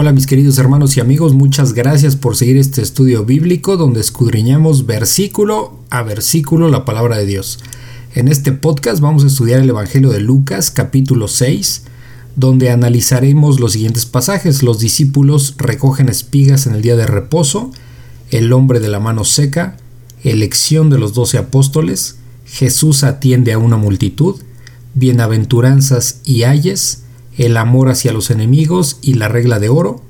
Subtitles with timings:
[0.00, 4.86] Hola mis queridos hermanos y amigos, muchas gracias por seguir este estudio bíblico donde escudriñamos
[4.86, 7.58] versículo a versículo la palabra de Dios.
[8.14, 11.82] En este podcast vamos a estudiar el Evangelio de Lucas capítulo 6,
[12.36, 14.62] donde analizaremos los siguientes pasajes.
[14.62, 17.72] Los discípulos recogen espigas en el día de reposo,
[18.30, 19.78] el hombre de la mano seca,
[20.22, 24.36] elección de los doce apóstoles, Jesús atiende a una multitud,
[24.94, 27.02] bienaventuranzas y ayes,
[27.38, 30.02] el amor hacia los enemigos y la regla de oro,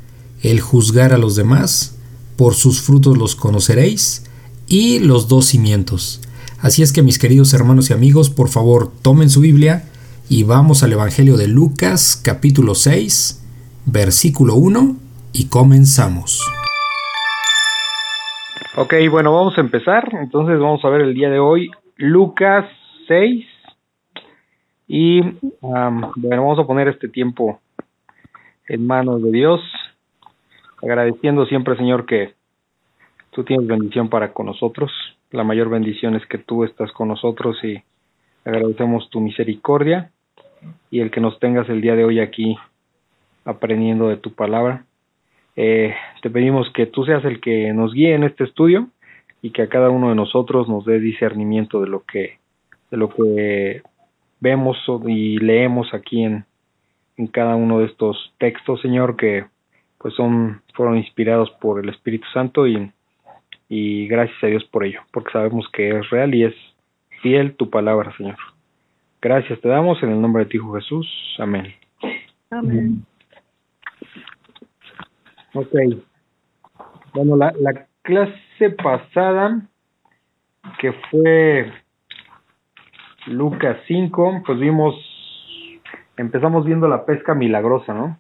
[0.43, 1.97] el juzgar a los demás,
[2.37, 4.25] por sus frutos los conoceréis,
[4.67, 6.21] y los dos cimientos.
[6.61, 9.85] Así es que mis queridos hermanos y amigos, por favor tomen su Biblia
[10.29, 13.45] y vamos al Evangelio de Lucas capítulo 6,
[13.87, 14.97] versículo 1
[15.33, 16.43] y comenzamos.
[18.77, 20.09] Ok, bueno, vamos a empezar.
[20.21, 22.65] Entonces vamos a ver el día de hoy Lucas
[23.07, 23.45] 6,
[24.89, 25.21] y
[25.61, 27.61] bueno, vamos a poner este tiempo
[28.67, 29.61] en manos de Dios,
[30.83, 32.35] agradeciendo siempre, Señor, que
[33.31, 34.91] tú tienes bendición para con nosotros.
[35.31, 37.83] La mayor bendición es que tú estás con nosotros y
[38.47, 40.11] agradecemos tu misericordia
[40.91, 42.57] y el que nos tengas el día de hoy aquí
[43.45, 44.87] aprendiendo de tu palabra.
[45.55, 48.89] Eh, te pedimos que tú seas el que nos guíe en este estudio
[49.43, 52.39] y que a cada uno de nosotros nos dé discernimiento de lo que
[52.91, 53.83] de lo que
[54.41, 56.45] vemos y leemos aquí en,
[57.17, 59.47] en cada uno de estos textos, Señor, que
[59.99, 62.93] pues son fueron inspirados por el Espíritu Santo y,
[63.69, 66.55] y gracias a Dios por ello, porque sabemos que es real y es
[67.21, 68.37] fiel tu palabra, Señor.
[69.21, 71.09] Gracias te damos en el nombre de ti, Hijo Jesús.
[71.39, 71.75] Amén.
[72.51, 73.05] Amén.
[75.55, 75.75] Ok.
[77.15, 79.61] Bueno, la, la clase pasada,
[80.79, 81.73] que fue
[83.29, 84.95] Lucas 5, pues vimos,
[86.17, 88.19] empezamos viendo la pesca milagrosa, ¿no?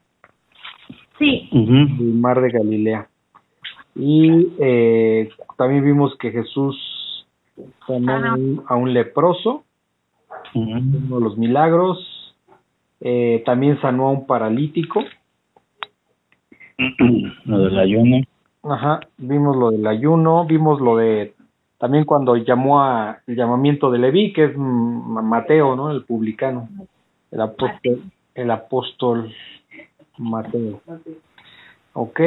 [1.18, 1.48] Sí.
[1.52, 3.08] El mar de Galilea.
[3.96, 7.26] Y eh, también vimos que Jesús
[7.86, 9.64] sanó a un leproso,
[10.54, 11.98] uno de los milagros.
[13.00, 15.04] Eh, también sanó a un paralítico.
[17.44, 18.22] Lo del ayuno.
[18.62, 21.32] Ajá, vimos lo del ayuno, vimos lo de
[21.78, 25.90] también cuando llamó a el llamamiento de Leví, que es Mateo, ¿no?
[25.90, 26.68] El publicano,
[27.30, 28.02] el apóstol,
[28.34, 29.32] el apóstol
[30.18, 30.80] Mateo.
[31.92, 32.20] Ok,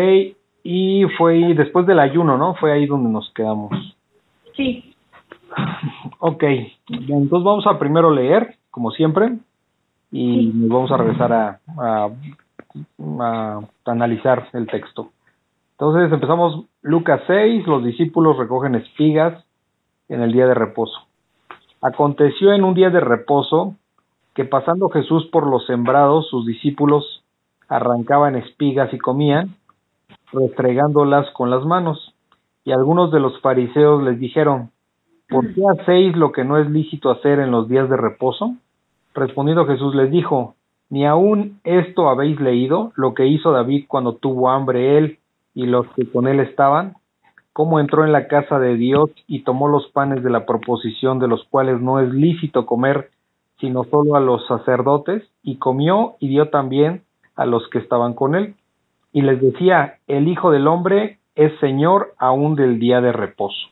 [0.63, 2.55] y fue después del ayuno, ¿no?
[2.55, 3.71] Fue ahí donde nos quedamos.
[4.55, 4.95] Sí.
[6.23, 6.43] Ok,
[6.87, 9.37] entonces vamos a primero leer, como siempre,
[10.11, 12.09] y nos vamos a regresar a, a,
[13.09, 15.09] a analizar el texto.
[15.81, 19.43] Entonces empezamos Lucas 6, los discípulos recogen espigas
[20.09, 20.95] en el día de reposo.
[21.81, 23.73] Aconteció en un día de reposo
[24.35, 27.23] que pasando Jesús por los sembrados, sus discípulos
[27.67, 29.55] arrancaban espigas y comían,
[30.31, 32.13] restregándolas con las manos.
[32.63, 34.69] Y algunos de los fariseos les dijeron,
[35.29, 38.53] ¿por qué hacéis lo que no es lícito hacer en los días de reposo?
[39.15, 40.53] Respondiendo Jesús les dijo,
[40.91, 45.17] ¿ni aún esto habéis leído, lo que hizo David cuando tuvo hambre él
[45.53, 46.95] y los que con él estaban,
[47.53, 51.27] cómo entró en la casa de Dios y tomó los panes de la proposición de
[51.27, 53.09] los cuales no es lícito comer
[53.61, 57.03] sino solo a los sacerdotes, y comió y dio también
[57.35, 58.55] a los que estaban con él.
[59.13, 63.67] Y les decía, el Hijo del Hombre es Señor aún del día de reposo.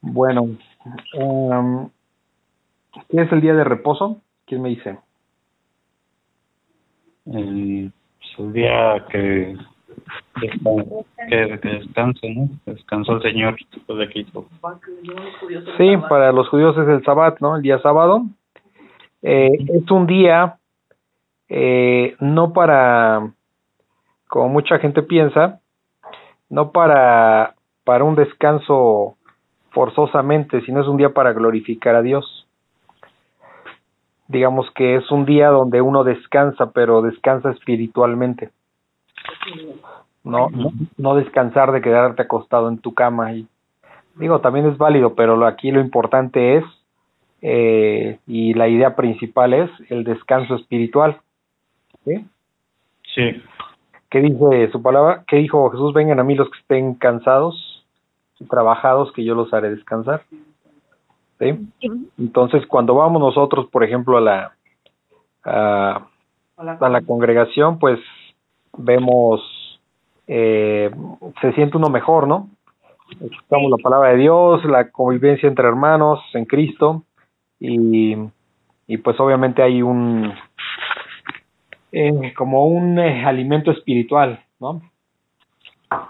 [0.00, 0.42] Bueno,
[1.18, 1.90] um,
[3.08, 4.20] ¿qué es el día de reposo?
[4.46, 4.98] ¿Quién me dice?
[7.26, 7.92] El
[8.38, 9.56] el día que,
[10.40, 12.48] que, ¿no?
[12.66, 14.26] Descansó el Señor después de que
[15.78, 17.56] Sí, para los judíos es el Sabbat, ¿no?
[17.56, 18.24] El día sábado.
[19.22, 20.58] Eh, es un día
[21.48, 23.32] eh, no para,
[24.28, 25.60] como mucha gente piensa,
[26.48, 27.54] no para,
[27.84, 29.16] para un descanso
[29.70, 32.41] forzosamente, sino es un día para glorificar a Dios
[34.32, 38.50] digamos que es un día donde uno descansa, pero descansa espiritualmente.
[40.24, 40.48] No,
[40.96, 43.46] no, descansar de quedarte acostado en tu cama y
[44.16, 46.64] digo también es válido, pero lo, aquí lo importante es
[47.42, 51.20] eh, y la idea principal es el descanso espiritual.
[52.04, 52.24] ¿Sí?
[53.14, 53.42] Sí.
[54.10, 55.24] ¿Qué dice su palabra?
[55.26, 55.92] ¿Qué dijo Jesús?
[55.92, 57.84] Vengan a mí los que estén cansados
[58.38, 60.22] y trabajados, que yo los haré descansar.
[62.18, 64.52] Entonces, cuando vamos nosotros, por ejemplo, a la,
[65.44, 67.98] a, la congregación, pues
[68.76, 69.40] vemos,
[70.26, 70.90] eh,
[71.40, 72.48] se siente uno mejor, ¿no?
[73.20, 77.02] Escuchamos la palabra de Dios, la convivencia entre hermanos en Cristo
[77.60, 78.16] y,
[78.86, 80.32] y pues obviamente hay un
[81.92, 84.80] eh, como un eh, alimento espiritual, ¿no?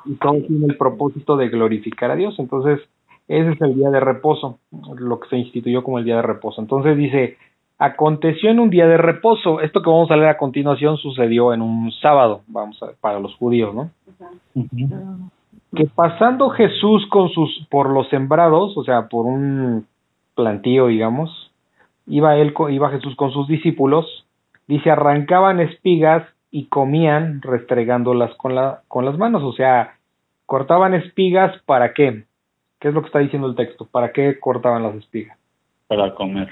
[0.04, 2.36] Y todo tiene el propósito de glorificar a Dios.
[2.38, 2.80] Entonces,
[3.28, 4.58] ese es el día de reposo,
[4.96, 6.60] lo que se instituyó como el día de reposo.
[6.60, 7.38] Entonces dice,
[7.78, 9.60] aconteció en un día de reposo.
[9.60, 13.18] Esto que vamos a leer a continuación sucedió en un sábado, vamos a ver, para
[13.18, 13.90] los judíos, ¿no?
[15.74, 19.86] Que pasando Jesús con sus por los sembrados, o sea, por un
[20.34, 21.50] plantío, digamos,
[22.06, 24.26] iba él iba Jesús con sus discípulos,
[24.68, 29.96] dice arrancaban espigas y comían restregándolas con la con las manos, o sea,
[30.46, 32.26] cortaban espigas para qué?
[32.82, 33.86] ¿Qué es lo que está diciendo el texto?
[33.88, 35.38] ¿Para qué cortaban las espigas?
[35.86, 36.48] Para comer.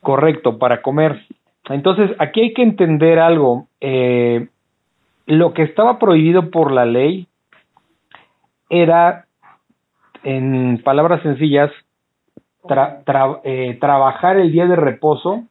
[0.00, 1.24] Correcto, para comer.
[1.68, 3.68] Entonces, aquí hay que entender algo.
[3.80, 4.48] Eh,
[5.26, 7.28] lo que estaba prohibido por la ley
[8.68, 9.26] era,
[10.24, 11.70] en palabras sencillas,
[13.44, 15.44] eh, trabajar el día de reposo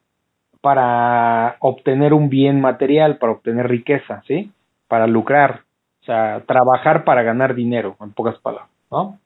[0.59, 4.51] para obtener un bien material, para obtener riqueza, ¿sí?
[4.89, 5.61] Para lucrar,
[6.01, 9.17] o sea, trabajar para ganar dinero, en pocas palabras, ¿no?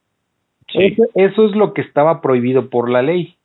[0.74, 3.36] Eso, eso es lo que estaba prohibido por la ley,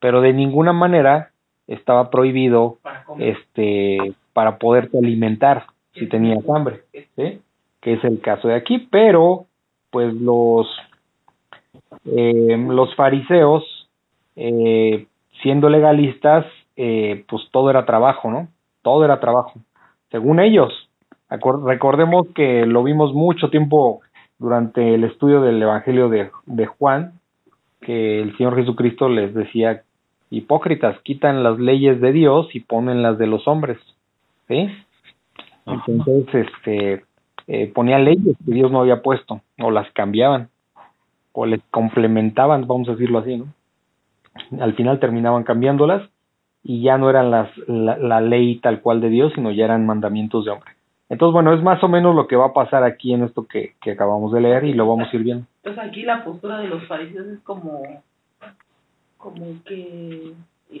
[0.00, 1.30] pero de ninguna manera
[1.66, 2.78] estaba prohibido
[3.18, 6.82] este para poderte alimentar si tenías hambre,
[7.16, 7.40] ¿sí?
[7.80, 9.46] que es el caso de aquí, pero
[9.90, 10.66] pues los
[12.06, 13.88] eh, los fariseos
[14.36, 15.06] eh,
[15.42, 16.46] siendo legalistas
[16.76, 18.48] eh, pues todo era trabajo, ¿no?
[18.82, 19.60] Todo era trabajo,
[20.10, 20.72] según ellos.
[21.28, 24.00] Recordemos que lo vimos mucho tiempo
[24.42, 27.12] durante el estudio del Evangelio de, de Juan,
[27.80, 29.84] que el Señor Jesucristo les decía,
[30.30, 33.78] hipócritas, quitan las leyes de Dios y ponen las de los hombres,
[34.48, 34.68] ¿sí?
[35.64, 37.04] Entonces, este,
[37.46, 40.48] eh, ponían leyes que Dios no había puesto, o las cambiaban,
[41.32, 43.46] o les complementaban, vamos a decirlo así, ¿no?
[44.60, 46.08] Al final terminaban cambiándolas
[46.64, 49.86] y ya no eran las, la, la ley tal cual de Dios, sino ya eran
[49.86, 50.72] mandamientos de hombre.
[51.12, 53.74] Entonces, bueno, es más o menos lo que va a pasar aquí en esto que,
[53.82, 55.44] que acabamos de leer y lo vamos a ir viendo.
[55.56, 57.82] Entonces aquí la postura de los fariseos es como,
[59.18, 60.32] como que,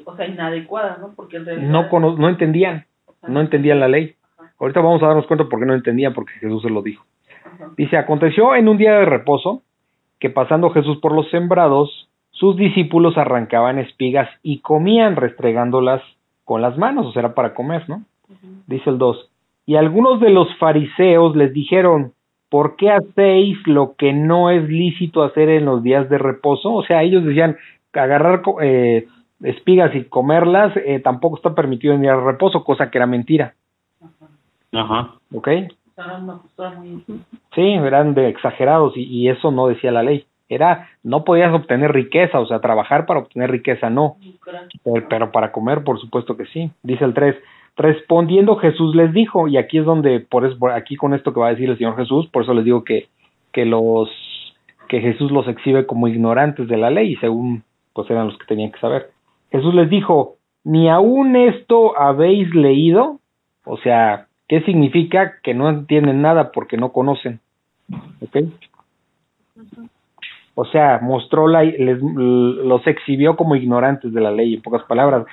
[0.06, 1.12] o sea, inadecuada, ¿no?
[1.14, 1.68] Porque en realidad...
[1.68, 2.86] No, cono no entendían,
[3.28, 4.14] no entendían la ley.
[4.38, 4.54] Ajá.
[4.58, 7.04] Ahorita vamos a darnos cuenta por qué no entendían, porque Jesús se lo dijo.
[7.44, 7.68] Ajá.
[7.76, 9.60] Dice, aconteció en un día de reposo
[10.18, 16.00] que pasando Jesús por los sembrados, sus discípulos arrancaban espigas y comían restregándolas
[16.44, 18.02] con las manos, o sea, era para comer, ¿no?
[18.66, 19.28] Dice el 2
[19.66, 22.12] y algunos de los fariseos les dijeron,
[22.48, 26.72] ¿por qué hacéis lo que no es lícito hacer en los días de reposo?
[26.72, 27.56] O sea, ellos decían,
[27.92, 29.06] agarrar eh,
[29.42, 33.54] espigas y comerlas eh, tampoco está permitido en días de reposo, cosa que era mentira.
[34.72, 35.14] Ajá.
[35.32, 35.48] ¿Ok?
[37.54, 40.26] Sí, eran de exagerados y, y eso no decía la ley.
[40.48, 44.16] Era, no podías obtener riqueza, o sea, trabajar para obtener riqueza, no.
[44.84, 46.70] Pero, pero para comer, por supuesto que sí.
[46.82, 47.36] Dice el 3,
[47.76, 51.48] Respondiendo Jesús les dijo, y aquí es donde, por eso, aquí con esto que va
[51.48, 53.08] a decir el Señor Jesús, por eso les digo que,
[53.52, 54.10] que los,
[54.88, 57.64] que Jesús los exhibe como ignorantes de la ley, según
[57.94, 59.10] pues eran los que tenían que saber.
[59.50, 63.20] Jesús les dijo, ni aún esto habéis leído,
[63.64, 65.40] o sea, ¿qué significa?
[65.42, 67.40] Que no entienden nada porque no conocen.
[68.20, 68.36] ¿Ok?
[70.54, 75.24] O sea, mostró la, les, los exhibió como ignorantes de la ley, en pocas palabras.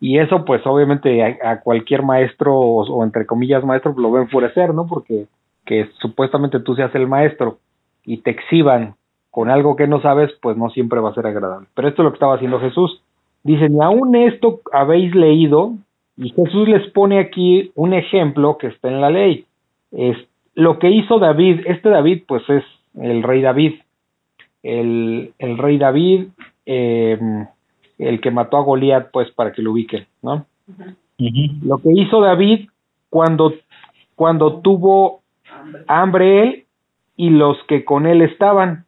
[0.00, 4.72] Y eso, pues, obviamente, a, cualquier maestro, o, entre comillas maestro, lo va a enfurecer,
[4.72, 4.86] ¿no?
[4.86, 5.26] Porque
[5.66, 7.58] que supuestamente tú seas el maestro
[8.04, 8.94] y te exhiban
[9.30, 11.66] con algo que no sabes, pues no siempre va a ser agradable.
[11.74, 13.02] Pero esto es lo que estaba haciendo Jesús.
[13.42, 15.74] Dice, ni aún esto habéis leído,
[16.16, 19.44] y Jesús les pone aquí un ejemplo que está en la ley.
[19.92, 20.16] Es
[20.54, 23.74] lo que hizo David, este David, pues es el rey David
[24.62, 26.28] el, el rey David,
[26.66, 27.18] eh,
[27.98, 30.46] el que mató a Goliat, pues para que lo ubiquen, ¿no?
[30.68, 30.94] Uh -huh.
[31.64, 32.68] Lo que hizo David
[33.10, 33.52] cuando,
[34.14, 35.82] cuando tuvo hambre.
[35.88, 36.64] hambre él
[37.16, 38.84] y los que con él estaban.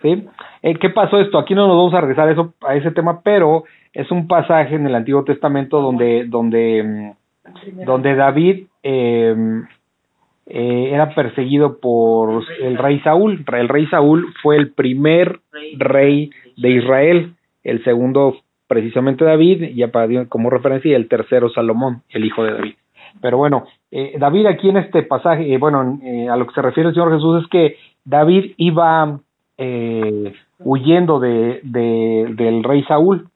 [0.00, 0.24] ¿Sí?
[0.62, 1.38] Eh, ¿Qué pasó esto?
[1.38, 4.76] Aquí no nos vamos a regresar a, eso, a ese tema, pero es un pasaje
[4.76, 7.14] en el Antiguo Testamento donde, donde,
[7.84, 9.34] donde David eh,
[10.48, 13.44] eh, era perseguido por el rey Saúl.
[13.52, 15.40] El rey Saúl fue el primer
[15.76, 18.36] rey de Israel, el segundo
[18.66, 22.74] precisamente David, ya para como referencia, y el tercero Salomón, el hijo de David.
[23.20, 26.62] Pero bueno, eh, David aquí en este pasaje, eh, bueno, eh, a lo que se
[26.62, 29.18] refiere el Señor Jesús es que David iba
[29.56, 33.28] eh, huyendo de, de, del rey Saúl.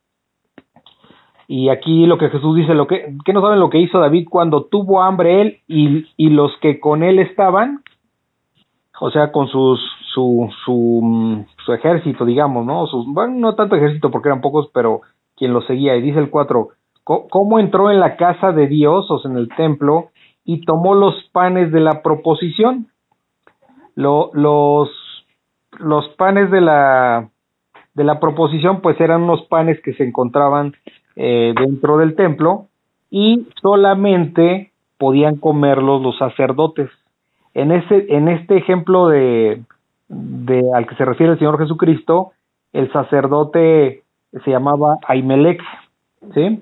[1.47, 4.65] Y aquí lo que Jesús dice, lo que, no saben lo que hizo David cuando
[4.65, 7.81] tuvo hambre él y, y los que con él estaban,
[8.99, 9.79] o sea, con sus,
[10.13, 12.87] su, su, su ejército, digamos, ¿no?
[12.87, 15.01] Sus, bueno, no tanto ejército porque eran pocos, pero
[15.35, 15.95] quien los seguía.
[15.95, 16.69] Y dice el 4,
[17.03, 20.09] cómo entró en la casa de Dios, o sea, en el templo,
[20.45, 22.87] y tomó los panes de la proposición.
[23.95, 24.89] Lo, los,
[25.79, 27.29] los panes de la,
[27.93, 30.73] de la proposición, pues eran unos panes que se encontraban
[31.15, 32.67] eh, dentro del templo
[33.09, 36.89] y solamente podían comerlos los sacerdotes.
[37.53, 39.61] En, ese, en este ejemplo de,
[40.07, 42.31] de, al que se refiere el Señor Jesucristo,
[42.71, 44.03] el sacerdote
[44.43, 45.61] se llamaba Aimelech,
[46.33, 46.61] ¿sí?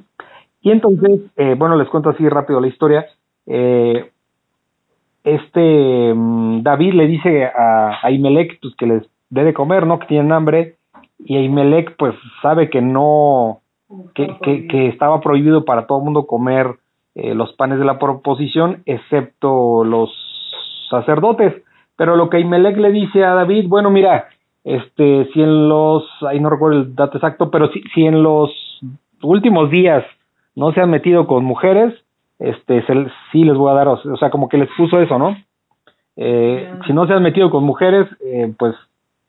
[0.61, 3.05] Y entonces, eh, bueno, les cuento así rápido la historia.
[3.47, 4.11] Eh,
[5.23, 9.99] este mm, David le dice a Aimelech pues, que les dé de comer, ¿no?
[9.99, 10.75] Que tienen hambre.
[11.19, 13.61] Y Aimelech pues sabe que no,
[14.13, 16.75] que, que, estaba prohibido para todo el mundo comer
[17.15, 20.11] eh, los panes de la proposición, excepto los
[20.89, 21.61] sacerdotes.
[21.97, 24.27] Pero lo que Aimelech le dice a David, bueno, mira,
[24.63, 28.51] este, si en los, ahí no recuerdo el dato exacto, pero si, si en los
[29.21, 30.03] últimos días
[30.55, 31.93] no se han metido con mujeres,
[32.39, 32.93] este, se,
[33.31, 35.35] sí les voy a dar, o sea, como que les puso eso, ¿no?
[36.17, 38.75] Eh, si no se han metido con mujeres, eh, pues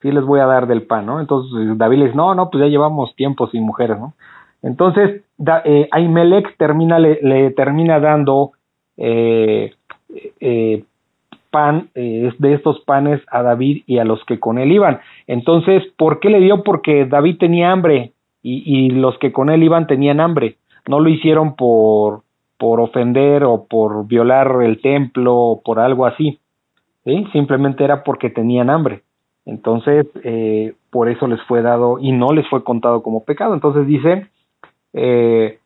[0.01, 1.21] sí les voy a dar del pan, ¿no?
[1.21, 4.15] Entonces David les no, no, pues ya llevamos tiempo sin mujeres, ¿no?
[4.63, 5.89] Entonces, da, eh,
[6.57, 8.53] termina, le, le, termina dando
[8.97, 9.75] eh,
[10.41, 10.85] eh,
[11.51, 15.01] pan, eh, de estos panes a David y a los que con él iban.
[15.27, 16.63] Entonces, ¿por qué le dio?
[16.63, 20.57] Porque David tenía hambre y, y los que con él iban tenían hambre.
[20.89, 22.23] No lo hicieron por,
[22.59, 26.39] por ofender o por violar el templo o por algo así.
[27.05, 27.27] ¿sí?
[27.33, 29.03] Simplemente era porque tenían hambre.
[29.45, 33.55] Entonces, eh, por eso les fue dado y no les fue contado como pecado.
[33.55, 34.29] Entonces dice,
[34.93, 35.59] eh,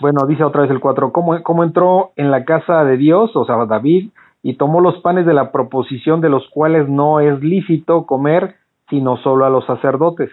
[0.00, 3.44] bueno, dice otra vez el 4, ¿cómo, ¿cómo entró en la casa de Dios, o
[3.44, 4.10] sea, David,
[4.42, 8.56] y tomó los panes de la proposición de los cuales no es lícito comer
[8.88, 10.30] sino solo a los sacerdotes.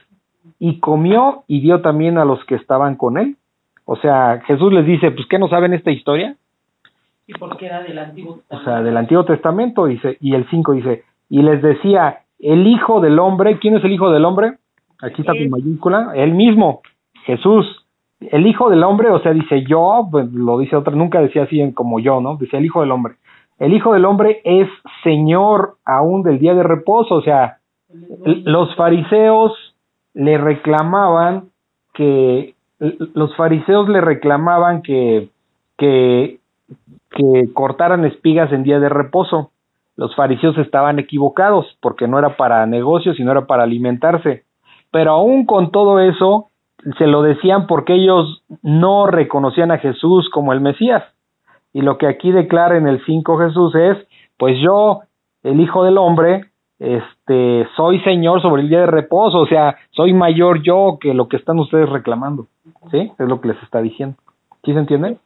[0.59, 3.37] Y comió y dio también a los que estaban con él.
[3.85, 6.35] O sea, Jesús les dice, pues ¿qué no saben esta historia?
[7.27, 8.61] ¿Y porque era del Antiguo Testamento?
[8.61, 13.01] O sea, del Antiguo Testamento, dice, y el 5 dice, y les decía, el Hijo
[13.01, 14.57] del Hombre, ¿quién es el Hijo del Hombre?
[15.01, 16.81] Aquí está tu mayúscula, él mismo,
[17.25, 17.85] Jesús,
[18.19, 21.73] el Hijo del Hombre, o sea, dice yo, pues lo dice otra, nunca decía así
[21.73, 22.37] como yo, ¿no?
[22.37, 23.15] Dice el Hijo del Hombre.
[23.59, 24.67] El Hijo del Hombre es
[25.03, 27.57] Señor aún del día de reposo, o sea,
[27.89, 29.51] los fariseos
[30.13, 31.49] le reclamaban
[31.93, 35.29] que los fariseos le reclamaban que,
[35.77, 36.39] que,
[37.11, 39.51] que cortaran espigas en día de reposo.
[39.95, 44.43] Los fariseos estaban equivocados porque no era para negocios, sino era para alimentarse.
[44.91, 46.49] Pero aún con todo eso,
[46.97, 51.03] se lo decían porque ellos no reconocían a Jesús como el Mesías.
[51.73, 53.97] Y lo que aquí declara en el 5 Jesús es,
[54.37, 55.01] pues yo,
[55.43, 60.13] el Hijo del Hombre, este, soy Señor sobre el día de reposo, o sea, soy
[60.13, 62.47] mayor yo que lo que están ustedes reclamando,
[62.91, 63.11] ¿sí?
[63.17, 64.17] Es lo que les está diciendo.
[64.63, 65.17] ¿Sí se entiende?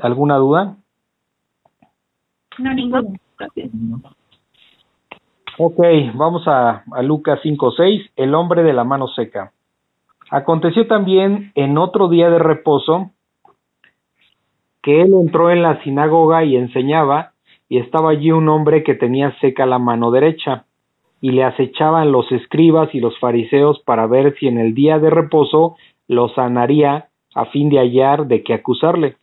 [0.00, 0.76] ¿Alguna duda?
[2.58, 3.08] No, ninguna.
[5.62, 5.78] Ok,
[6.14, 9.52] vamos a, a Lucas 5.6, el hombre de la mano seca.
[10.30, 13.10] Aconteció también en otro día de reposo
[14.82, 17.32] que él entró en la sinagoga y enseñaba,
[17.68, 20.64] y estaba allí un hombre que tenía seca la mano derecha,
[21.20, 25.10] y le acechaban los escribas y los fariseos para ver si en el día de
[25.10, 25.76] reposo
[26.08, 29.16] lo sanaría a fin de hallar de qué acusarle.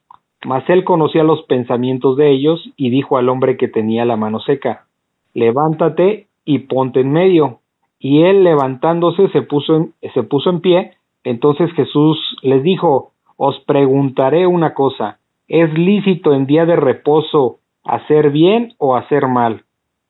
[0.45, 4.39] Mas él conocía los pensamientos de ellos y dijo al hombre que tenía la mano
[4.39, 4.85] seca,
[5.33, 7.59] levántate y ponte en medio.
[7.99, 10.93] Y él levantándose se puso en, se puso en pie.
[11.23, 18.31] Entonces Jesús les dijo, os preguntaré una cosa, ¿Es lícito en día de reposo hacer
[18.31, 19.63] bien o hacer mal,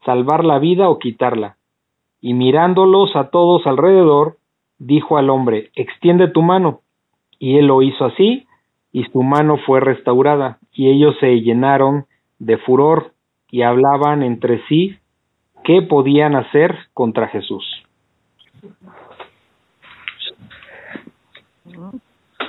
[0.03, 1.57] salvar la vida o quitarla?
[2.21, 4.37] Y mirándolos a todos alrededor,
[4.79, 6.79] dijo al hombre, extiende tu mano.
[7.37, 8.47] Y él lo hizo así,
[8.91, 12.05] y su mano fue restaurada, y ellos se llenaron
[12.39, 13.13] de furor
[13.51, 14.97] y hablaban entre sí
[15.67, 17.65] qué podían hacer contra Jesús.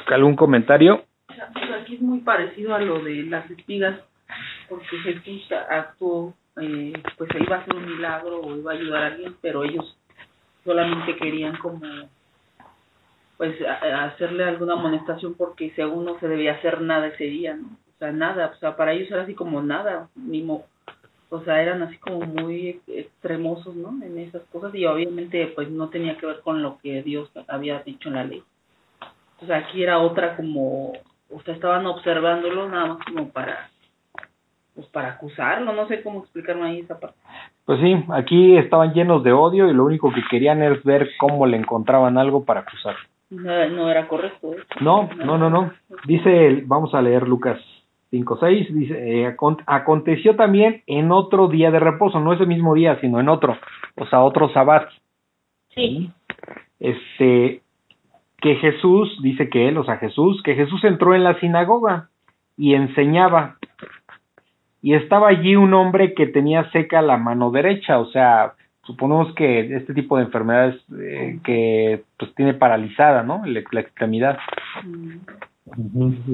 [0.07, 1.03] ¿Algún comentario?
[1.83, 3.99] aquí es muy parecido a lo de las espigas,
[4.69, 9.07] porque Jesús actuó, eh, pues iba a hacer un milagro o iba a ayudar a
[9.09, 9.97] alguien, pero ellos
[10.65, 11.81] solamente querían como
[13.37, 17.67] pues hacerle alguna amonestación porque según no se debía hacer nada ese día, ¿no?
[17.67, 20.43] O sea, nada, o sea, para ellos era así como nada, ni
[21.31, 23.91] o sea, eran así como muy extremosos, ¿no?
[24.03, 27.81] En esas cosas y obviamente pues no tenía que ver con lo que Dios había
[27.81, 28.43] dicho en la ley.
[29.43, 30.93] O sea, aquí era otra como
[31.31, 33.69] o sea, estaban observándolo nada más como para
[34.75, 37.19] pues para acusarlo, no sé cómo explicarme ahí esa parte.
[37.65, 41.47] Pues sí, aquí estaban llenos de odio y lo único que querían es ver cómo
[41.47, 42.95] le encontraban algo para acusar.
[43.29, 44.53] No, no era correcto.
[44.55, 44.63] ¿eh?
[44.81, 45.73] No, no, no, no.
[46.07, 47.61] Dice, vamos a leer Lucas
[48.11, 52.99] 5.6, dice, eh, acon- aconteció también en otro día de reposo, no ese mismo día,
[53.00, 53.57] sino en otro,
[53.97, 54.88] o sea, otro sabbat,
[55.75, 56.11] Sí.
[56.81, 57.61] este,
[58.41, 62.09] que Jesús, dice que él, o sea, Jesús, que Jesús entró en la sinagoga
[62.57, 63.57] y enseñaba,
[64.81, 68.53] y estaba allí un hombre que tenía seca la mano derecha, o sea,
[68.85, 73.43] suponemos que este tipo de enfermedades eh, que pues tiene paralizada, ¿no?
[73.45, 74.38] La, la extremidad.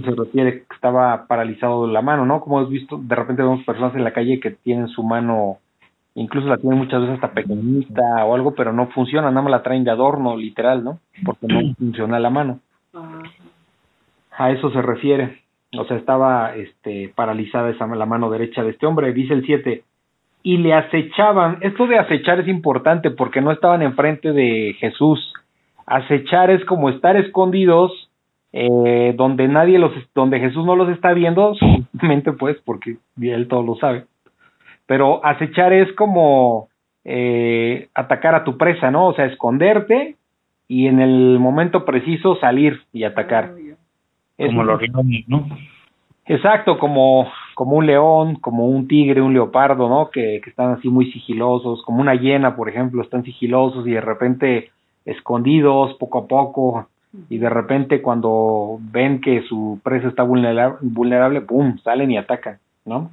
[0.05, 2.41] Se refiere que estaba paralizado la mano, ¿no?
[2.41, 5.59] Como hemos visto, de repente vemos personas en la calle que tienen su mano,
[6.15, 9.63] incluso la tienen muchas veces hasta pequeñita o algo, pero no funciona, nada más la
[9.63, 10.99] traen de adorno, literal, ¿no?
[11.25, 12.61] Porque no funciona la mano.
[12.95, 13.23] Ah,
[14.39, 15.43] A eso se refiere.
[15.77, 19.83] O sea, estaba este, paralizada esa, la mano derecha de este hombre, dice el 7.
[20.43, 21.59] Y le acechaban.
[21.63, 25.33] Esto de acechar es importante porque no estaban enfrente de Jesús.
[25.87, 28.11] Acechar es como estar escondidos
[28.57, 31.55] eh, donde nadie los, donde Jesús no los está viendo,
[31.99, 34.05] solamente pues porque él todo lo sabe.
[34.87, 36.69] Pero acechar es como
[37.05, 39.09] eh, atacar a tu presa, ¿no?
[39.09, 40.15] O sea, esconderte
[40.69, 43.55] y en el momento preciso salir y atacar.
[44.39, 45.49] Es Como los leones, ¿no?
[46.27, 50.11] Exacto, como, como un león, como un tigre, un leopardo, ¿no?
[50.11, 54.01] Que, que están así muy sigilosos, como una hiena, por ejemplo, están sigilosos y de
[54.01, 54.71] repente
[55.05, 56.87] escondidos poco a poco
[57.29, 62.59] y de repente cuando ven que su presa está vulnerable, vulnerable ¡pum!, salen y atacan,
[62.85, 63.11] ¿no?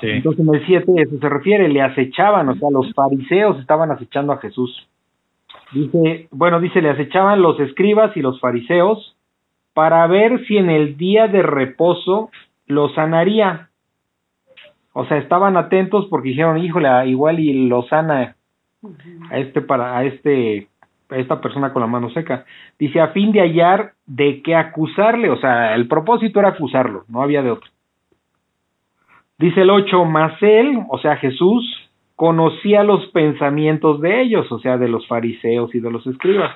[0.00, 0.08] Sí.
[0.08, 4.32] Entonces en el 7 eso se refiere, le acechaban, o sea, los fariseos estaban acechando
[4.32, 4.86] a Jesús.
[5.72, 9.16] Dice, bueno, dice, le acechaban los escribas y los fariseos
[9.74, 12.30] para ver si en el día de reposo
[12.66, 13.68] lo sanaría.
[14.92, 18.36] O sea, estaban atentos porque dijeron, híjole, igual y lo sana
[19.30, 20.68] a este para a este
[21.10, 22.44] esta persona con la mano seca.
[22.78, 27.22] Dice, a fin de hallar de qué acusarle, o sea, el propósito era acusarlo, no
[27.22, 27.70] había de otro.
[29.38, 34.76] Dice el 8, mas él, o sea, Jesús, conocía los pensamientos de ellos, o sea,
[34.76, 36.54] de los fariseos y de los escribas.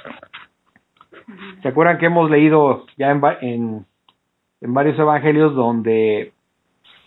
[1.63, 3.87] ¿Se acuerdan que hemos leído ya en, en,
[4.61, 6.33] en varios evangelios donde,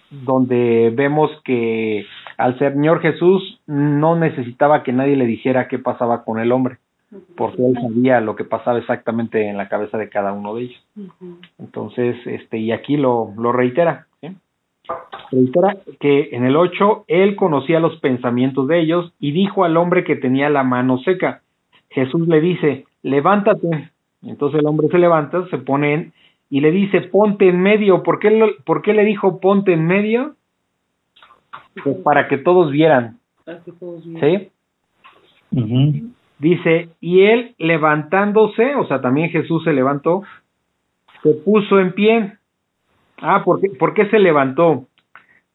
[0.09, 2.07] donde vemos que
[2.37, 6.77] al Señor Jesús no necesitaba que nadie le dijera qué pasaba con el hombre,
[7.35, 10.85] porque él sabía lo que pasaba exactamente en la cabeza de cada uno de ellos.
[11.57, 14.27] Entonces, este, y aquí lo, lo reitera, ¿sí?
[15.31, 20.03] Reitera que en el 8 él conocía los pensamientos de ellos y dijo al hombre
[20.03, 21.41] que tenía la mano seca.
[21.89, 23.89] Jesús le dice, levántate.
[24.23, 26.13] Entonces el hombre se levanta, se pone en,
[26.49, 28.03] y le dice, ponte en medio.
[28.03, 30.35] ¿Por qué, lo- ¿Por qué le dijo ponte en medio?
[31.83, 34.49] Pues para que todos vieran, Para que todos vean.
[35.53, 36.11] ¿sí?
[36.39, 40.23] Dice, y él levantándose, o sea, también Jesús se levantó,
[41.23, 42.33] se puso en pie.
[43.19, 44.85] Ah, ¿por qué, por qué se levantó?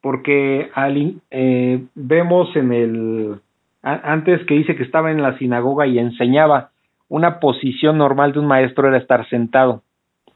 [0.00, 3.40] Porque al, eh, vemos en el,
[3.82, 6.70] antes que dice que estaba en la sinagoga y enseñaba,
[7.08, 9.82] una posición normal de un maestro era estar sentado,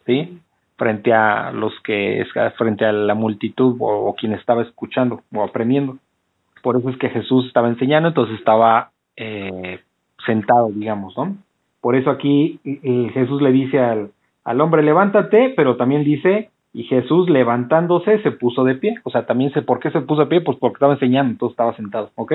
[0.05, 0.39] ¿sí?
[0.77, 2.25] Frente a los que,
[2.59, 5.97] frente a la multitud o, o quien estaba escuchando o aprendiendo.
[6.63, 9.81] Por eso es que Jesús estaba enseñando, entonces estaba eh,
[10.27, 11.37] sentado, digamos, ¿no?
[11.81, 14.11] Por eso aquí eh, Jesús le dice al,
[14.45, 18.97] al hombre, levántate, pero también dice, y Jesús levantándose se puso de pie.
[19.03, 21.55] O sea, también sé por qué se puso de pie, pues porque estaba enseñando, entonces
[21.55, 22.33] estaba sentado, ¿ok?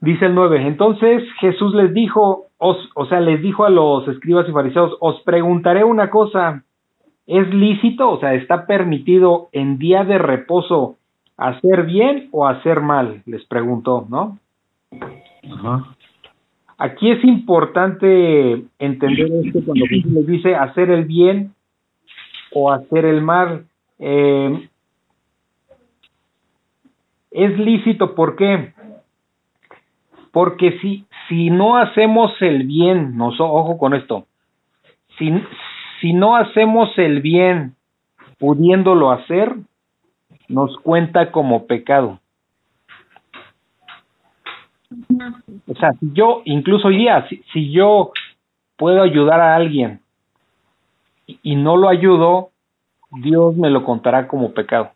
[0.00, 4.48] Dice el 9, entonces Jesús les dijo, os, o sea, les dijo a los escribas
[4.48, 6.64] y fariseos, os preguntaré una cosa,
[7.26, 10.96] ¿es lícito, o sea, está permitido en día de reposo
[11.36, 13.22] hacer bien o hacer mal?
[13.26, 14.38] Les preguntó, ¿no?
[15.50, 15.96] Ajá.
[16.78, 21.54] Aquí es importante entender esto cuando Jesús les dice hacer el bien
[22.52, 23.66] o hacer el mal.
[23.98, 24.68] Eh,
[27.30, 28.72] es lícito, ¿por qué?
[30.32, 34.26] Porque si, si no hacemos el bien, ojo con esto,
[35.18, 35.30] si,
[36.00, 37.74] si no hacemos el bien
[38.38, 39.54] pudiéndolo hacer,
[40.48, 42.18] nos cuenta como pecado.
[45.66, 48.12] O sea, si yo, incluso hoy día, si, si yo
[48.76, 50.00] puedo ayudar a alguien
[51.26, 52.50] y, y no lo ayudo,
[53.10, 54.90] Dios me lo contará como pecado.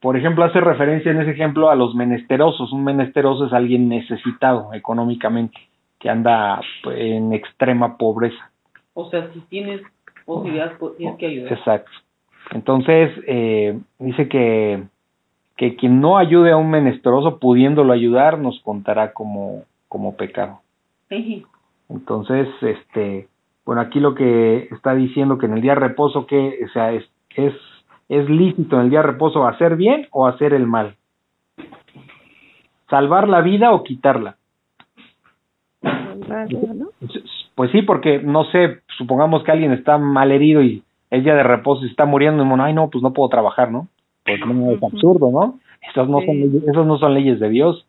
[0.00, 2.72] Por ejemplo, hace referencia en ese ejemplo a los menesterosos.
[2.72, 5.58] Un menesteroso es alguien necesitado económicamente,
[5.98, 8.50] que anda pues, en extrema pobreza.
[8.94, 9.80] O sea, si tienes
[10.24, 11.52] posibilidad, pues, tienes que ayudar.
[11.52, 11.90] Exacto.
[12.52, 14.84] Entonces, eh, dice que,
[15.56, 20.60] que quien no ayude a un menesteroso pudiéndolo ayudar nos contará como, como pecado.
[21.08, 21.44] Sí.
[21.88, 23.28] Entonces, este,
[23.64, 26.92] bueno, aquí lo que está diciendo que en el día de reposo, que, o sea,
[26.92, 27.04] es,
[27.36, 27.54] es,
[28.08, 30.96] es lícito en el día de reposo hacer bien o hacer el mal.
[32.90, 34.36] Salvar la vida o quitarla.
[37.54, 41.42] Pues sí, porque no sé, supongamos que alguien está mal herido y es día de
[41.42, 43.88] reposo y está muriendo y bueno, ay no, pues no puedo trabajar, ¿no?
[44.26, 45.60] Pues no, es absurdo, ¿no?
[45.88, 47.86] Esas no, son, leyes, esas no son leyes de Dios.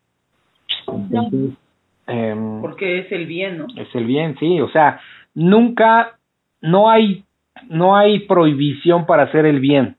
[2.05, 3.67] Em, porque es el bien, ¿no?
[3.75, 5.01] Es el bien, sí, o sea,
[5.33, 6.17] nunca,
[6.61, 7.25] no hay,
[7.69, 9.97] no hay prohibición para hacer el bien,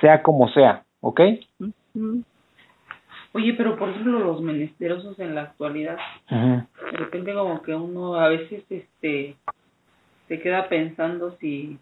[0.00, 1.20] sea como sea, ¿ok?
[3.32, 5.98] Oye, pero por ejemplo los menesterosos en la actualidad,
[6.30, 9.36] de repente como que uno a veces este
[10.28, 11.78] se queda pensando si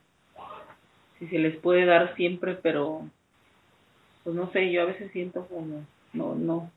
[1.18, 3.02] si se les puede dar siempre, pero
[4.24, 6.70] pues no sé, yo a veces siento como no no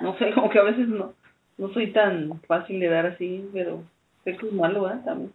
[0.00, 1.12] no sé, como que a veces no
[1.58, 3.82] no soy tan fácil de dar así, pero
[4.24, 5.04] sé que es malo, ¿verdad?
[5.04, 5.32] También.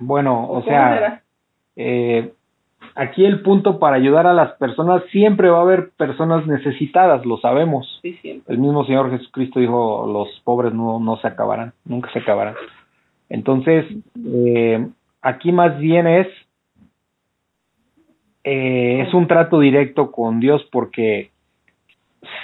[0.00, 1.22] Bueno, o, sea,
[1.76, 2.32] eh,
[2.94, 7.38] aquí el punto para ayudar a las personas, siempre va a haber personas necesitadas, lo
[7.38, 8.00] sabemos.
[8.02, 8.52] Sí, siempre.
[8.52, 12.54] El mismo Señor Jesucristo dijo, los pobres no, no se acabarán, nunca se acabarán.
[13.28, 13.86] Entonces,
[14.26, 14.86] eh,
[15.22, 16.28] aquí más bien es,
[18.44, 21.30] eh, es un trato directo con Dios porque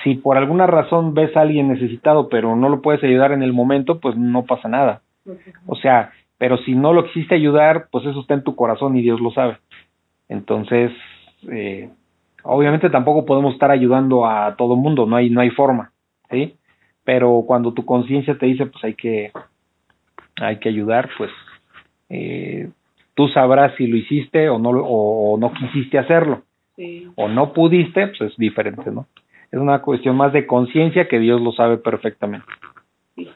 [0.03, 3.53] si por alguna razón ves a alguien necesitado pero no lo puedes ayudar en el
[3.53, 5.03] momento, pues no pasa nada.
[5.67, 9.03] O sea, pero si no lo quisiste ayudar, pues eso está en tu corazón y
[9.03, 9.59] Dios lo sabe.
[10.29, 10.91] Entonces,
[11.51, 11.91] eh,
[12.43, 15.93] obviamente tampoco podemos estar ayudando a todo mundo, no hay, no hay forma,
[16.31, 16.57] ¿sí?
[17.05, 19.33] Pero cuando tu conciencia te dice, pues hay que,
[20.41, 21.31] hay que ayudar, pues
[22.09, 22.71] eh,
[23.21, 26.41] tú sabrás si lo hiciste o no, o, no quisiste hacerlo.
[27.17, 29.05] O no pudiste, pues es diferente, ¿no?
[29.53, 32.47] Es una cuestión más de conciencia que Dios lo sabe perfectamente.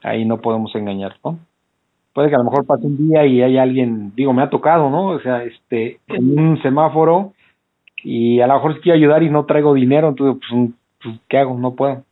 [0.02, 1.38] Ahí no podemos engañar, ¿no?
[2.14, 4.88] Puede que a lo mejor pase un día y hay alguien, digo, me ha tocado,
[4.88, 5.08] ¿no?
[5.08, 7.34] O sea, este, en un semáforo
[8.02, 10.70] y a lo mejor quiero ayudar y no traigo dinero, entonces, pues,
[11.02, 11.58] pues, ¿qué hago?
[11.58, 12.04] No puedo.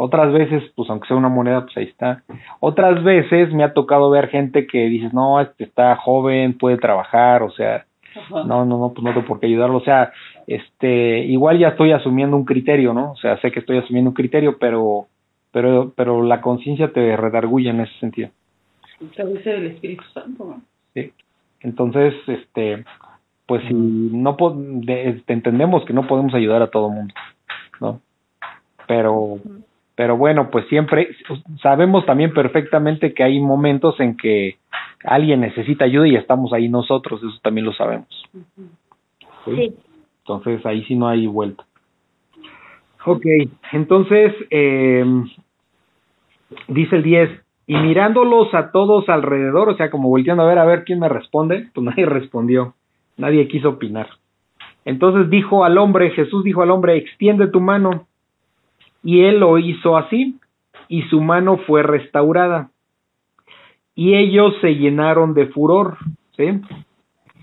[0.00, 2.22] Otras veces, pues aunque sea una moneda, pues ahí está.
[2.60, 7.42] Otras veces me ha tocado ver gente que dices, no, este está joven, puede trabajar,
[7.42, 7.84] o sea,
[8.30, 9.78] no, no, no, pues no tengo por qué ayudarlo.
[9.78, 10.12] O sea,
[10.46, 13.10] este, igual ya estoy asumiendo un criterio, ¿no?
[13.10, 15.08] O sea, sé que estoy asumiendo un criterio, pero,
[15.50, 18.30] pero, pero la conciencia te redarguye en ese sentido.
[19.00, 20.62] Muchas el Espíritu Santo, ¿no?
[20.94, 21.12] Sí.
[21.60, 22.84] Entonces, este,
[23.46, 24.36] pues si no
[24.86, 27.12] este, entendemos que no podemos ayudar a todo mundo,
[27.80, 28.00] ¿no?
[28.86, 29.40] Pero,
[29.98, 31.08] pero bueno, pues siempre
[31.60, 34.56] sabemos también perfectamente que hay momentos en que
[35.02, 38.06] alguien necesita ayuda y estamos ahí nosotros, eso también lo sabemos.
[39.44, 39.74] ¿Sí?
[40.20, 41.66] Entonces ahí sí no hay vuelta.
[43.06, 43.26] Ok,
[43.72, 45.04] entonces eh,
[46.68, 47.30] dice el 10,
[47.66, 51.08] y mirándolos a todos alrededor, o sea, como volteando a ver a ver quién me
[51.08, 52.74] responde, pues nadie respondió,
[53.16, 54.06] nadie quiso opinar.
[54.84, 58.06] Entonces dijo al hombre, Jesús dijo al hombre, extiende tu mano.
[59.08, 60.38] Y él lo hizo así,
[60.86, 62.68] y su mano fue restaurada.
[63.94, 65.96] Y ellos se llenaron de furor,
[66.36, 66.60] ¿sí?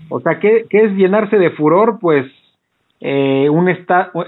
[0.08, 1.98] O sea, ¿qué, qué es llenarse de furor?
[2.00, 2.24] Pues
[3.00, 3.68] eh, un,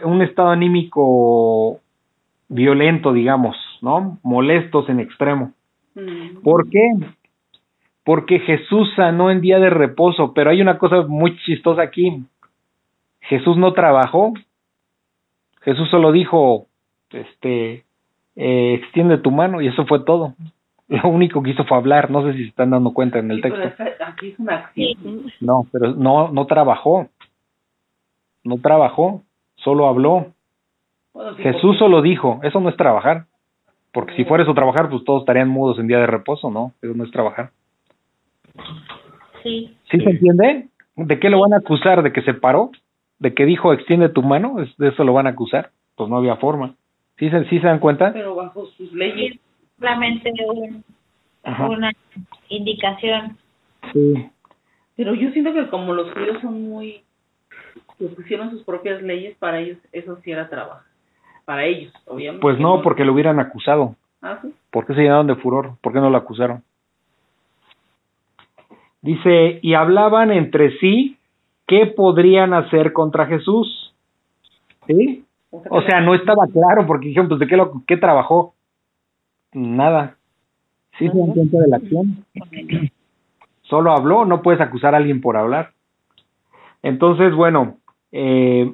[0.03, 1.79] un estado anímico
[2.49, 4.19] violento, digamos, ¿no?
[4.25, 5.53] Molestos en extremo.
[5.95, 6.43] Mm.
[6.43, 6.83] ¿Por qué?
[8.03, 12.21] Porque Jesús sanó en día de reposo, pero hay una cosa muy chistosa aquí.
[13.21, 14.33] Jesús no trabajó.
[15.61, 16.68] Jesús solo dijo,
[17.11, 17.85] este,
[18.37, 20.35] eh, extiende tu mano y eso fue todo.
[20.89, 23.43] Lo único que hizo fue hablar, no sé si se están dando cuenta en el
[23.43, 23.61] texto.
[24.05, 25.31] aquí es una acción.
[25.41, 27.09] No, pero no, no trabajó
[28.49, 29.23] no trabajó,
[29.57, 30.29] solo habló.
[31.37, 33.27] Jesús solo dijo, eso no es trabajar.
[33.93, 36.73] Porque si fuera eso trabajar, pues todos estarían mudos en día de reposo, ¿no?
[36.83, 37.51] Eso no es trabajar.
[39.43, 39.77] Sí.
[39.91, 40.69] ¿Sí, se entiende?
[40.97, 42.03] ¿De qué lo van a acusar?
[42.03, 42.71] ¿De que se paró?
[43.19, 44.57] ¿De que dijo extiende tu mano?
[44.77, 45.71] ¿De eso lo van a acusar?
[45.97, 46.75] Pues no había forma.
[47.19, 48.13] ¿Sí se, sí se dan cuenta?
[48.13, 49.39] Pero bajo sus leyes.
[49.79, 50.33] Solamente
[51.45, 51.93] una
[52.49, 53.37] indicación.
[53.93, 54.31] Sí.
[54.97, 57.03] Pero yo siento que como los judíos son muy
[57.99, 60.83] que pusieron sus propias leyes, para ellos eso sí era trabajo.
[61.45, 62.43] Para ellos, obviamente.
[62.43, 63.97] Pues no, porque lo hubieran acusado.
[64.23, 64.53] ¿Ah, sí?
[64.71, 65.73] ¿Por qué se llenaron de furor?
[65.81, 66.63] ¿Por qué no lo acusaron?
[69.01, 71.17] Dice, y hablaban entre sí
[71.67, 73.95] qué podrían hacer contra Jesús.
[74.87, 75.25] ¿Sí?
[75.51, 78.55] O sea, no estaba claro porque dijeron, pues, ¿de qué, lo, qué trabajó?
[79.53, 80.17] Nada.
[80.99, 82.25] ¿Sí se dan cuenta de la acción?
[83.63, 85.71] Solo habló, no puedes acusar a alguien por hablar.
[86.83, 87.77] Entonces, bueno,
[88.13, 88.73] eh,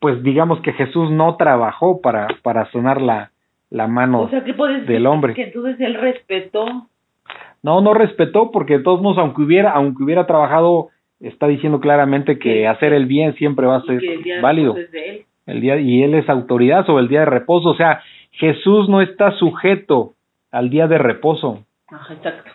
[0.00, 3.30] pues digamos que Jesús no trabajó para, para sonar la,
[3.70, 5.34] la mano o sea, ¿qué puedes del hombre.
[5.34, 6.64] Que entonces él respetó
[7.62, 10.88] No, no respetó porque de todos modos, aunque hubiera, aunque hubiera trabajado,
[11.20, 14.00] está diciendo claramente que hacer el bien siempre va a ser
[14.40, 14.74] válido.
[14.74, 15.24] reposo es de él.
[15.48, 17.70] El día, y él es autoridad sobre el día de reposo.
[17.70, 20.12] O sea, Jesús no está sujeto
[20.50, 21.64] al día de reposo.
[21.88, 22.50] Ajá, exacto.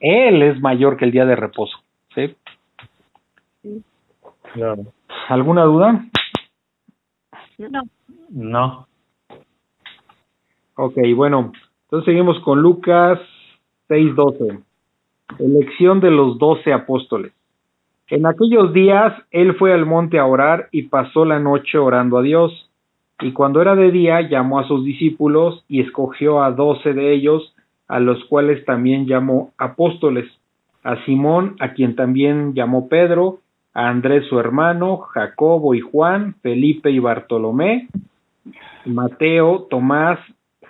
[0.00, 1.78] Él es mayor que el día de reposo.
[2.12, 2.34] ¿sí?
[4.52, 4.82] Claro.
[5.28, 6.04] ¿Alguna duda?
[7.58, 7.82] No.
[8.30, 8.86] No.
[10.74, 11.52] Ok, bueno,
[11.84, 13.20] entonces seguimos con Lucas
[13.88, 14.60] 6:12.
[15.38, 17.32] Elección de los doce apóstoles.
[18.10, 22.22] En aquellos días él fue al monte a orar y pasó la noche orando a
[22.22, 22.68] Dios.
[23.20, 27.54] Y cuando era de día llamó a sus discípulos y escogió a doce de ellos,
[27.86, 30.26] a los cuales también llamó apóstoles.
[30.82, 33.38] A Simón, a quien también llamó Pedro,
[33.74, 37.88] a Andrés su hermano, Jacobo y Juan, Felipe y Bartolomé,
[38.86, 40.18] Mateo, Tomás,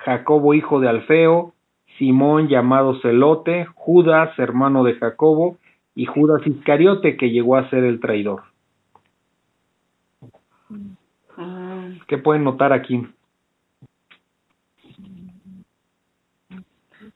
[0.05, 1.55] Jacobo hijo de Alfeo,
[1.96, 5.57] Simón llamado Celote, Judas hermano de Jacobo,
[5.94, 8.42] y Judas Iscariote que llegó a ser el traidor.
[11.37, 13.07] Ah, ¿Qué pueden notar aquí?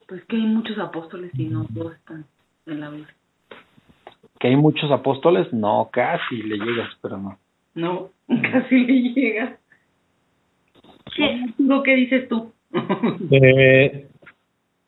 [0.07, 2.25] pues que hay muchos apóstoles y no todos están
[2.65, 3.13] en la Biblia.
[4.39, 5.51] ¿Que hay muchos apóstoles?
[5.53, 7.37] No, casi le llegas, pero no.
[7.73, 8.09] No,
[8.51, 9.57] casi le llega.
[11.15, 11.53] Sí.
[11.57, 12.51] ¿Lo que dices tú?
[13.31, 14.09] Eh,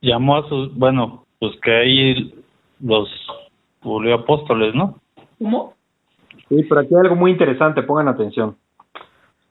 [0.01, 2.33] llamó a sus, bueno, pues que ahí
[2.81, 3.09] los
[3.87, 4.95] volvió apóstoles, ¿no?
[5.39, 5.73] ¿Cómo?
[6.49, 8.55] Sí, pero aquí hay algo muy interesante, pongan atención.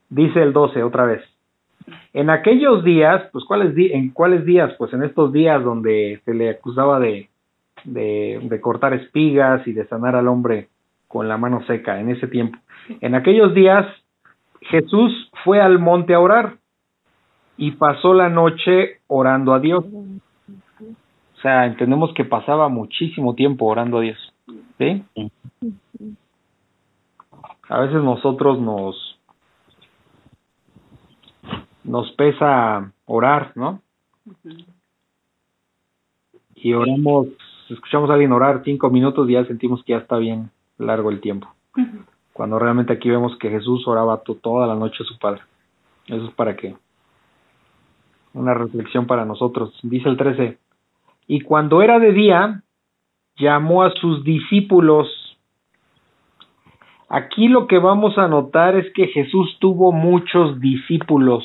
[0.09, 1.22] Dice el 12 otra vez.
[2.12, 4.72] En aquellos días, pues ¿cuáles di- ¿en cuáles días?
[4.79, 7.29] Pues en estos días donde se le acusaba de,
[7.85, 10.68] de, de cortar espigas y de sanar al hombre
[11.09, 12.59] con la mano seca, en ese tiempo.
[13.01, 13.87] En aquellos días
[14.62, 16.55] Jesús fue al monte a orar
[17.57, 19.85] y pasó la noche orando a Dios.
[19.85, 24.26] O sea, entendemos que pasaba muchísimo tiempo orando a Dios.
[24.79, 25.05] ¿Sí?
[27.69, 29.19] A veces nosotros nos
[31.85, 33.81] nos pesa orar, ¿no?
[36.57, 37.29] Y oramos,
[37.69, 41.21] escuchamos a alguien orar cinco minutos y ya sentimos que ya está bien largo el
[41.21, 41.49] tiempo.
[42.33, 45.43] Cuando realmente aquí vemos que Jesús oraba to- toda la noche a su Padre.
[46.07, 46.77] Eso es para qué.
[48.35, 49.79] Una reflexión para nosotros.
[49.83, 50.59] Dice el 13.
[51.29, 52.62] Y cuando era de día,
[53.38, 55.09] llamó a sus discípulos.
[57.09, 61.44] Aquí lo que vamos a notar es que Jesús tuvo muchos discípulos.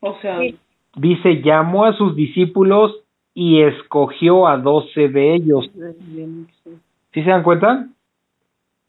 [0.00, 0.56] O sea, Sí.
[0.96, 2.90] Dice, llamó a sus discípulos
[3.34, 5.70] y escogió a doce de ellos.
[7.12, 7.86] ¿Sí se dan cuenta?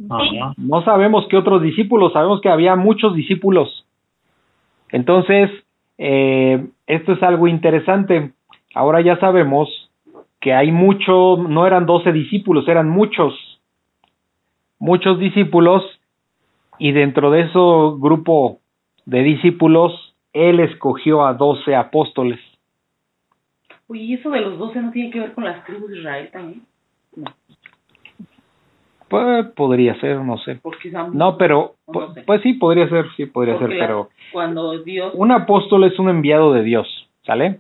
[0.10, 0.54] Ajá.
[0.56, 3.86] No sabemos qué otros discípulos, sabemos que había muchos discípulos.
[4.90, 5.52] Entonces,
[5.98, 8.32] eh, esto es algo interesante.
[8.74, 9.87] Ahora ya sabemos
[10.48, 13.34] que hay mucho, no eran doce discípulos, eran muchos,
[14.80, 15.84] muchos discípulos,
[16.80, 17.60] y dentro de ese
[18.00, 18.60] grupo
[19.06, 22.40] de discípulos, él escogió a doce apóstoles.
[23.90, 26.30] oye, ¿y eso de los doce no tiene que ver con las tribus de Israel
[26.32, 26.62] también?
[29.10, 30.62] Pues podría ser, no sé.
[31.12, 32.22] No, pero, No pu- sé.
[32.26, 36.08] pues sí, podría ser, sí, podría porque ser, pero cuando Dios un apóstol es un
[36.08, 36.88] enviado de Dios,
[37.26, 37.60] ¿sale?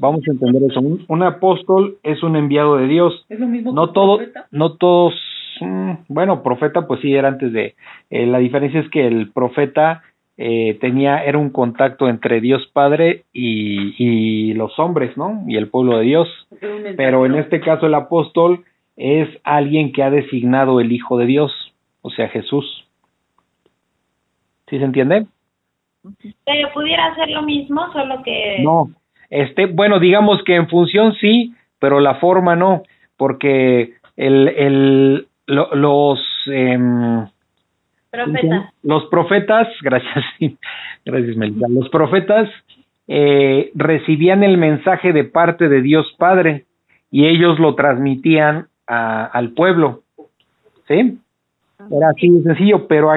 [0.00, 0.80] Vamos a entender eso.
[0.80, 3.24] Un, un apóstol es un enviado de Dios.
[3.28, 4.46] es lo mismo No que un todo, profeta.
[4.50, 5.14] no todos,
[5.60, 7.74] mm, bueno, profeta pues sí era antes de.
[8.10, 10.02] eh, la diferencia es que el profeta
[10.36, 15.44] eh, tenía era un contacto entre Dios Padre y, y los hombres, ¿no?
[15.46, 16.28] Y el pueblo de Dios.
[16.96, 18.64] Pero en este caso el apóstol
[18.96, 21.52] es alguien que ha designado el Hijo de Dios,
[22.02, 22.86] o sea Jesús.
[24.68, 25.26] ¿Sí se entiende?
[26.44, 28.58] Pero pudiera ser lo mismo, solo que...
[28.64, 28.90] No,
[29.32, 32.82] este, bueno, digamos que en función sí, pero la forma no,
[33.16, 37.26] porque el, el, lo- los, em,
[38.10, 38.72] Profeta.
[38.82, 40.24] los profetas, gracias,
[41.04, 42.48] gracias Melissa, los profetas
[43.08, 46.66] eh, recibían el mensaje de parte de Dios Padre
[47.10, 50.02] y ellos lo transmitían a- al pueblo,
[50.86, 51.18] ¿sí?
[51.90, 53.10] Era así de sencillo, pero,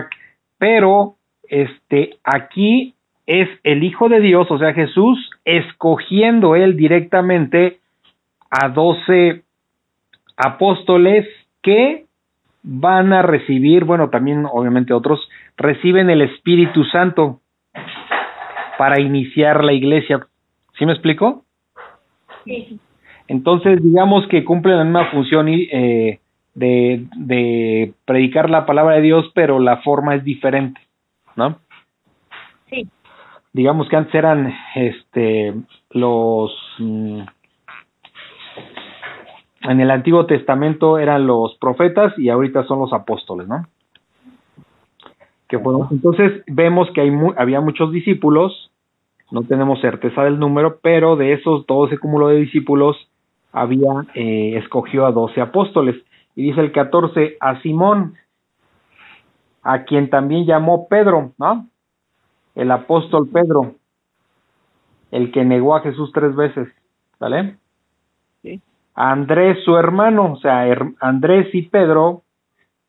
[0.58, 2.95] pero este, aquí
[3.28, 7.80] es el Hijo de Dios, o sea, Jesús, escogiendo él directamente
[8.50, 9.44] a doce
[10.38, 11.28] apóstoles
[11.62, 12.06] que
[12.62, 17.40] van a recibir, bueno, también obviamente otros, reciben el Espíritu Santo
[18.78, 20.28] para iniciar la iglesia.
[20.78, 21.44] ¿Sí me explico?
[22.44, 22.80] Sí.
[23.28, 26.20] Entonces, digamos que cumplen la misma función eh,
[26.54, 30.80] de, de predicar la palabra de Dios, pero la forma es diferente,
[31.36, 31.58] ¿no?
[32.70, 32.88] Sí.
[33.56, 35.54] Digamos que antes eran este,
[35.92, 37.22] los, mm,
[39.62, 43.66] en el Antiguo Testamento eran los profetas y ahorita son los apóstoles, ¿no?
[45.48, 48.72] Que fueron, entonces vemos que hay había muchos discípulos,
[49.32, 52.98] no tenemos certeza del número, pero de esos todo ese cúmulo de discípulos
[53.54, 55.96] había eh, escogió a doce apóstoles.
[56.36, 58.16] Y dice el 14, a Simón,
[59.64, 61.70] a quien también llamó Pedro, ¿no?
[62.56, 63.76] El apóstol Pedro,
[65.12, 66.68] el que negó a Jesús tres veces,
[67.20, 67.58] ¿vale?
[68.42, 68.62] Sí.
[68.96, 70.66] Andrés, su hermano, o sea,
[71.00, 72.24] Andrés y Pedro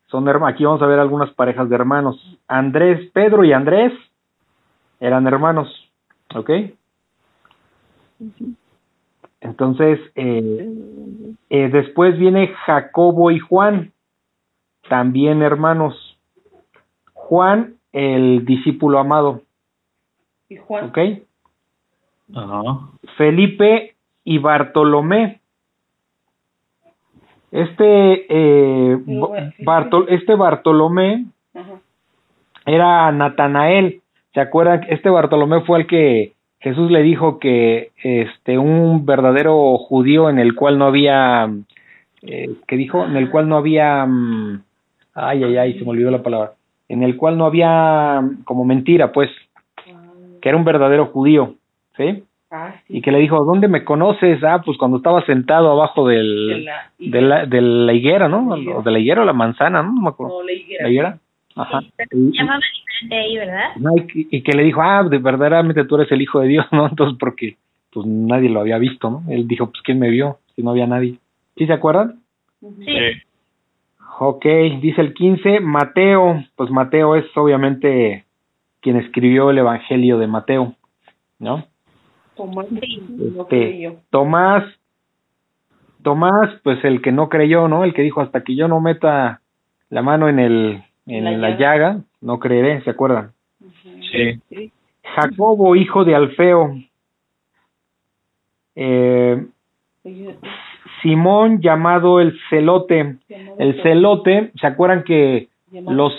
[0.07, 0.55] son hermanos.
[0.55, 2.39] Aquí vamos a ver algunas parejas de hermanos.
[2.47, 3.93] Andrés, Pedro y Andrés
[5.01, 5.69] eran hermanos,
[6.35, 6.51] ¿ok?
[9.41, 10.73] Entonces, eh,
[11.51, 13.93] eh, después viene Jacobo y Juan,
[14.89, 16.19] también hermanos.
[17.13, 19.43] Juan, el discípulo amado.
[20.49, 20.87] ¿Y Juan?
[20.87, 20.99] ¿Ok?
[22.35, 22.63] Ajá.
[23.17, 25.41] Felipe y Bartolomé.
[27.53, 28.99] Este, eh,
[30.09, 31.27] este Bartolomé
[32.67, 34.03] era Natanael.
[34.35, 34.85] ¿Se acuerdan?
[34.89, 40.55] Este Bartolomé fue el que Jesús le dijo que este un verdadero judío en el
[40.55, 41.49] cual no había
[42.23, 43.05] eh, ¿qué dijo?
[43.05, 44.63] En el cual no había mm,
[45.15, 46.53] ay ay ay, se me olvidó la palabra
[46.89, 49.31] en el cual no había como mentira, pues,
[50.47, 51.57] que era un verdadero judío,
[51.97, 52.23] ¿sí?
[52.53, 54.45] Ah, y que le dijo, ¿dónde me conoces?
[54.45, 56.69] Ah, pues cuando estaba sentado abajo del,
[57.01, 58.49] de, la, de, la, higuera, ¿no?
[58.77, 59.93] O de la higuera o la manzana, ¿no?
[59.93, 60.45] No me acuerdo.
[60.45, 60.85] la higuera.
[60.85, 61.19] ¿La higuera?
[61.57, 61.81] Ajá.
[62.13, 63.97] llamaba diferente ahí, ¿verdad?
[64.15, 66.87] y, que le dijo, ah, de verdaderamente tú eres el hijo de Dios, ¿no?
[66.87, 67.57] Entonces, porque
[67.93, 69.25] pues nadie lo había visto, ¿no?
[69.29, 70.39] Él dijo, pues ¿quién me vio?
[70.55, 71.17] Si no había nadie.
[71.57, 72.21] ¿Sí se acuerdan?
[72.61, 72.99] Sí.
[74.21, 74.47] Ok,
[74.81, 78.26] dice el 15, Mateo, pues Mateo es obviamente
[78.87, 80.77] quien escribió el Evangelio de Mateo,
[81.41, 81.67] ¿no?
[82.37, 84.63] Tomás, este, Tomás,
[86.05, 87.83] Tomás, pues el que no creyó, ¿no?
[87.83, 89.41] El que dijo hasta que yo no meta
[89.91, 91.99] la mano en el en la, llaga.
[92.21, 93.33] no creeré, ¿se acuerdan?
[94.13, 94.71] Sí.
[95.03, 96.77] Jacobo, hijo de Alfeo.
[98.77, 99.47] Eh,
[101.03, 103.17] Simón llamado el celote.
[103.59, 106.13] El celote, ¿se acuerdan que los,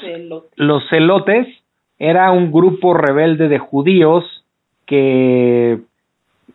[0.57, 1.47] los celotes
[1.99, 4.23] era un grupo rebelde de judíos
[4.85, 5.79] que,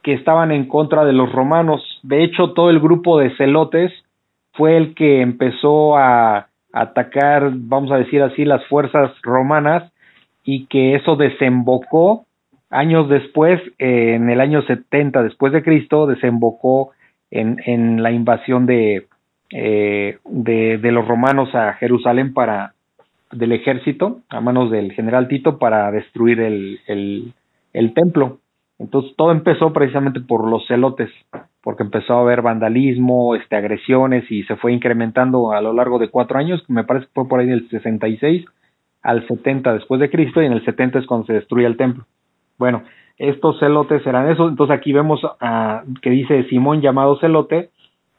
[0.02, 1.83] que estaban en contra de los romanos?
[2.02, 3.92] De hecho, todo el grupo de celotes
[4.52, 9.92] fue el que empezó a atacar, vamos a decir así, las fuerzas romanas
[10.44, 12.24] y que eso desembocó
[12.70, 16.92] años después, en el año 70 después de Cristo, desembocó
[17.31, 19.07] en, en la invasión de,
[19.55, 22.72] eh, de, los romanos a Jerusalén para
[23.33, 28.38] del ejército a manos del general Tito para destruir el, el, templo.
[28.79, 31.11] Entonces todo empezó precisamente por los celotes,
[31.62, 36.09] porque empezó a haber vandalismo, este, agresiones y se fue incrementando a lo largo de
[36.09, 38.45] cuatro años, me parece que fue por ahí del 66
[39.03, 42.05] al 70 después de Cristo y en el 70 es cuando se destruye el templo.
[42.59, 42.83] Bueno,
[43.18, 44.51] estos celotes eran esos.
[44.51, 45.21] Entonces aquí vemos
[46.01, 47.71] que dice Simón llamado celote.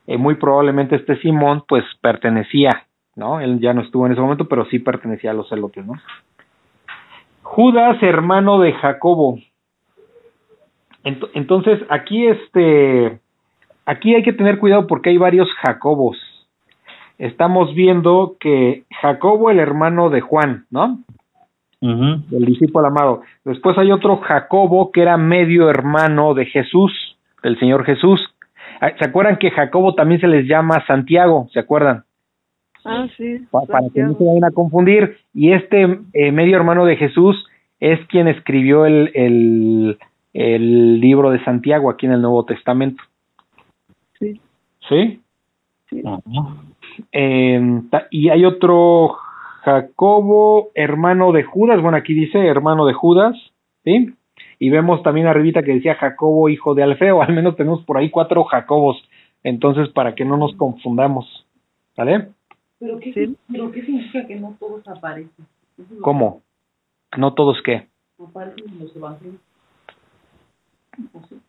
[0.07, 3.39] Eh, muy probablemente este Simón pues pertenecía, ¿no?
[3.39, 5.93] Él ya no estuvo en ese momento, pero sí pertenecía a los celotes, ¿no?
[7.41, 9.39] Judas, hermano de Jacobo.
[11.03, 13.19] Entonces aquí este,
[13.85, 16.17] aquí hay que tener cuidado porque hay varios Jacobos.
[17.17, 20.99] Estamos viendo que Jacobo, el hermano de Juan, ¿no?
[21.81, 23.23] del discípulo amado.
[23.43, 28.21] Después hay otro Jacobo que era medio hermano de Jesús, del Señor Jesús.
[28.79, 31.49] Ah, ¿Se acuerdan que Jacobo también se les llama Santiago?
[31.51, 32.05] ¿Se acuerdan?
[32.85, 33.39] Ah, sí.
[33.51, 35.17] para que no se vayan a confundir.
[35.33, 37.35] Y este eh, medio hermano de Jesús
[37.79, 39.97] es quien escribió el, el,
[40.33, 43.03] el, libro de Santiago aquí en el Nuevo Testamento.
[44.19, 44.39] Sí.
[44.89, 45.21] ¿Sí?
[45.89, 46.03] sí.
[47.11, 47.81] Eh,
[48.11, 49.15] y hay otro
[49.63, 53.35] Jacobo, hermano de Judas, bueno, aquí dice hermano de Judas,
[53.85, 54.13] ¿sí?
[54.59, 58.09] Y vemos también arribita que decía Jacobo, hijo de Alfeo, al menos tenemos por ahí
[58.09, 58.97] cuatro Jacobos,
[59.43, 61.45] entonces para que no nos confundamos,
[61.95, 62.27] ¿vale?
[62.83, 65.47] ¿Pero qué, ¿pero qué significa que no todos aparecen?
[66.01, 66.41] ¿Cómo?
[67.15, 67.87] ¿No todos qué?
[68.19, 69.39] Aparecen en los evangelios.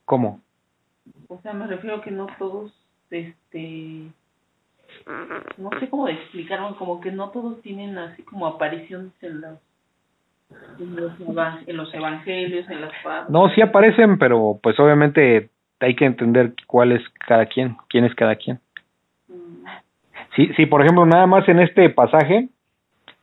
[0.04, 0.40] ¿Cómo?
[1.26, 2.72] O sea, me refiero a que no todos,
[3.10, 4.12] este
[5.58, 9.58] no sé cómo explicarlo, como que no todos tienen así como apariciones en los,
[10.78, 10.94] en
[11.76, 12.92] los, evangelios, en las
[13.28, 18.14] No, sí aparecen, pero pues obviamente hay que entender cuál es cada quien, quién es
[18.14, 18.60] cada quien.
[20.36, 22.48] Sí, sí, por ejemplo, nada más en este pasaje,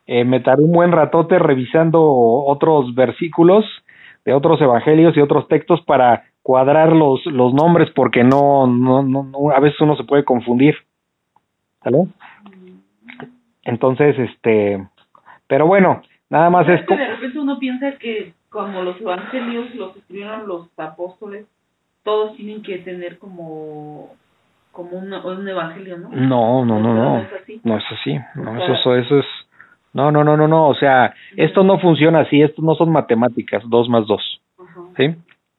[0.06, 3.64] eh, me tardé un buen ratote revisando otros versículos
[4.24, 9.50] de otros evangelios y otros textos para cuadrar los, los nombres porque no, no, no,
[9.54, 10.76] a veces uno se puede confundir.
[11.82, 12.06] ¿Sale?
[13.64, 14.86] Entonces, este,
[15.46, 16.84] pero bueno, nada más es...
[16.86, 21.46] que de repente uno piensa que como los evangelios los escribieron los apóstoles,
[22.02, 24.10] todos tienen que tener como
[24.72, 26.08] como un, un evangelio, ¿no?
[26.10, 27.18] No, no, no, no.
[27.18, 27.60] es así.
[27.62, 28.18] No es así.
[28.34, 29.26] No, eso, eso, es...
[29.92, 30.68] No, no, no, no, no.
[30.68, 32.40] O sea, esto no funciona así.
[32.40, 33.62] Esto no son matemáticas.
[33.68, 34.40] Dos más dos.
[34.96, 35.14] ¿sí?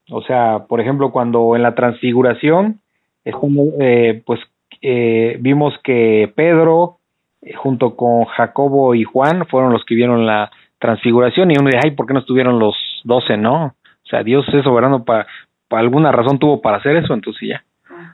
[0.09, 2.79] O sea, por ejemplo, cuando en la transfiguración,
[3.23, 4.39] estamos, eh, pues
[4.81, 6.97] eh, vimos que Pedro,
[7.41, 11.79] eh, junto con Jacobo y Juan, fueron los que vieron la transfiguración y uno dice,
[11.83, 13.37] ay, ¿por qué no estuvieron los doce?
[13.37, 15.25] No, o sea, Dios es soberano para,
[15.69, 17.63] para alguna razón tuvo para hacer eso, entonces ya.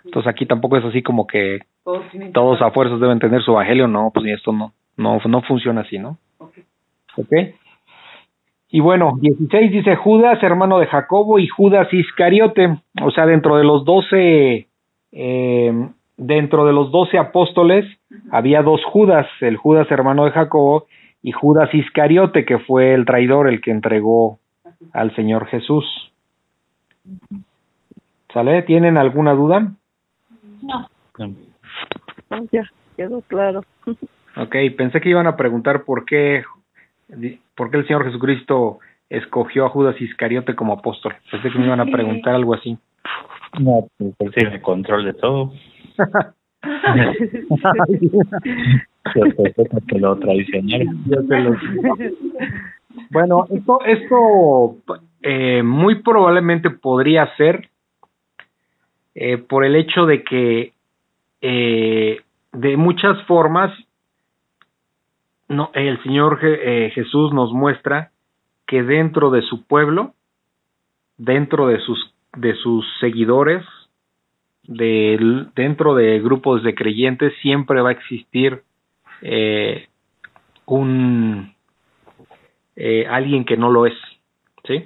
[0.06, 1.60] Entonces aquí tampoco es así como que
[2.34, 5.98] Todos a fuerzas deben tener su evangelio, no, pues esto no, no, no funciona así,
[5.98, 6.18] ¿no?
[6.38, 6.54] Ok.
[7.18, 7.34] ¿Ok?
[8.72, 12.78] Y bueno, 16 dice Judas, hermano de Jacobo, y Judas Iscariote.
[13.02, 14.68] O sea, dentro de los 12,
[15.12, 17.86] eh, dentro de los 12 apóstoles,
[18.32, 20.86] había dos Judas, el Judas hermano de Jacobo
[21.24, 24.40] y Judas Iscariote, que fue el traidor, el que entregó
[24.94, 25.86] al Señor Jesús.
[28.32, 28.62] ¿Sale?
[28.62, 29.74] ¿Tienen alguna duda?
[30.62, 30.88] No,
[32.30, 32.64] Ah, ya,
[32.96, 33.64] quedó claro.
[34.36, 36.44] Ok, pensé que iban a preguntar por qué,
[37.56, 38.80] por qué el Señor Jesucristo
[39.10, 41.16] escogió a Judas Iscariote como apóstol.
[41.30, 42.78] Pensé que me iban a preguntar algo así.
[43.60, 45.52] No, pues él tiene control de todo.
[49.14, 51.06] Que lo traicionaron.
[53.10, 54.78] Bueno, esto, esto
[55.22, 57.70] eh, muy probablemente podría ser
[59.16, 60.74] eh, por el hecho de que
[61.42, 62.22] eh,
[62.54, 63.72] de muchas formas
[65.48, 68.12] no, el Señor eh, Jesús nos muestra
[68.68, 70.14] que dentro de su pueblo,
[71.18, 73.66] dentro de sus de sus seguidores,
[74.64, 78.62] del- dentro de grupos de creyentes siempre va a existir
[79.24, 79.88] eh,
[80.66, 81.56] un
[82.76, 83.96] eh, alguien que no lo es,
[84.66, 84.86] ¿sí?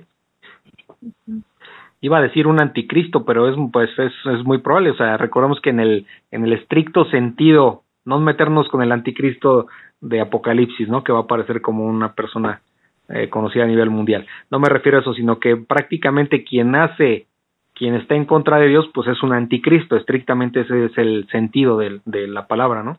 [2.04, 5.70] Iba a decir un anticristo, pero es pues es, muy probable, o sea, recordemos que
[5.70, 9.68] en el en el estricto sentido, no meternos con el anticristo
[10.02, 11.02] de Apocalipsis, ¿no?
[11.06, 12.60] Que va a aparecer como una persona
[13.08, 14.28] eh, conocida a nivel mundial.
[14.52, 17.28] No me refiero a eso, sino que prácticamente quien hace,
[17.74, 21.78] quien está en contra de Dios, pues es un anticristo, estrictamente ese es el sentido
[21.78, 22.98] del- de la palabra, ¿no?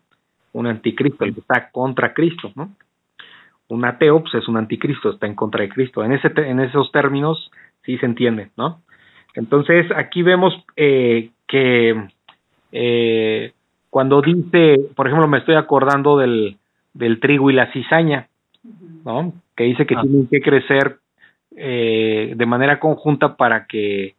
[0.55, 2.71] Un anticristo, el que está contra Cristo, ¿no?
[3.69, 6.03] Un ateo, pues es un anticristo, está en contra de Cristo.
[6.03, 7.51] En, ese en esos términos
[7.85, 8.81] sí se entiende, ¿no?
[9.35, 12.09] Entonces, aquí vemos eh, que
[12.73, 13.53] eh,
[13.91, 16.57] cuando dice, por ejemplo, me estoy acordando del,
[16.93, 18.29] del trigo y la cizaña,
[19.05, 19.33] ¿no?
[19.57, 20.03] Que dice que Ah.
[20.03, 20.99] tienen que crecer
[21.57, 24.15] eh, de manera conjunta para que,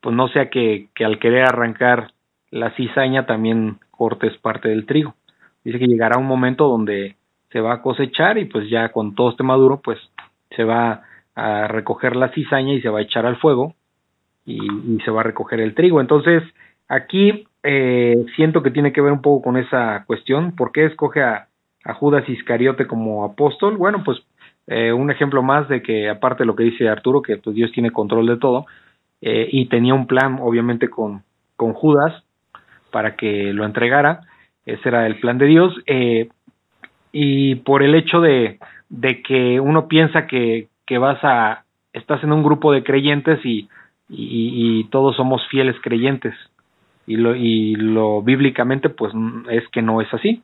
[0.00, 2.12] pues no sea que, que al querer arrancar
[2.50, 5.14] la cizaña también cortes parte del trigo.
[5.64, 7.16] Dice que llegará un momento donde
[7.52, 9.98] se va a cosechar y pues ya cuando todo esté maduro, pues
[10.56, 11.02] se va
[11.36, 13.74] a recoger la cizaña y se va a echar al fuego
[14.58, 16.00] y, se va a recoger el trigo.
[16.00, 16.42] Entonces,
[16.88, 20.54] aquí eh, siento que tiene que ver un poco con esa cuestión.
[20.56, 21.48] ¿Por qué escoge a,
[21.84, 23.76] a Judas Iscariote como apóstol?
[23.76, 24.18] Bueno, pues
[24.66, 27.72] eh, un ejemplo más de que aparte de lo que dice Arturo, que pues Dios
[27.72, 28.66] tiene control de todo,
[29.20, 31.22] eh, y tenía un plan obviamente con,
[31.56, 32.22] con Judas
[32.90, 34.20] para que lo entregara,
[34.66, 36.28] ese era el plan de Dios, eh,
[37.12, 42.32] y por el hecho de, de que uno piensa que, que vas a, estás en
[42.32, 43.68] un grupo de creyentes y,
[44.10, 46.34] y, y todos somos fieles creyentes,
[47.06, 49.12] y lo, y lo bíblicamente pues
[49.50, 50.42] es que no es así,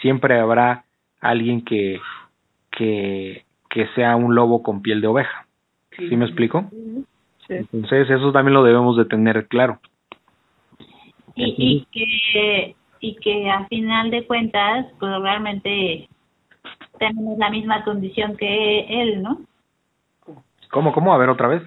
[0.00, 0.84] siempre habrá
[1.20, 2.00] alguien que,
[2.70, 5.46] que, que sea un lobo con piel de oveja.
[5.96, 6.68] ¿Sí me explico?
[7.46, 7.54] Sí.
[7.54, 9.80] Entonces eso también lo debemos de tener claro.
[11.34, 16.08] y, y que y que a final de cuentas pues realmente
[16.98, 19.40] tenemos la misma condición que él no
[20.70, 21.14] ¿Cómo, cómo?
[21.14, 21.62] A ver otra vez.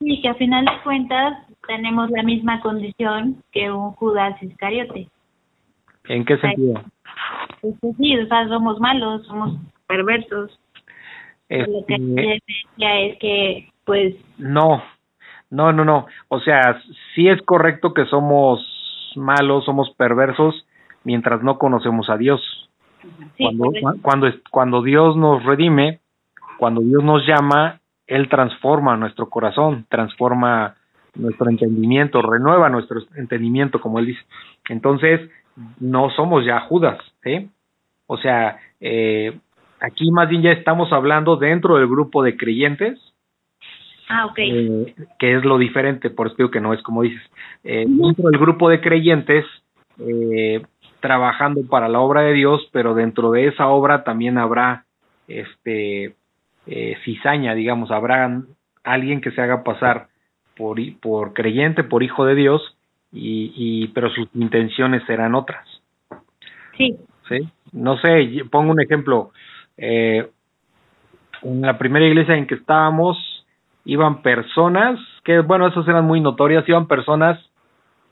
[0.00, 5.08] Y que a final de cuentas tenemos la misma condición que un Judas Iscariote
[6.04, 6.82] ¿En qué sentido?
[7.60, 10.58] pues sí o sea somos malos somos perversos
[11.48, 14.82] lo que Este, decía es que pues no,
[15.50, 16.06] no, no, no.
[16.28, 16.80] O sea,
[17.14, 18.60] sí es correcto que somos
[19.14, 20.66] malos, somos perversos,
[21.04, 22.40] mientras no conocemos a Dios.
[23.36, 23.72] sí cuando,
[24.02, 26.00] cuando, cuando Dios nos redime,
[26.58, 30.76] cuando Dios nos llama, Él transforma nuestro corazón, transforma
[31.14, 34.22] nuestro entendimiento, renueva nuestro entendimiento, como Él dice.
[34.68, 35.30] Entonces,
[35.80, 37.50] no somos ya Judas, ¿sí?
[38.06, 39.38] O sea, eh,
[39.80, 42.98] aquí más bien ya estamos hablando dentro del grupo de creyentes,
[44.08, 47.22] ah ok eh, que es lo diferente, por eso digo que no es como dices.
[47.64, 49.44] Eh, dentro del grupo de creyentes,
[49.98, 50.62] eh,
[51.00, 54.84] trabajando para la obra de Dios, pero dentro de esa obra también habrá
[55.28, 56.14] este
[56.66, 58.42] eh, cizaña, digamos, habrá
[58.84, 60.08] alguien que se haga pasar
[60.56, 62.76] por, por creyente, por hijo de Dios,
[63.12, 65.64] y, y pero sus intenciones serán otras.
[66.76, 66.96] Sí.
[67.28, 67.48] ¿Sí?
[67.72, 69.30] No sé, pongo un ejemplo.
[69.76, 70.28] Eh,
[71.42, 73.16] en la primera iglesia en que estábamos,
[73.84, 77.38] iban personas, que bueno, esas eran muy notorias, iban personas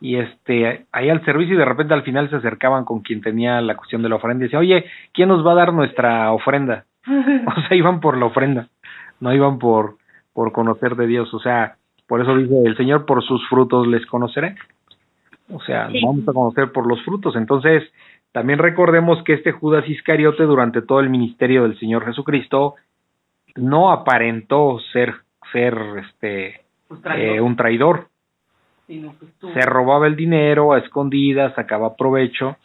[0.01, 3.61] y este ahí al servicio y de repente al final se acercaban con quien tenía
[3.61, 6.85] la cuestión de la ofrenda y decía, oye, ¿quién nos va a dar nuestra ofrenda?
[7.57, 8.69] o sea, iban por la ofrenda,
[9.21, 9.97] no iban por,
[10.33, 11.77] por conocer de Dios, o sea,
[12.07, 14.57] por eso dice el Señor, por sus frutos les conoceré.
[15.53, 16.01] O sea, Sí.
[16.05, 17.37] vamos a conocer por los frutos.
[17.37, 17.83] Entonces,
[18.33, 22.75] también recordemos que este Judas Iscariote durante todo el ministerio del Señor Jesucristo
[23.57, 25.15] no aparentó ser
[25.53, 25.77] ser
[26.11, 26.63] este
[27.17, 28.09] eh, un traidor.
[28.89, 32.57] estuvo- Se robaba el dinero a escondidas, sacaba provecho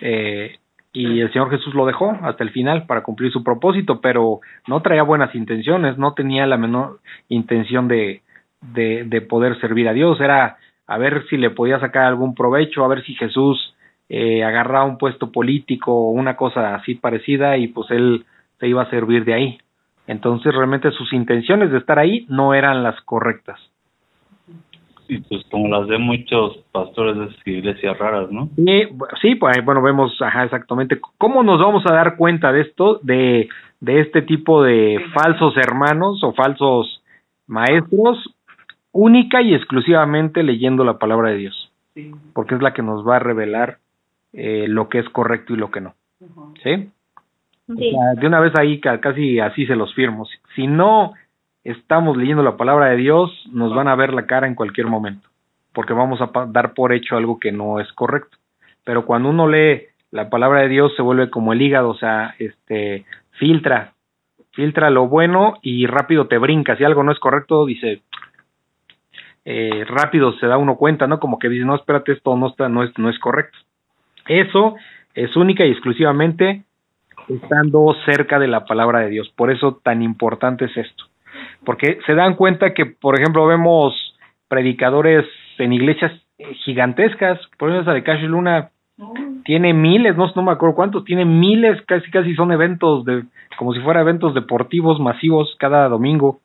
[0.00, 0.56] eh,
[0.94, 4.80] y el Señor Jesús lo dejó hasta el final para cumplir su propósito, pero no
[4.80, 8.22] traía buenas intenciones, no tenía la menor intención de,
[8.60, 12.84] de, de poder servir a Dios, era a ver si le podía sacar algún provecho,
[12.84, 13.74] a ver si Jesús
[14.08, 18.24] eh, agarraba un puesto político o una cosa así parecida y pues él
[18.60, 19.58] se iba a servir de ahí.
[20.06, 23.58] Entonces realmente sus intenciones de estar ahí no eran las correctas.
[25.08, 28.48] Y pues como las de muchos pastores de esas iglesias raras, ¿no?
[28.56, 28.84] Y,
[29.20, 30.98] sí, pues bueno, vemos, ajá, exactamente.
[31.18, 33.48] ¿Cómo nos vamos a dar cuenta de esto, de,
[33.80, 37.02] de este tipo de falsos hermanos o falsos
[37.46, 38.18] maestros?
[38.92, 42.12] Única y exclusivamente leyendo la palabra de Dios, Sí.
[42.32, 43.78] porque es la que nos va a revelar
[44.32, 45.94] eh, lo que es correcto y lo que no.
[46.62, 46.88] ¿Sí?
[47.68, 47.90] O Sí.
[47.90, 50.24] sea, de una vez ahí ca- casi así se los firmo.
[50.26, 51.12] Si- Si no
[51.64, 55.28] estamos leyendo la palabra de Dios, nos van a ver la cara en cualquier momento,
[55.72, 58.36] porque vamos a dar por hecho algo que no es correcto.
[58.84, 62.34] Pero cuando uno lee la palabra de Dios se vuelve como el hígado, o sea,
[62.38, 63.94] este filtra,
[64.52, 66.76] filtra lo bueno y rápido te brinca.
[66.76, 68.02] Si algo no es correcto, dice
[69.46, 71.18] eh, rápido se da uno cuenta, ¿no?
[71.18, 73.58] Como que dice, no, espérate, esto no está, no es, no es correcto.
[74.26, 74.76] Eso
[75.14, 76.64] es única y exclusivamente
[77.28, 79.30] estando cerca de la palabra de Dios.
[79.30, 81.04] Por eso tan importante es esto.
[81.64, 83.94] Porque se dan cuenta que, por ejemplo, vemos
[84.48, 85.26] predicadores
[85.58, 86.12] en iglesias
[86.64, 89.12] gigantescas, por ejemplo, esa de Cash Luna No,
[89.44, 93.24] tiene miles, no, no me acuerdo cuántos, tiene miles, casi casi son eventos de,
[93.58, 96.38] como si fuera eventos deportivos masivos cada domingo.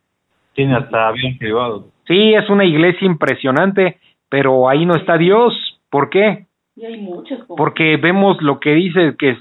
[0.54, 1.86] Tiene hasta avión privado.
[2.08, 3.98] Sí, es una iglesia impresionante,
[4.30, 5.54] pero ahí no está Dios.
[5.92, 6.46] ¿Por qué?
[6.76, 7.44] y hay muchos.
[7.44, 9.38] como- porque vemos lo que dice que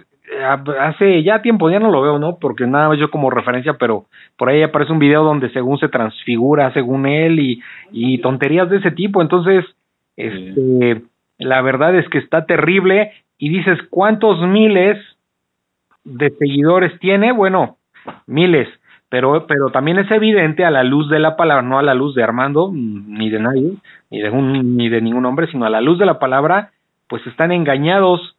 [0.81, 4.07] hace ya tiempo ya no lo veo no porque nada más yo como referencia pero
[4.37, 7.63] por ahí aparece un video donde según se transfigura según él y,
[7.93, 9.23] y tonterías de ese tipo.
[9.23, 9.65] Entonces
[10.17, 11.03] este
[11.39, 14.99] la verdad es que está terrible y dices cuántos miles
[16.05, 17.77] de seguidores tiene bueno
[18.27, 18.69] miles
[19.09, 22.15] pero pero también es evidente a la luz de la palabra no a la luz
[22.15, 23.73] de Armando ni de nadie
[24.11, 26.71] ni de un ni de ningún hombre sino a la luz de la palabra
[27.09, 28.37] pues están engañados.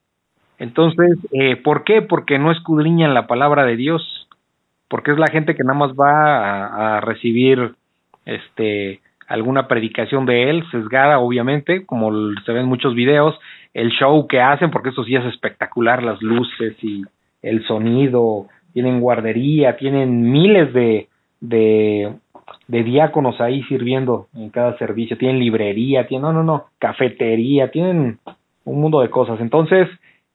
[0.60, 2.02] Entonces, eh, ¿por qué?
[2.02, 4.28] Porque no escudriñan la palabra de Dios,
[4.88, 7.74] porque es la gente que nada más va a, a recibir
[8.26, 12.12] este alguna predicación de él, sesgada obviamente, como
[12.46, 13.40] se ven en muchos videos,
[13.76, 17.04] el show que hacen, porque eso sí es espectacular, las luces y
[17.44, 21.10] el sonido, tienen guardería, tienen miles de,
[21.42, 22.12] de,
[22.68, 28.18] de diáconos ahí sirviendo en cada servicio, tienen librería, tienen, no, no, no, cafetería, tienen
[28.66, 29.40] un mundo de cosas.
[29.42, 29.88] Entonces,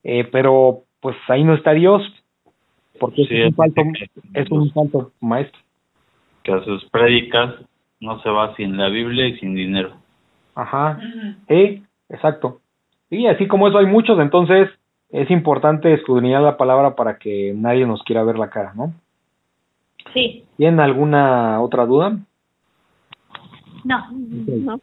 [0.05, 2.03] eh, pero pues ahí no está Dios,
[3.01, 3.81] porque Sí, es, un falso,
[4.35, 5.61] es un falso maestro.
[6.43, 7.55] Que a sus prédicas
[8.01, 9.95] no se va sin la Biblia y sin dinero.
[10.55, 11.01] Ajá,
[11.49, 12.61] sí, exacto.
[13.11, 14.71] Y así como eso hay muchos, entonces
[15.11, 18.93] es importante escudriñar la palabra para que nadie nos quiera ver la cara, ¿no?
[20.13, 20.45] Sí.
[20.57, 22.19] ¿Tienen alguna otra duda?
[23.85, 24.07] No.
[24.11, 24.81] No.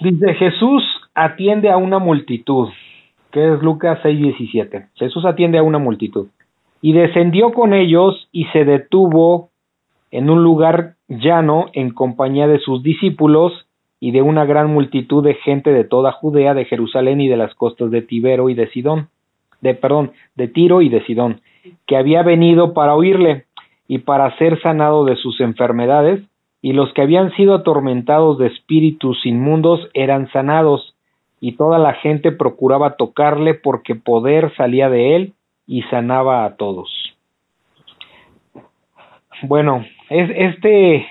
[0.00, 0.82] Dice Jesús
[1.14, 2.68] atiende a una multitud,
[3.36, 4.88] es Lucas 6:17.
[4.94, 6.28] Jesús atiende a una multitud.
[6.82, 9.50] Y descendió con ellos y se detuvo
[10.10, 13.66] en un lugar llano en compañía de sus discípulos
[14.00, 17.54] y de una gran multitud de gente de toda Judea, de Jerusalén y de las
[17.54, 19.08] costas de Tibero y de Sidón,
[19.60, 21.40] de perdón, de Tiro y de Sidón,
[21.86, 23.44] que había venido para oírle
[23.88, 26.22] y para ser sanado de sus enfermedades,
[26.60, 30.95] y los que habían sido atormentados de espíritus inmundos eran sanados,
[31.40, 35.32] y toda la gente procuraba tocarle porque poder salía de él
[35.66, 37.16] y sanaba a todos.
[39.42, 41.06] Bueno, es, este,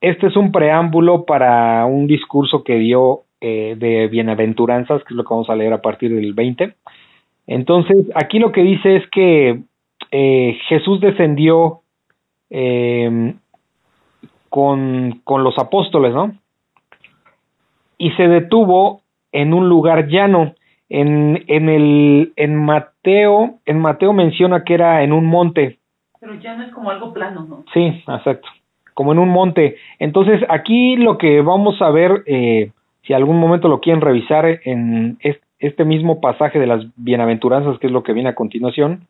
[0.00, 5.22] este es un preámbulo para un discurso que dio eh, de bienaventuranzas, que es lo
[5.22, 6.74] que vamos a leer a partir del 20.
[7.46, 9.60] Entonces, aquí lo que dice es que
[10.10, 11.80] eh, Jesús descendió
[12.50, 13.34] eh,
[14.48, 16.34] con, con los apóstoles, ¿no?
[17.96, 19.02] Y se detuvo
[19.32, 20.54] en un lugar llano.
[20.90, 25.78] En, en, el, en Mateo, en Mateo menciona que era en un monte.
[26.20, 27.64] Pero ya no es como algo plano, ¿no?
[27.74, 28.48] Sí, exacto.
[28.94, 29.76] Como en un monte.
[29.98, 32.72] Entonces, aquí lo que vamos a ver, eh,
[33.02, 35.18] si algún momento lo quieren revisar en
[35.58, 39.06] este mismo pasaje de las bienaventuranzas, que es lo que viene a continuación,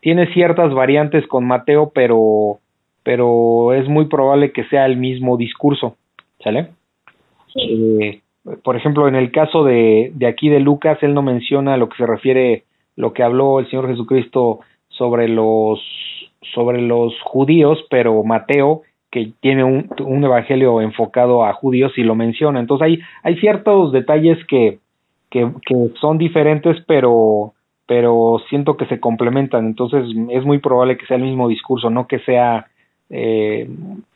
[0.00, 2.58] tiene ciertas variantes con Mateo, pero,
[3.02, 5.96] pero es muy probable que sea el mismo discurso.
[6.42, 6.68] ¿Sale?
[7.52, 7.98] Sí.
[8.00, 8.19] Eh,
[8.62, 11.96] por ejemplo, en el caso de, de aquí de Lucas, él no menciona lo que
[11.96, 12.64] se refiere,
[12.96, 15.80] lo que habló el Señor Jesucristo sobre los,
[16.54, 22.14] sobre los judíos, pero Mateo, que tiene un, un evangelio enfocado a judíos, sí lo
[22.14, 22.60] menciona.
[22.60, 24.78] Entonces hay, hay ciertos detalles que,
[25.30, 27.52] que, que son diferentes, pero,
[27.86, 29.66] pero siento que se complementan.
[29.66, 32.66] Entonces es muy probable que sea el mismo discurso, no que sea
[33.10, 33.68] eh,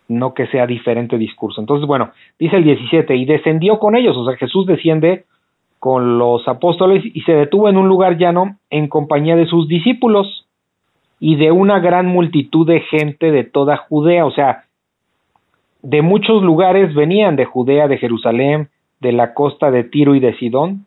[0.09, 1.61] no que sea diferente discurso.
[1.61, 5.25] Entonces, bueno, dice el 17, y descendió con ellos, o sea, Jesús desciende
[5.79, 10.47] con los apóstoles y se detuvo en un lugar llano en compañía de sus discípulos
[11.21, 14.65] y de una gran multitud de gente de toda Judea, o sea,
[15.83, 18.69] de muchos lugares venían de Judea, de Jerusalén,
[19.01, 20.87] de la costa de Tiro y de Sidón.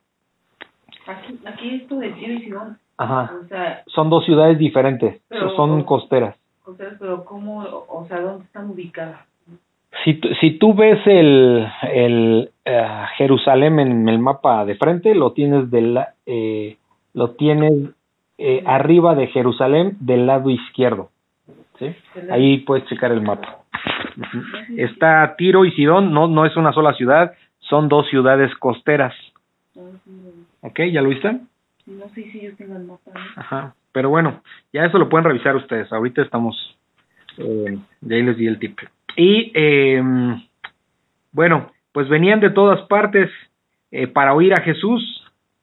[1.06, 3.32] Aquí, aquí esto de Tiro y Sidón, Ajá.
[3.44, 6.36] o sea, Son dos ciudades diferentes, Pero- son costeras.
[6.72, 9.20] Ustedes, pero ¿cómo, o sea, dónde están ubicadas?
[10.04, 12.88] Si, tú- si tú ves el, el eh,
[13.18, 16.78] Jerusalén en el mapa de frente, lo tienes del, eh,
[17.14, 17.72] lo tienes
[18.38, 21.10] eh, arriba de Jerusalén del lado izquierdo.
[21.80, 21.96] ¿sí?
[22.30, 23.60] Ahí puedes checar el mapa.
[24.76, 29.14] Está Tiro y Sidón, no, no es una sola ciudad, son dos ciudades costeras.
[30.62, 30.80] ¿Ok?
[30.92, 31.40] ¿Ya lo viste?
[31.86, 33.12] No sé si yo tengo el mapa.
[33.14, 33.20] ¿no?
[33.38, 33.76] Ajá.
[33.98, 35.92] Pero bueno, ya eso lo pueden revisar ustedes.
[35.92, 36.56] Ahorita estamos.
[37.40, 38.78] Eh, de ahí les di el tip.
[39.16, 40.00] Y eh,
[41.32, 43.32] bueno, pues venían de todas partes
[43.90, 45.02] eh, para oír a Jesús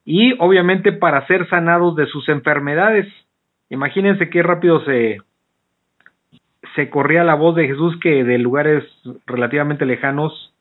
[0.05, 3.07] y obviamente para ser sanados de sus enfermedades.
[3.71, 5.19] Imagínense qué rápido se,
[6.75, 8.83] se corría la voz de Jesús que de lugares
[9.27, 10.53] relativamente lejanos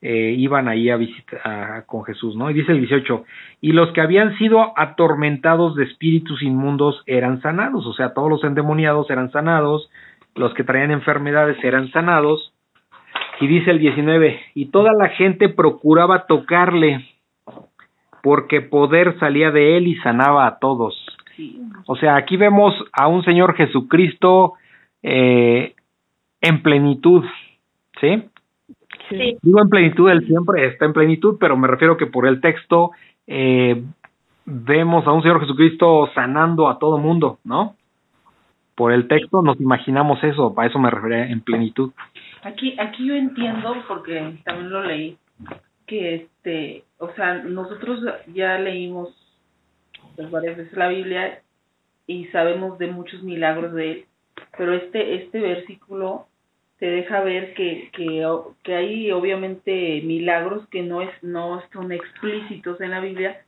[0.00, 2.50] eh, iban ahí a visitar con Jesús, ¿no?
[2.50, 3.24] Y dice el 18,
[3.60, 8.44] y los que habían sido atormentados de espíritus inmundos eran sanados, o sea, todos los
[8.44, 9.90] endemoniados eran sanados,
[10.36, 12.52] los que traían enfermedades eran sanados,
[13.40, 17.04] y dice el 19, y toda la gente procuraba tocarle,
[18.22, 20.94] porque poder salía de él y sanaba a todos.
[21.36, 21.60] Sí.
[21.86, 24.54] O sea, aquí vemos a un Señor Jesucristo
[25.02, 25.74] eh,
[26.40, 27.24] en plenitud,
[28.00, 28.24] ¿sí?
[29.08, 29.38] Sí.
[29.42, 32.90] Digo en plenitud, él siempre está en plenitud, pero me refiero que por el texto
[33.26, 33.82] eh,
[34.44, 37.76] vemos a un Señor Jesucristo sanando a todo mundo, ¿no?
[38.74, 41.92] Por el texto nos imaginamos eso, a eso me refería en plenitud.
[42.42, 45.18] Aquí, aquí yo entiendo, porque también lo leí,
[45.86, 48.00] que este, o sea, nosotros
[48.32, 49.10] ya leímos
[50.14, 51.40] pues, varias veces la Biblia
[52.06, 54.04] y sabemos de muchos milagros de él,
[54.56, 56.26] pero este, este versículo
[56.78, 58.24] te deja ver que, que,
[58.62, 63.40] que hay obviamente milagros que no es, no son explícitos en la Biblia,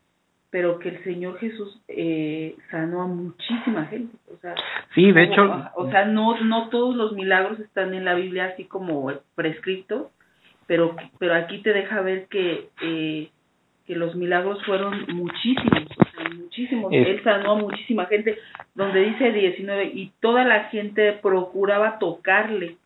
[0.51, 4.55] pero que el Señor Jesús eh, sanó a muchísima gente, o sea,
[4.95, 8.47] Sí, de o- hecho, o sea, no, no todos los milagros están en la Biblia
[8.47, 10.09] así como prescritos,
[10.67, 13.29] pero, pero aquí te deja ver que, eh,
[13.87, 16.93] que los milagros fueron muchísimos, o sea, muchísimos.
[16.93, 18.37] Es- Él sanó a muchísima gente,
[18.75, 22.77] donde dice 19, y toda la gente procuraba tocarle,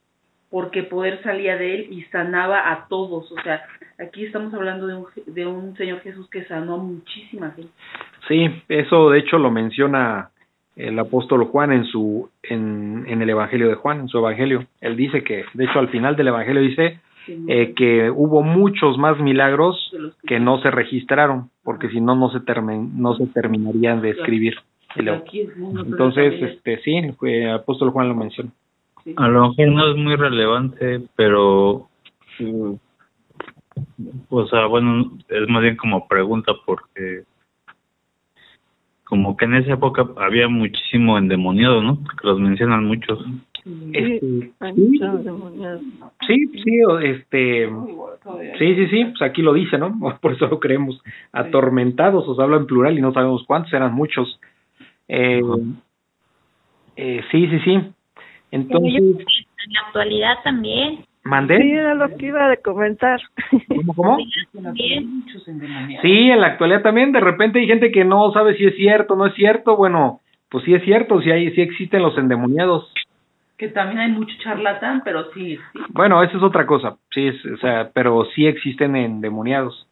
[0.55, 3.33] porque poder salía de él y sanaba a todos.
[3.33, 3.63] O sea,
[3.99, 7.73] aquí estamos hablando de un, de un Señor Jesús que sanó a muchísima gente.
[8.29, 10.31] sí, eso de hecho lo menciona
[10.77, 14.65] el apóstol Juan en su en, en el Evangelio de Juan, en su Evangelio.
[14.81, 17.01] Él dice que, de hecho, al final del Evangelio dice
[17.49, 19.75] eh, que hubo muchos más milagros
[20.29, 24.55] que no se registraron, porque si no no se termi- no se terminarían de escribir.
[25.91, 28.51] Entonces, este sí, el apóstol Juan lo menciona.
[29.05, 29.15] Sí.
[29.17, 31.89] A lo mejor no es muy relevante, pero,
[32.39, 32.73] mm,
[34.31, 37.25] o sea, bueno, es más bien como pregunta porque
[39.05, 41.99] como que en esa época había muchísimo endemoniado, ¿no?
[42.03, 43.25] Que los mencionan muchos.
[43.93, 44.99] Este, Hay sí,
[46.27, 47.71] sí, sí, o- este,
[48.59, 49.99] sí, sí, sí, pues aquí lo dice, ¿no?
[50.21, 51.01] Por eso lo creemos.
[51.33, 54.41] Atormentados, os habla en plural y no sabemos cuántos, eran muchos.
[55.09, 55.43] Eh,
[56.97, 57.81] eh, sí, sí, sí.
[58.55, 61.57] Entonces, en la actualidad también ¿Mandé?
[61.57, 63.19] Sí, era lo que iba a comentar.
[63.69, 64.19] ¿Cómo, cómo?
[66.03, 69.15] Sí, en la actualidad también de repente hay gente que no sabe si es cierto
[69.15, 69.75] o no es cierto.
[69.77, 72.93] Bueno, pues sí es cierto, sí, hay, sí existen los endemoniados.
[73.57, 75.81] Que también hay mucho charlatán, pero sí, sí.
[75.91, 79.87] Bueno, eso es otra cosa, sí, es, o sea, pero sí existen endemoniados.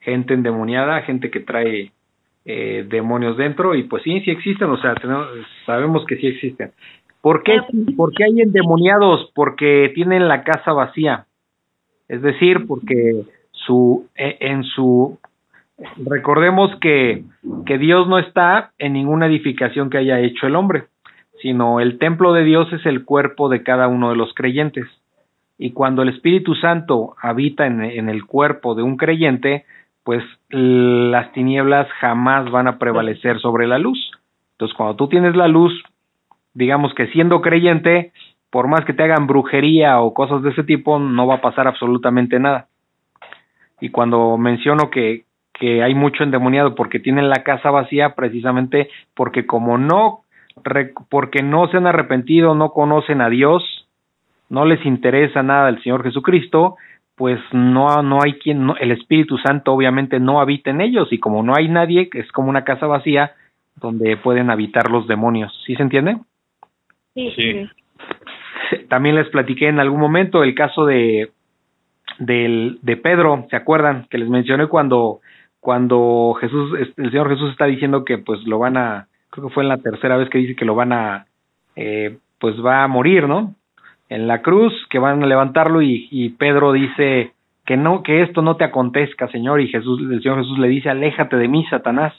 [0.00, 1.92] Gente endemoniada, gente que trae
[2.44, 5.28] eh, demonios dentro y pues sí, sí existen, o sea, tenemos-
[5.64, 6.72] sabemos que sí existen.
[7.22, 7.56] ¿Por qué,
[7.96, 9.30] ¿Por qué hay endemoniados?
[9.34, 11.26] Porque tienen la casa vacía.
[12.08, 15.18] Es decir, porque su e- en su
[16.04, 17.24] recordemos que
[17.64, 20.84] que Dios no está en ninguna edificación que haya hecho el hombre,
[21.40, 24.86] sino el templo de Dios es el cuerpo de cada uno de los creyentes.
[25.58, 29.64] Y cuando el Espíritu Santo habita en, en el cuerpo de un creyente,
[30.04, 34.10] pues las tinieblas jamás van a prevalecer sobre la luz.
[34.52, 35.72] Entonces, cuando tú tienes la luz,
[36.54, 38.12] digamos que siendo creyente,
[38.50, 41.66] por más que te hagan brujería o cosas de ese tipo, no va a pasar
[41.66, 42.68] absolutamente nada.
[43.80, 49.46] Y cuando menciono que, que hay mucho endemoniado porque tienen la casa vacía, precisamente porque
[49.46, 50.20] como no,
[51.08, 53.62] porque no se han arrepentido, no conocen a Dios,
[54.48, 56.76] no les interesa nada el Señor Jesucristo,
[57.16, 61.18] pues no, no hay quien, no- el Espíritu Santo obviamente no habita en ellos y
[61.18, 63.32] como no hay nadie, es como una casa vacía
[63.76, 65.52] donde pueden habitar los demonios.
[65.66, 66.18] ¿Sí se entiende?
[67.14, 67.30] Sí.
[67.36, 67.68] Sí.
[68.88, 71.30] También les platiqué en algún momento el caso de
[72.18, 74.06] del, de Pedro, ¿se acuerdan?
[74.10, 75.20] Que les mencioné cuando
[75.62, 79.62] cuando Jesús, el Señor Jesús está diciendo que pues lo van a, creo que fue
[79.62, 81.26] en la tercera vez que dice que lo van a,
[81.76, 83.54] eh, pues va a morir, ¿no?
[84.08, 87.30] En la cruz, que van a levantarlo y, y Pedro dice
[87.64, 90.90] que no, que esto no te acontezca, Señor, y Jesús, el Señor Jesús le dice,
[90.90, 92.12] aléjate de mí, Satanás.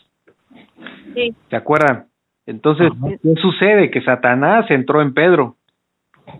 [1.14, 1.36] Sí.
[1.50, 2.06] ¿Se acuerdan?
[2.46, 2.92] Entonces,
[3.22, 3.90] ¿qué sucede?
[3.90, 5.56] Que Satanás entró en Pedro.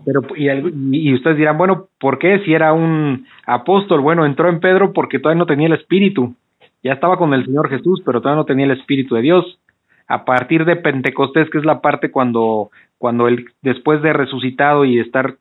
[0.04, 4.00] Pero y, y y ustedes dirán, bueno, ¿por qué si era un apóstol?
[4.00, 6.34] Bueno, entró en Pedro porque todavía no tenía el espíritu.
[6.82, 9.58] Ya estaba con el Señor Jesús, pero todavía no tenía el espíritu de Dios.
[10.06, 14.96] A partir de Pentecostés, que es la parte cuando cuando él después de resucitado y
[14.96, 15.36] de estar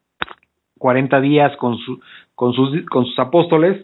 [0.79, 1.99] 40 días con su
[2.35, 3.83] con sus con sus apóstoles,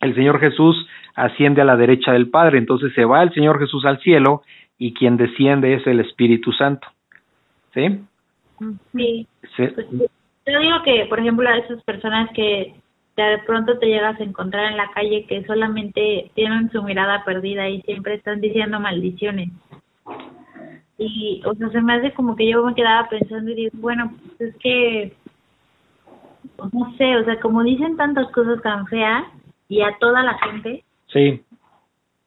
[0.00, 3.84] el Señor Jesús asciende a la derecha del Padre, entonces se va el Señor Jesús
[3.84, 4.42] al cielo
[4.82, 6.88] y quien desciende es el Espíritu Santo.
[7.72, 8.00] ¿Sí?
[8.92, 9.26] Sí.
[9.56, 12.74] Se- Pues, yo digo que, por ejemplo, a esas personas que
[13.16, 17.68] de pronto te llegas a encontrar en la calle que solamente tienen su mirada perdida
[17.68, 19.50] y siempre están diciendo maldiciones.
[20.98, 24.12] Y, o sea, se me hace como que yo me quedaba pensando y digo, bueno,
[24.36, 25.12] pues es que,
[26.72, 29.24] no sé, o sea, como dicen tantas cosas tan feas
[29.68, 31.40] y a toda la gente, sí.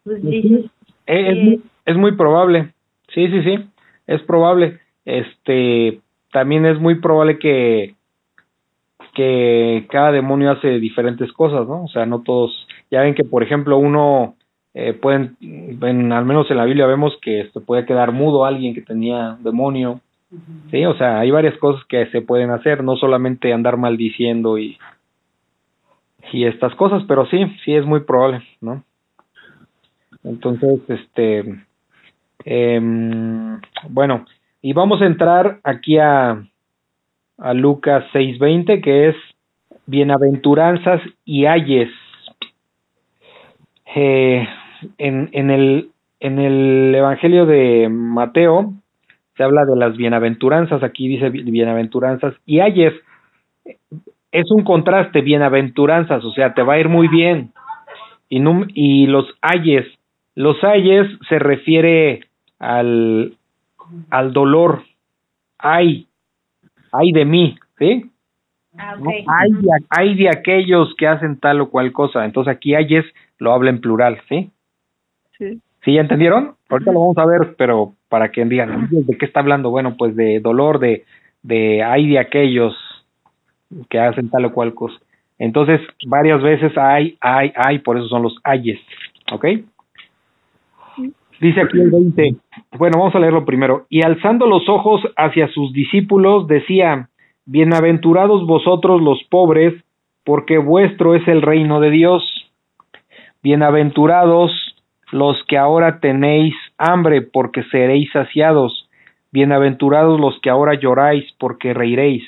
[0.06, 0.72] pues dices,
[1.08, 2.74] Eh, es muy probable.
[3.14, 3.70] Sí, sí, sí.
[4.08, 4.80] Es probable.
[5.06, 6.00] Este,
[6.32, 7.96] también es muy probable que
[9.14, 11.86] que cada demonio hace diferentes cosas, ¿no?
[11.86, 12.68] O sea, no todos.
[12.92, 14.36] Ya ven que, por ejemplo, uno
[14.74, 18.74] eh, pueden, en, al menos en la Biblia vemos que se puede quedar mudo alguien
[18.74, 20.02] que tenía demonio.
[20.70, 24.78] Sí, o sea, hay varias cosas que se pueden hacer, no solamente andar maldiciendo y
[26.32, 28.84] y estas cosas, pero sí, sí es muy probable, ¿no?
[30.24, 31.44] Entonces, este,
[32.46, 34.26] em, bueno,
[34.62, 36.44] y vamos a entrar aquí a,
[37.38, 39.16] a Lucas 6:20, que es
[39.88, 41.90] bienaventuranzas y ayes.
[43.96, 44.48] Eh,
[44.98, 45.90] en, el,
[46.96, 48.74] Evangelio de Mateo
[49.38, 52.94] se habla de las bienaventuranzas, aquí dice bi- bienaventuranzas y ayes.
[54.32, 57.52] Es un contraste, bienaventuranzas, o sea, te va a ir muy bien.
[58.28, 58.42] Y,
[58.74, 59.86] y los ayes,
[60.36, 62.22] los ayes se refiere
[62.66, 63.38] al,
[64.10, 64.84] al dolor.
[65.58, 66.08] Ay,
[66.92, 68.12] ay de mí, ¿sí?
[68.78, 68.96] ah.
[69.28, 72.26] Hay, de, hay de aquellos que hacen tal o cual cosa.
[72.26, 73.06] Entonces aquí ayes
[73.38, 74.52] lo habla en plural, ¿sí?
[75.38, 75.62] Sí.
[75.84, 76.56] ¿Sí ya entendieron?
[76.70, 79.70] Ahorita lo vamos a ver, pero para que digan, ¿de qué está hablando?
[79.70, 81.06] Bueno, pues de dolor, de,
[81.44, 82.76] de hay de aquellos
[83.90, 84.98] que hacen tal o cual cosa.
[85.38, 88.80] Entonces, varias veces hay, hay, hay, por eso son los ayes,
[89.32, 89.46] ¿ok?
[91.40, 92.36] Dice aquí el 20.
[92.78, 93.86] Bueno, vamos a leerlo primero.
[93.90, 97.10] Y alzando los ojos hacia sus discípulos, decía,
[97.46, 99.74] Bienaventurados vosotros los pobres,
[100.24, 102.24] porque vuestro es el reino de Dios.
[103.44, 104.52] Bienaventurados
[105.12, 108.90] los que ahora tenéis hambre, porque seréis saciados.
[109.32, 112.24] Bienaventurados los que ahora lloráis, porque reiréis.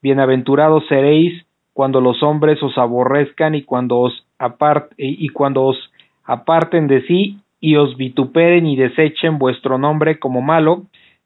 [0.00, 5.92] Bienaventurados seréis cuando los hombres os aborrezcan y cuando os apart y cuando os
[6.24, 10.84] aparten de sí y os vituperen y desechen vuestro nombre como malo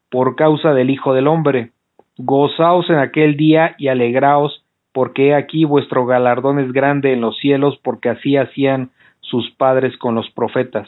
[0.09, 1.71] por causa del Hijo del Hombre.
[2.17, 7.37] Gozaos en aquel día y alegraos, porque he aquí vuestro galardón es grande en los
[7.39, 10.87] cielos, porque así hacían sus padres con los profetas.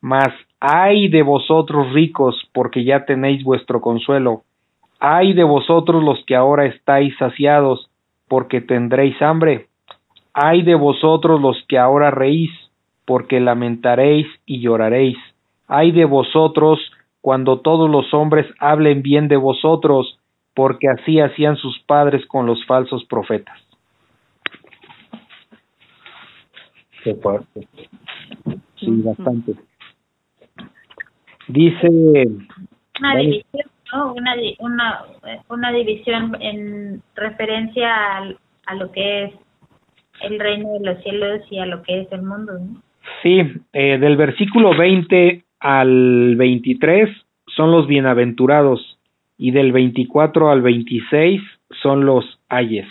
[0.00, 0.28] Mas
[0.60, 4.42] ay de vosotros ricos, porque ya tenéis vuestro consuelo.
[4.98, 7.88] Ay de vosotros los que ahora estáis saciados,
[8.28, 9.66] porque tendréis hambre.
[10.32, 12.50] Ay de vosotros los que ahora reís,
[13.06, 15.16] porque lamentaréis y lloraréis.
[15.68, 16.78] Ay de vosotros
[17.22, 20.18] cuando todos los hombres hablen bien de vosotros,
[20.54, 23.58] porque así hacían sus padres con los falsos profetas.
[27.02, 27.68] Qué fuerte.
[28.76, 29.54] Sí, bastante.
[31.48, 31.88] Dice,
[32.98, 33.20] Una Vale.
[33.22, 34.12] división, ¿no?
[34.14, 35.04] Una, di- una,
[35.48, 39.34] una división en referencia al- a lo que es
[40.22, 42.82] el reino de los cielos y a lo que es el mundo, ¿no?
[43.22, 43.40] Sí,
[43.72, 47.08] eh, del versículo 20 al 23
[47.46, 48.98] son los bienaventurados
[49.38, 51.40] y del 24 al 26
[51.82, 52.86] son los ayes.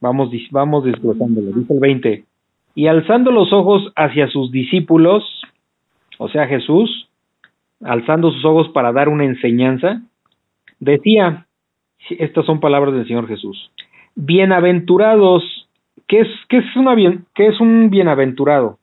[0.00, 1.52] Vamos, vamos desglosándolo.
[1.52, 2.24] Dice el 20.
[2.74, 5.24] Y alzando los ojos hacia sus discípulos,
[6.18, 7.08] o sea, Jesús,
[7.82, 10.02] alzando sus ojos para dar una enseñanza,
[10.78, 11.46] decía,
[12.10, 13.70] estas son palabras del Señor Jesús,
[14.14, 15.42] bienaventurados,
[16.06, 18.78] ¿qué es, qué es un bienaventurado?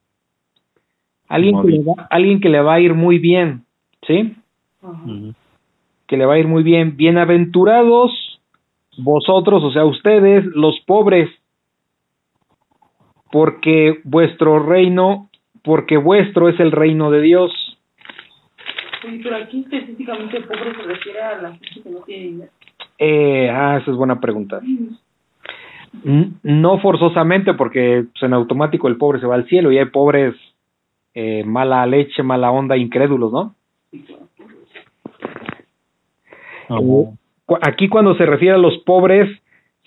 [1.28, 3.64] Alguien que, le va, alguien que le va a ir muy bien,
[4.06, 4.36] ¿sí?
[6.08, 6.96] Que le va a ir muy bien.
[6.98, 8.12] Bienaventurados
[8.98, 11.30] vosotros, o sea, ustedes, los pobres,
[13.32, 15.30] porque vuestro reino,
[15.64, 17.52] porque vuestro es el reino de Dios.
[19.02, 22.52] Sí, pero aquí específicamente pobre se refiere a la gente que no tiene dinero.
[22.98, 24.62] Eh, ah, esa es buena pregunta.
[26.44, 30.36] No forzosamente, porque pues, en automático el pobre se va al cielo y hay pobres
[31.16, 33.56] eh, mala leche, mala onda, incrédulos, ¿no?
[36.70, 36.80] Ajá.
[37.46, 39.30] Cu- Aquí cuando se refiere a los pobres,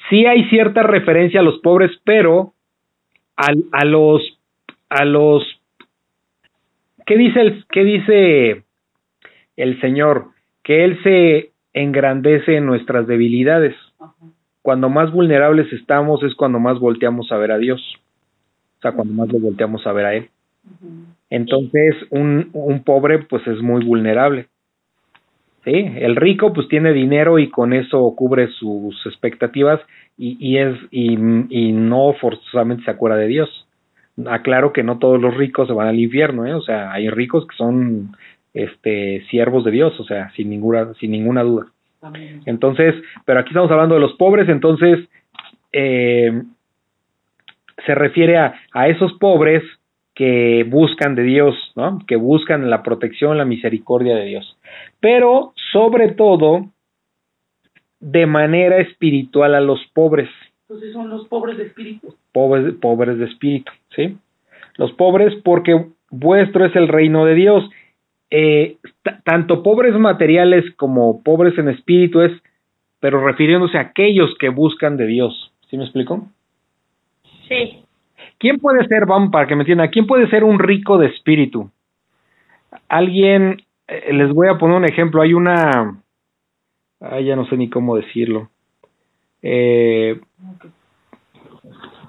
[0.08, 2.54] sí hay cierta referencia a los pobres, pero
[3.36, 4.22] al- a, los
[4.88, 5.42] a los
[7.06, 8.62] ¿qué dice el qué dice
[9.56, 10.28] el Señor?
[10.62, 13.74] Que él se engrandece en nuestras debilidades.
[13.98, 14.14] Ajá.
[14.62, 17.80] Cuando más vulnerables estamos es cuando más volteamos a ver a Dios.
[18.78, 20.30] O sea, cuando más lo volteamos a ver a él.
[20.80, 20.88] Ujú.
[21.30, 24.46] Entonces, un, un pobre pues es muy vulnerable.
[25.64, 25.72] ¿Sí?
[25.96, 29.80] El rico pues tiene dinero y con eso cubre sus expectativas
[30.16, 31.14] y, y es y,
[31.50, 33.66] y no forzosamente se acuerda de Dios.
[34.26, 36.54] Aclaro que no todos los ricos se van al infierno, ¿eh?
[36.54, 38.16] O sea, hay ricos que son
[38.54, 41.66] este siervos de Dios, o sea, sin ninguna sin ninguna duda.
[42.46, 45.08] Entonces, pero aquí estamos hablando de los pobres, entonces
[45.72, 46.42] eh,
[47.84, 49.62] se refiere a, a esos pobres
[50.18, 52.00] que buscan de Dios, ¿no?
[52.04, 54.58] Que buscan la protección, la misericordia de Dios.
[54.98, 56.66] Pero, sobre todo,
[58.00, 60.28] de manera espiritual a los pobres,
[60.62, 62.16] Entonces son los pobres de espíritu.
[62.32, 64.18] pobres, pobres de espíritu, ¿sí?
[64.74, 67.70] Los pobres porque vuestro es el reino de Dios.
[68.32, 68.76] Eh,
[69.24, 72.32] tanto pobres materiales como pobres en espíritu es,
[72.98, 75.52] pero refiriéndose a aquellos que buscan de Dios.
[75.70, 76.26] ¿Sí me explico?
[77.46, 77.84] Sí.
[78.38, 81.70] ¿Quién puede ser, vamos, para que me entiendan, quién puede ser un rico de espíritu?
[82.88, 86.00] Alguien, eh, les voy a poner un ejemplo, hay una,
[87.00, 88.48] ay, ya no sé ni cómo decirlo.
[89.42, 90.20] Eh,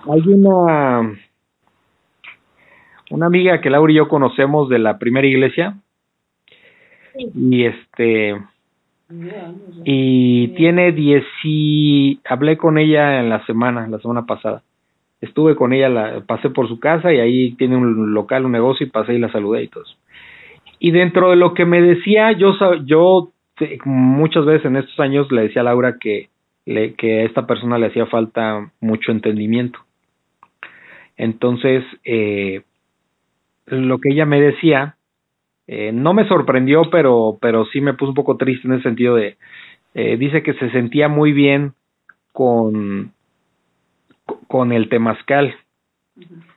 [0.07, 1.19] hay una,
[3.09, 5.77] una amiga que Laura y yo conocemos de la primera iglesia
[7.15, 8.39] y este,
[9.83, 14.63] y tiene diez y hablé con ella en la semana, la semana pasada.
[15.21, 18.85] Estuve con ella, la, pasé por su casa y ahí tiene un local, un negocio
[18.85, 19.95] y pasé y la saludé y todo eso.
[20.79, 22.53] Y dentro de lo que me decía, yo
[22.85, 23.31] yo
[23.83, 26.29] muchas veces en estos años le decía a Laura que
[26.65, 29.79] le, que a esta persona le hacía falta mucho entendimiento.
[31.17, 32.61] Entonces, eh,
[33.65, 34.95] lo que ella me decía
[35.71, 39.13] eh, no me sorprendió, pero, pero sí me puso un poco triste en el sentido
[39.13, 39.37] de,
[39.93, 41.73] eh, dice que se sentía muy bien
[42.31, 43.11] con,
[44.47, 45.55] con el temazcal.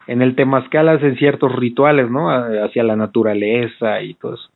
[0.07, 2.31] En el temazcal hacen ciertos rituales, ¿no?
[2.31, 4.51] Hacia la naturaleza y todo eso.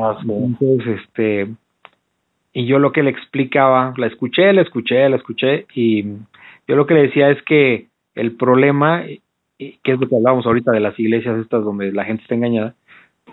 [0.00, 0.30] Ah, sí.
[0.30, 1.48] Entonces, este,
[2.52, 6.04] y yo lo que le explicaba, la escuché, la escuché, la escuché, y
[6.68, 9.04] yo lo que le decía es que el problema,
[9.58, 12.74] que es lo que hablábamos ahorita de las iglesias estas donde la gente está engañada,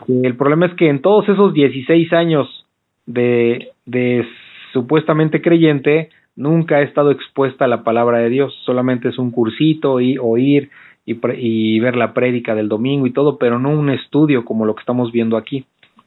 [0.08, 2.66] que el problema es que en todos esos 16 años
[3.06, 4.26] de, de
[4.72, 6.10] supuestamente creyente,
[6.40, 10.70] nunca ha estado expuesta a la palabra de Dios, solamente es un cursito y oír
[11.06, 14.74] y, y ver la prédica del domingo y todo, pero no un estudio como lo
[14.74, 15.66] que estamos viendo aquí.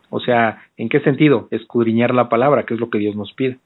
[0.08, 1.48] O sea, ¿en qué sentido?
[1.50, 3.58] Escudriñar la palabra, que es lo que Dios nos pide.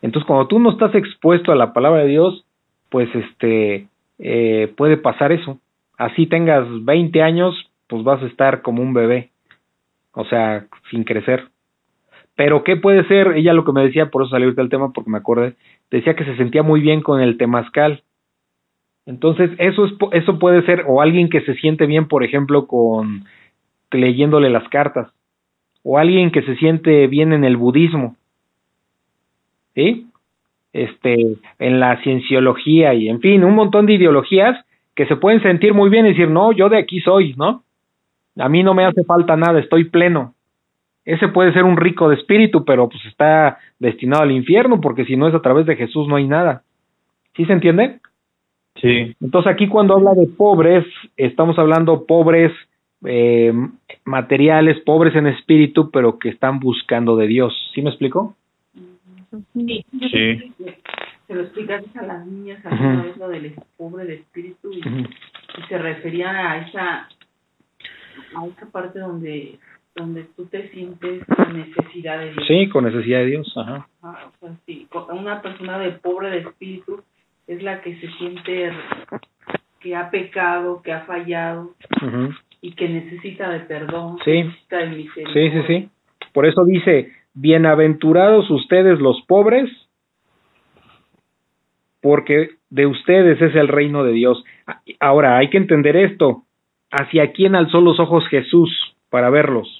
[0.00, 2.44] Entonces, cuando tú no estás expuesto a la palabra de Dios,
[2.90, 3.88] pues este,
[4.18, 5.58] eh, puede pasar eso.
[5.96, 7.54] Así tengas 20 años,
[7.88, 9.30] pues vas a estar como un bebé,
[10.12, 11.48] o sea, sin crecer.
[12.36, 13.32] Pero ¿qué puede ser?
[13.32, 15.56] Ella lo que me decía, por eso salió del tema, porque me acordé,
[15.90, 18.02] decía que se sentía muy bien con el temazcal.
[19.06, 23.24] Entonces, eso, es, eso puede ser, o alguien que se siente bien, por ejemplo, con
[23.90, 25.08] leyéndole las cartas,
[25.82, 28.16] o alguien que se siente bien en el budismo,
[29.74, 30.06] ¿sí?
[30.74, 31.16] Este,
[31.58, 34.62] en la cienciología y en fin, un montón de ideologías
[34.94, 37.62] que se pueden sentir muy bien y decir, no, yo de aquí soy, ¿no?
[38.36, 40.34] A mí no me hace falta nada, estoy pleno.
[41.08, 45.16] Ese puede ser un rico de espíritu, pero pues está destinado al infierno, porque si
[45.16, 46.64] no es a través de Jesús no hay nada.
[47.34, 48.00] ¿Sí se entiende?
[48.78, 49.16] Sí.
[49.18, 50.84] Entonces aquí cuando habla de pobres,
[51.16, 52.52] estamos hablando pobres
[53.06, 53.54] eh,
[54.04, 57.54] materiales, pobres en espíritu, pero que están buscando de Dios.
[57.74, 58.36] ¿Sí me explico?
[59.54, 59.86] Sí.
[60.12, 60.52] Sí.
[61.26, 65.68] Se lo explicaste a las niñas alguna vez lo del pobre de espíritu y, y
[65.70, 67.08] se refería a esa
[68.36, 69.58] a esa parte donde
[69.98, 72.44] donde tú te sientes con necesidad de Dios.
[72.46, 73.52] Sí, con necesidad de Dios.
[73.56, 73.88] Ajá.
[74.02, 77.02] Ajá, o sea, sí, una persona de pobre de espíritu
[77.46, 78.72] es la que se siente
[79.80, 81.74] que ha pecado, que ha fallado
[82.60, 84.42] y que necesita de perdón, Sí.
[84.44, 85.50] necesita de misericordia.
[85.50, 85.90] Sí, sí, sí.
[86.32, 89.70] Por eso dice, bienaventurados ustedes los pobres,
[92.00, 94.44] porque de ustedes es el reino de Dios.
[95.00, 96.42] Ahora, hay que entender esto.
[96.90, 98.70] ¿Hacia quién alzó los ojos Jesús
[99.10, 99.77] para verlos?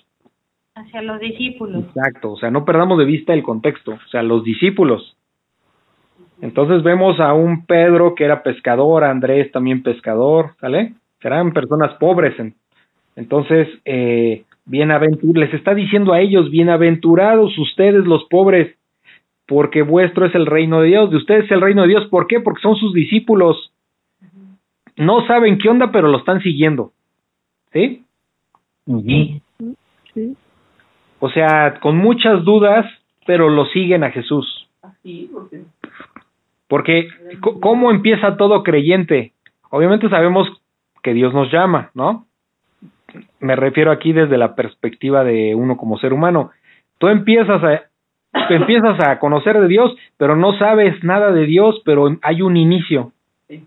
[0.78, 1.84] Hacia los discípulos.
[1.86, 5.16] Exacto, o sea, no perdamos de vista el contexto, o sea, los discípulos.
[6.40, 10.94] Entonces vemos a un Pedro que era pescador, a Andrés también pescador, ¿sale?
[11.20, 12.38] Serán personas pobres.
[12.38, 12.54] en-
[13.16, 18.76] Entonces, eh, bienaventur les está diciendo a ellos, bienaventurados ustedes los pobres,
[19.48, 22.28] porque vuestro es el reino de Dios, de ustedes es el reino de Dios, ¿por
[22.28, 22.38] qué?
[22.38, 23.72] Porque son sus discípulos.
[24.96, 26.92] No saben qué onda, pero lo están siguiendo.
[27.72, 28.04] ¿Sí?
[28.86, 29.42] Sí.
[30.14, 30.36] Sí.
[31.20, 32.86] O sea, con muchas dudas,
[33.26, 34.68] pero lo siguen a Jesús.
[34.82, 35.62] Así, porque
[36.68, 37.08] Porque,
[37.60, 39.32] ¿cómo empieza todo creyente?
[39.70, 40.48] Obviamente sabemos
[41.02, 42.26] que Dios nos llama, ¿no?
[43.40, 46.50] Me refiero aquí desde la perspectiva de uno como ser humano.
[46.98, 47.82] Tú empiezas a,
[48.48, 52.56] tú empiezas a conocer de Dios, pero no sabes nada de Dios, pero hay un
[52.56, 53.12] inicio.
[53.48, 53.64] Sí.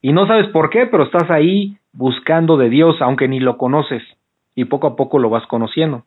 [0.00, 4.02] Y no sabes por qué, pero estás ahí buscando de Dios, aunque ni lo conoces.
[4.54, 6.04] Y poco a poco lo vas conociendo.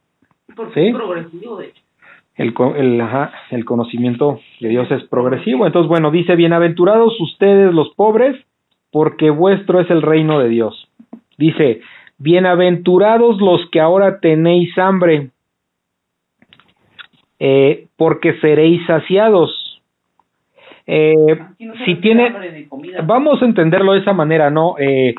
[0.56, 0.88] porque Sí.
[0.88, 1.82] es progresivo, de hecho.
[2.36, 5.66] El, el, ajá, el conocimiento de Dios es progresivo.
[5.66, 8.36] Entonces, bueno, dice, bienaventurados ustedes los pobres,
[8.92, 10.90] porque vuestro es el reino de Dios.
[11.38, 11.82] Dice,
[12.18, 15.30] bienaventurados los que ahora tenéis hambre,
[17.40, 19.82] eh, porque seréis saciados.
[20.88, 21.16] Eh,
[21.60, 22.68] no si tiene,
[23.06, 24.76] vamos a entenderlo de esa manera, ¿no?
[24.78, 25.16] Eh,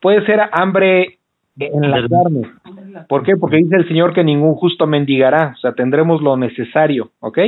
[0.00, 1.18] puede ser hambre
[1.58, 2.42] en la Del- carne.
[2.64, 3.36] Hambre en la- ¿Por qué?
[3.36, 7.38] Porque dice el Señor que ningún justo mendigará, o sea, tendremos lo necesario, ¿ok?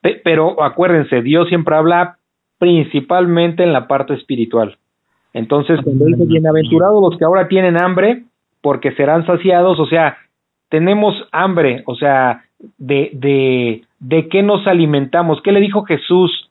[0.00, 2.18] Pe- Pero acuérdense, Dios siempre habla
[2.58, 4.76] principalmente en la parte espiritual.
[5.32, 8.24] Entonces, cuando dice bienaventurados los que ahora tienen hambre,
[8.60, 10.16] porque serán saciados, o sea,
[10.68, 12.42] tenemos hambre, o sea,
[12.78, 15.40] de, de, de qué nos alimentamos.
[15.42, 16.50] ¿Qué le dijo Jesús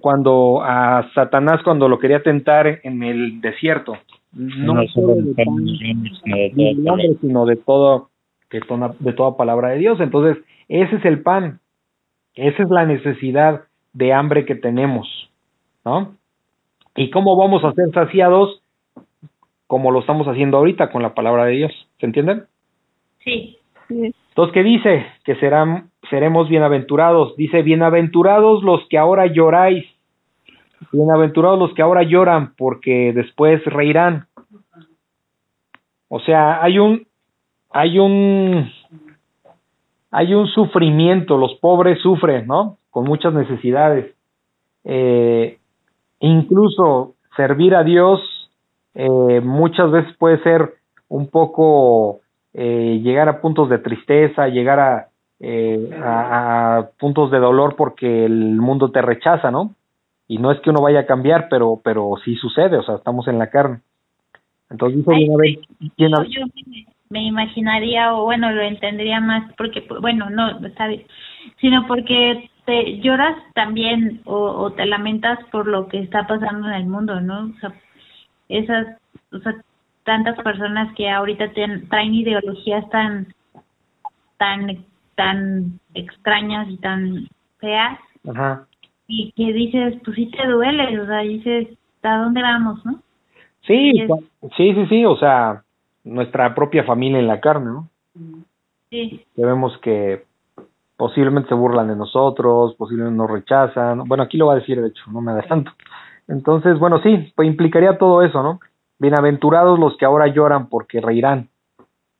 [0.00, 3.96] cuando a Satanás cuando lo quería tentar en el desierto?
[4.32, 5.66] No, No solo de pan pan,
[7.20, 8.10] sino de sino todo,
[8.50, 10.00] de toda, de toda palabra de Dios.
[10.00, 11.60] Entonces, ese es el pan.
[12.34, 13.62] Esa es la necesidad
[13.94, 15.08] de hambre que tenemos,
[15.84, 16.14] ¿no?
[16.94, 18.62] ¿Y cómo vamos a ser saciados?
[19.66, 21.88] Como lo estamos haciendo ahorita con la palabra de Dios.
[21.98, 22.44] ¿Se entienden?
[23.24, 23.56] Sí.
[23.88, 24.14] Sí.
[24.28, 25.06] Entonces, ¿qué dice?
[25.24, 27.36] Que serán, seremos bienaventurados.
[27.36, 29.86] Dice, bienaventurados los que ahora lloráis.
[30.92, 34.26] Bienaventurados los que ahora lloran, porque después reirán.
[36.08, 37.06] O sea, hay un,
[37.70, 38.70] hay un,
[40.10, 42.78] hay un sufrimiento, los pobres sufren, ¿no?
[42.90, 44.14] Con muchas necesidades.
[44.84, 45.58] Eh,
[46.20, 48.20] incluso servir a Dios
[48.94, 50.74] eh, muchas veces puede ser
[51.08, 52.20] un poco
[52.54, 55.08] eh, llegar a puntos de tristeza, llegar a,
[55.40, 59.74] eh, a, a puntos de dolor porque el mundo te rechaza, ¿no?
[60.28, 63.28] Y no es que uno vaya a cambiar, pero, pero sí sucede, o sea, estamos
[63.28, 63.80] en la carne.
[64.70, 69.52] Entonces dice, Ay, "Bienaven- Yo, bienaven- yo me, me imaginaría, o bueno, lo entendería más,
[69.56, 71.02] porque, pues, bueno, no, ¿sabes?
[71.60, 76.74] Sino porque te lloras también o, o te lamentas por lo que está pasando en
[76.74, 77.44] el mundo, ¿no?
[77.56, 77.72] O sea,
[78.48, 78.88] esas,
[79.32, 79.54] o sea,
[80.02, 83.28] tantas personas que ahorita ten- traen ideologías tan,
[84.38, 87.98] tan, tan extrañas y tan feas,
[88.28, 88.66] Ajá.
[89.08, 91.68] Y que dices, pues sí te duele, o sea, dices,
[92.02, 93.00] ¿a dónde vamos, no?
[93.66, 94.10] Sí, es-
[94.56, 95.62] sí, sí, sí, o sea,
[96.04, 97.88] nuestra propia familia en la carne, ¿no?
[98.90, 100.24] Sí, Que vemos que
[100.96, 104.04] posiblemente se burlan de nosotros, posiblemente nos rechazan.
[104.04, 105.72] Bueno, aquí lo va a decir, de hecho, no me adelanto.
[106.28, 108.60] Entonces, bueno, sí, pues implicaría todo eso, ¿no?
[108.98, 111.48] Bienaventurados los que ahora lloran porque reirán.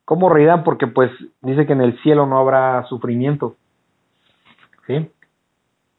[0.04, 0.62] ¿Cómo reirán?
[0.62, 1.10] Porque pues
[1.40, 3.56] dice que en el cielo no habrá sufrimiento.
[4.86, 5.08] ¿Sí?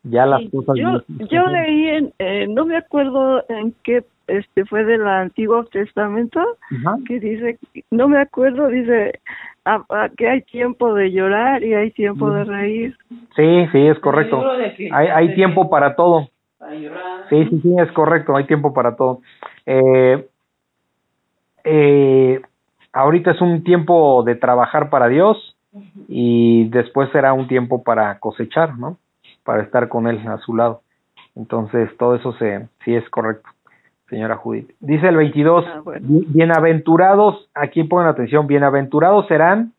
[0.10, 0.76] Ya las Sí, cosas...
[0.78, 6.39] Yo, yo leí, en, eh, no me acuerdo en qué este fue del Antiguo Testamento,
[6.80, 6.97] Ajá.
[7.08, 7.58] que dice,
[7.91, 9.20] no me acuerdo, dice
[9.64, 12.97] a- a que hay tiempo de llorar y hay tiempo de reír.
[13.36, 14.41] Sí, sí, es correcto.
[14.76, 16.28] Que- Hay, hay tiempo para todo.
[16.60, 17.26] Para llorar.
[17.30, 19.22] Sí, sí, sí, es correcto, hay tiempo para todo.
[19.66, 20.28] Eh,
[21.64, 22.41] eh,
[22.93, 25.55] ahorita es un tiempo de trabajar para Dios
[26.08, 28.97] y después será un tiempo para cosechar, ¿no?
[29.47, 30.81] Para estar con Él a su lado.
[31.35, 33.47] Entonces, todo eso se, sí es correcto,
[34.09, 34.69] señora Judith.
[34.81, 36.05] Dice el 22, Ah, bueno.
[36.07, 39.71] "Bien- bienaventurados, aquí pongan atención, bienaventurados serán,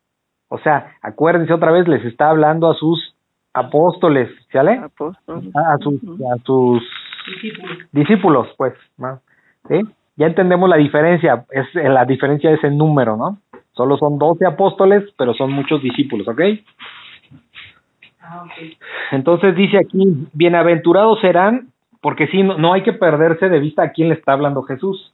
[0.48, 3.14] o sea, acuérdense otra vez, les está hablando a sus
[3.52, 4.78] apóstoles, ¿sale?
[4.78, 5.50] Apóstol.
[5.54, 6.82] A, a sus, a sus
[7.26, 7.78] Discípulos.
[7.92, 9.20] discípulos, pues, ¿no?
[9.68, 9.82] ¿sí?
[10.16, 13.38] Ya entendemos la diferencia, es eh, la diferencia es en número, ¿no?
[13.72, 16.40] Solo son 12 apóstoles, pero son muchos discípulos, ¿ok?
[18.30, 18.44] Ah.
[19.12, 21.68] Entonces dice aquí, bienaventurados serán,
[22.02, 25.12] porque sí, no, no hay que perderse de vista a quién le está hablando Jesús.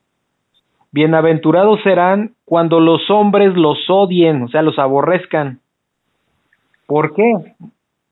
[0.91, 5.61] Bienaventurados serán cuando los hombres los odien, o sea, los aborrezcan.
[6.87, 7.55] ¿Por qué?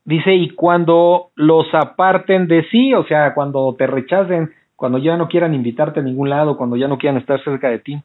[0.05, 5.27] Dice, y cuando los aparten de sí, o sea, cuando te rechacen, cuando ya no
[5.27, 8.01] quieran invitarte a ningún lado, cuando ya no quieran estar cerca de ti.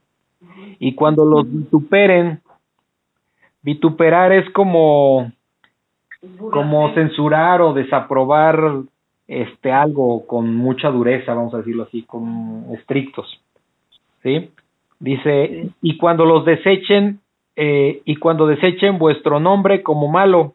[0.79, 2.41] Y cuando los vituperen,
[3.63, 5.33] vituperar es como
[6.51, 8.83] como censurar o desaprobar
[9.27, 13.41] este algo con mucha dureza, vamos a decirlo así, con estrictos.
[14.23, 14.51] ¿Sí?
[14.99, 17.21] Dice, y cuando los desechen,
[17.55, 20.55] eh, y cuando desechen vuestro nombre como malo.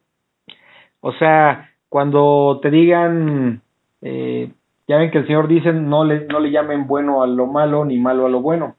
[1.02, 3.62] O sea, cuando te digan,
[4.02, 4.52] eh,
[4.88, 7.86] ya ven que el Señor dice, no le, no le llamen bueno a lo malo
[7.86, 8.76] ni malo a lo bueno.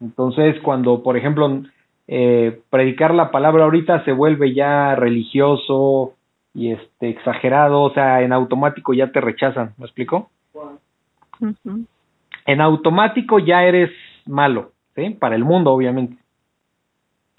[0.00, 1.62] Entonces, cuando, por ejemplo,
[2.08, 6.14] eh, predicar la palabra ahorita se vuelve ya religioso
[6.54, 10.30] y este exagerado, o sea, en automático ya te rechazan, ¿me explico?
[12.46, 13.90] En automático ya eres
[14.26, 15.10] malo, ¿sí?
[15.10, 16.16] Para el mundo, obviamente.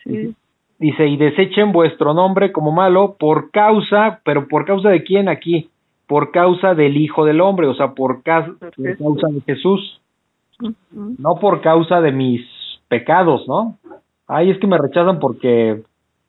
[0.04, 0.36] Sí.
[0.78, 5.70] Dice, y desechen vuestro nombre como malo por causa, pero por causa de quién aquí?
[6.08, 10.00] Por causa del Hijo del Hombre, o sea, por, ca- por causa de Jesús,
[11.18, 12.42] no por causa de mis
[12.88, 13.78] pecados, ¿no?
[14.30, 15.82] Ay, es que me rechazan porque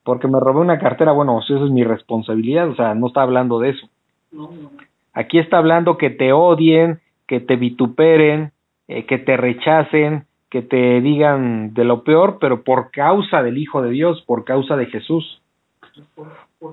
[0.02, 3.60] porque me robé una cartera, bueno, eso es mi responsabilidad, o sea, no está hablando
[3.60, 3.86] de eso.
[4.32, 4.70] No, no.
[5.12, 8.52] Aquí está hablando que te odien, que te vituperen,
[8.88, 13.82] eh, que te rechacen, que te digan de lo peor, pero por causa del Hijo
[13.82, 15.42] de Dios, por causa de Jesús.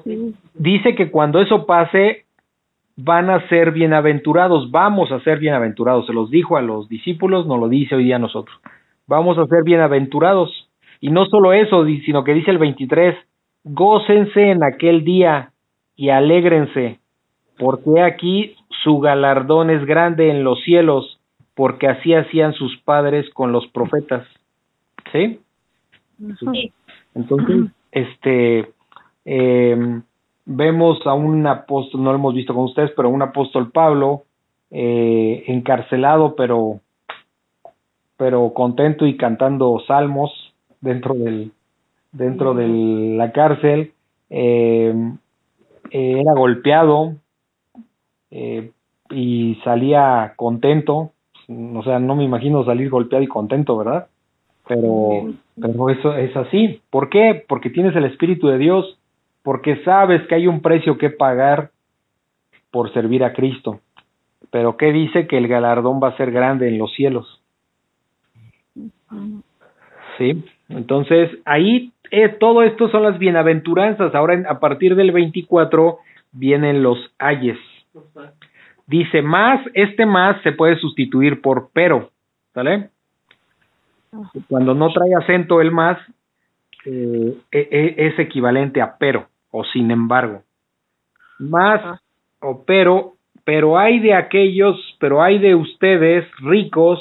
[0.04, 0.34] Sí.
[0.54, 2.26] Dice que cuando eso pase,
[2.96, 6.08] van a ser bienaventurados, vamos a ser bienaventurados.
[6.08, 8.58] Se los dijo a los discípulos, nos lo dice hoy día a nosotros.
[9.06, 10.67] Vamos a ser bienaventurados.
[11.00, 13.16] Y no solo eso, sino que dice el 23,
[13.64, 15.52] gócense en aquel día
[15.96, 17.00] y alégrense,
[17.58, 21.20] porque aquí su galardón es grande en los cielos,
[21.56, 24.26] porque así hacían sus padres con los profetas.
[25.12, 25.40] ¿Sí?
[26.40, 26.72] sí,
[27.16, 28.70] Entonces, este,
[29.26, 30.02] eh,
[30.46, 34.24] vemos a un apóstol, no lo hemos visto con ustedes, pero un apóstol Pablo,
[34.70, 36.80] eh, encarcelado, pero,
[38.18, 40.47] pero contento y cantando salmos
[40.82, 41.52] dentro del,
[42.12, 42.68] dentro de
[43.18, 43.94] la cárcel,
[44.30, 44.94] eh,
[45.92, 47.16] eh, era golpeado
[48.32, 48.72] eh,
[49.10, 51.12] y salía contento,
[51.48, 54.08] o sea, no me imagino salir golpeado y contento, ¿verdad?
[54.68, 56.82] Pero, pero eso es así.
[56.90, 57.46] ¿Por qué?
[57.48, 59.00] Porque tienes el Espíritu de Dios,
[59.44, 61.72] porque sabes que hay un precio que pagar
[62.70, 63.80] por servir a Cristo.
[64.52, 65.26] Pero ¿qué dice?
[65.26, 67.42] Que el galardón va a ser grande en los cielos.
[70.18, 74.16] Sí, entonces ahí eh, todo esto son las bienaventuranzas.
[74.16, 76.00] Ahora en- a partir del 24
[76.32, 77.58] vienen los ayes.
[78.86, 82.12] Dice más, este más se puede sustituir por pero,
[82.54, 82.90] ¿sale?
[84.48, 85.98] Cuando no trae acento el más,
[86.86, 90.44] eh, e- e- es equivalente a pero o sin embargo.
[91.40, 92.00] Más
[92.40, 93.14] o pero,
[93.44, 97.00] pero hay de aquellos, pero hay de ustedes ricos,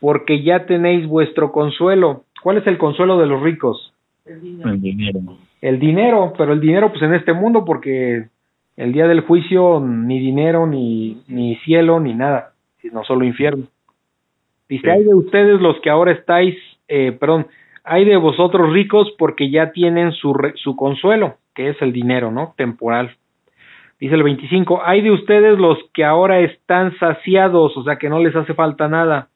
[0.00, 2.23] porque ya tenéis vuestro consuelo.
[2.44, 3.92] ¿Cuál es el consuelo de los ricos?
[4.26, 4.70] El dinero.
[4.70, 5.20] El dinero.
[5.62, 8.26] El dinero, pero el dinero pues en este mundo porque
[8.76, 12.52] El día del juicio ni dinero, ni, ni cielo, ni nada,
[12.82, 13.66] sino solo infierno.
[14.68, 14.90] Dice, Sí.
[14.90, 16.56] hay de ustedes los que ahora estáis,
[16.88, 17.46] eh, perdón,
[17.84, 22.30] hay de vosotros ricos porque ya tienen su, re- su consuelo, que es el dinero,
[22.32, 22.54] ¿no?
[22.56, 23.14] Temporal.
[24.00, 28.18] Dice el 25, hay de ustedes los que ahora están saciados, o sea que no
[28.18, 29.28] les hace falta nada,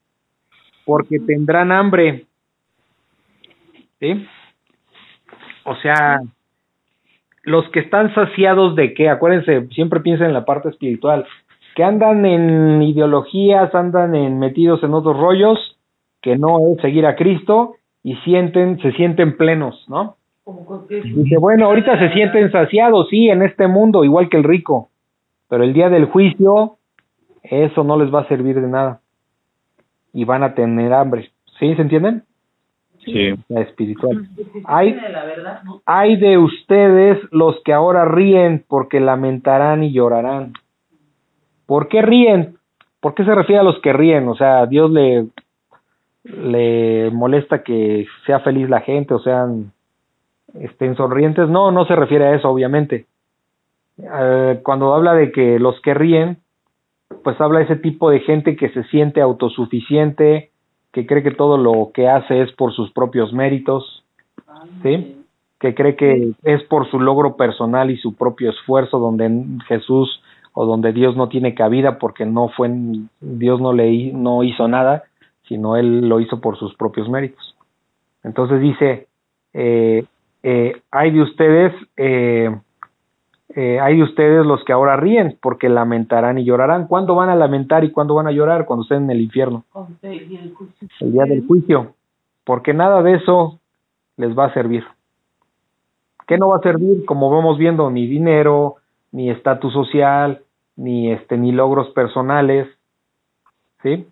[0.85, 2.25] porque tendrán hambre.
[3.99, 4.25] ¿Sí?
[5.65, 6.21] O sea,
[7.43, 11.25] los que están saciados de qué, acuérdense, siempre piensen en la parte espiritual,
[11.75, 15.77] que andan en ideologías, andan en metidos en otros rollos,
[16.21, 20.15] que no es seguir a Cristo y sienten, se sienten plenos, ¿no?
[20.89, 24.89] Dice, bueno, ahorita se sienten saciados, sí, en este mundo, igual que el rico,
[25.47, 26.77] pero el día del juicio,
[27.43, 29.01] eso no les va a servir de nada.
[30.11, 31.31] Y van a tener hambre.
[31.59, 31.75] ¿Sí?
[31.75, 32.23] ¿Se entienden?
[33.05, 33.33] Sí.
[33.47, 34.27] La espiritual.
[34.65, 34.97] Hay,
[35.85, 40.53] hay de ustedes los que ahora ríen porque lamentarán y llorarán.
[41.65, 42.57] ¿Por qué ríen?
[42.99, 44.27] ¿Por qué se refiere a los que ríen?
[44.27, 45.27] O sea, Dios le,
[46.23, 49.71] le molesta que sea feliz la gente o sean
[50.59, 51.47] estén sonrientes.
[51.47, 53.05] No, no se refiere a eso, obviamente.
[53.97, 56.37] Eh, cuando habla de que los que ríen,
[57.23, 60.51] pues habla de ese tipo de gente que se siente autosuficiente,
[60.91, 64.03] que cree que todo lo que hace es por sus propios méritos,
[64.83, 65.23] ¿sí?
[65.59, 69.29] Que cree que es por su logro personal y su propio esfuerzo donde
[69.67, 70.21] Jesús
[70.53, 72.69] o donde Dios no tiene cabida porque no fue
[73.19, 75.03] Dios no le no hizo nada,
[75.47, 77.55] sino él lo hizo por sus propios méritos.
[78.23, 79.07] Entonces dice,
[79.53, 80.05] eh,
[80.43, 82.55] eh, hay de ustedes, eh,
[83.55, 86.87] eh, hay de ustedes los que ahora ríen porque lamentarán y llorarán.
[86.87, 88.65] ¿Cuándo van a lamentar y cuándo van a llorar?
[88.65, 89.63] Cuando estén en el infierno
[90.99, 91.93] el día del juicio,
[92.43, 93.59] porque nada de eso
[94.17, 94.83] les va a servir.
[96.27, 97.05] ¿Qué no va a servir?
[97.05, 98.75] Como vamos viendo, ni dinero,
[99.11, 100.43] ni estatus social,
[100.75, 102.67] ni este, ni logros personales,
[103.81, 104.07] ¿sí?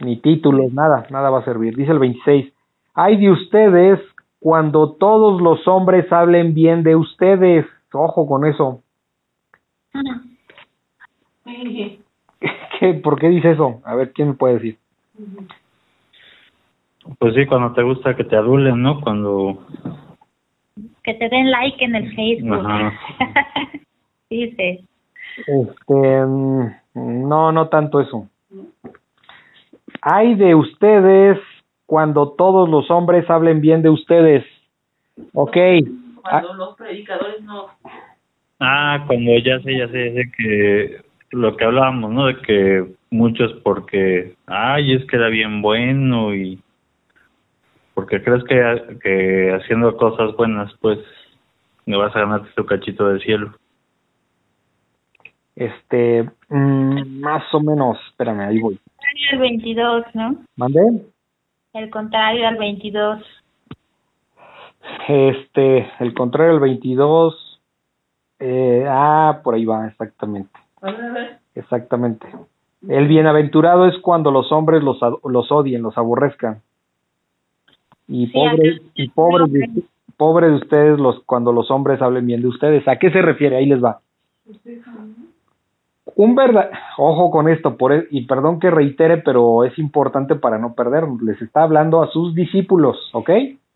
[0.00, 1.76] Ni títulos, nada, nada va a servir.
[1.76, 2.52] Dice el 26,
[2.94, 4.00] hay de ustedes
[4.40, 7.66] cuando todos los hombres hablen bien de ustedes.
[7.92, 8.82] Ojo con eso.
[12.80, 13.80] ¿Qué, ¿Por qué dice eso?
[13.84, 14.78] A ver, ¿quién me puede decir?
[17.18, 19.00] Pues sí, cuando te gusta que te adulen, ¿no?
[19.00, 19.58] Cuando...
[21.02, 22.64] Que te den like en el Facebook.
[22.64, 22.92] Ajá.
[24.30, 24.84] Dice.
[25.46, 28.28] Este, mm, no, no tanto eso.
[30.00, 31.38] Hay de ustedes
[31.86, 34.44] cuando todos los hombres hablen bien de ustedes.
[35.34, 35.56] Ok.
[36.24, 37.68] Ah, Cuando los predicadores no.
[38.60, 42.26] Ah, cuando ya sé, ya sé, ya sé que lo que hablábamos, ¿no?
[42.26, 46.60] De que muchos porque, ay, es que era bien bueno y
[47.94, 50.98] porque crees que, que haciendo cosas buenas, pues,
[51.86, 53.54] me vas a ganar tu cachito del cielo.
[55.56, 58.78] este, mm, más o menos, espérame, ahí voy.
[58.78, 60.36] Contrario al 22, ¿no?
[60.56, 60.80] ¿Mandé?
[61.74, 63.22] El contrario al 22.
[65.08, 67.60] Este, el contrario, el 22.
[68.38, 70.50] Eh, ah, por ahí va, exactamente.
[71.54, 72.26] Exactamente.
[72.88, 76.60] El bienaventurado es cuando los hombres los, los odien, los aborrezcan.
[78.08, 79.82] Y Sí, pobre, acá- y pobre, de,
[80.16, 82.86] pobre de ustedes los cuando los hombres hablen bien de ustedes.
[82.88, 83.56] ¿A qué se refiere?
[83.56, 84.00] Ahí les va.
[86.16, 90.58] Un verdad, ojo con esto, por e- y perdón que reitere, pero es importante para
[90.58, 91.04] no perder.
[91.22, 93.30] Les está hablando a sus discípulos, ¿ok?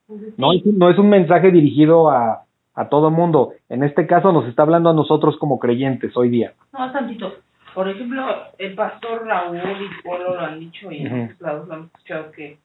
[0.08, 3.54] No es, no es un mensaje dirigido a, a todo mundo.
[3.68, 6.52] En este caso nos está hablando a nosotros como creyentes hoy día.
[6.72, 7.34] No, tantito.
[7.74, 8.24] Por ejemplo,
[8.58, 11.24] el pastor Raúl y Polo lo han dicho y en Ujú.
[11.24, 12.58] otros lados lo han escuchado que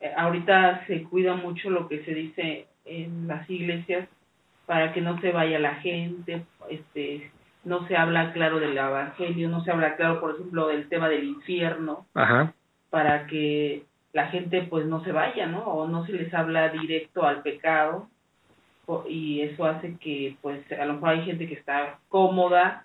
[0.00, 4.08] eh, ahorita se cuida mucho lo que se dice en las iglesias
[4.66, 7.30] para que no se vaya la gente, este,
[7.64, 11.24] no se habla claro del evangelio, no se habla claro, por ejemplo, del tema del
[11.24, 12.54] infierno, Ajá.
[12.90, 15.60] para que la gente pues no se vaya, ¿no?
[15.64, 18.08] O no se les habla directo al pecado
[19.08, 22.84] y eso hace que pues a lo mejor hay gente que está cómoda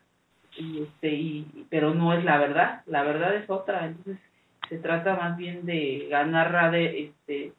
[0.58, 4.18] y este y pero no es la verdad, la verdad es otra, entonces
[4.70, 7.54] se trata más bien de ganar de este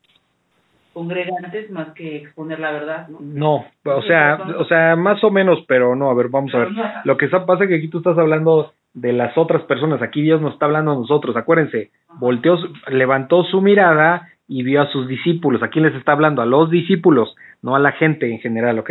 [0.94, 3.18] congregantes más que exponer la verdad, ¿no?
[3.20, 6.68] No, o sea, o sea, más o menos, pero no, a ver, vamos a ver.
[7.04, 10.22] Lo que sa- pasa es que aquí tú estás hablando de las otras personas, aquí
[10.22, 12.56] Dios nos está hablando a nosotros, acuérdense, volteó,
[12.88, 16.40] levantó su mirada y vio a sus discípulos, ¿a quién les está hablando?
[16.40, 18.90] A los discípulos, no a la gente en general, ¿ok?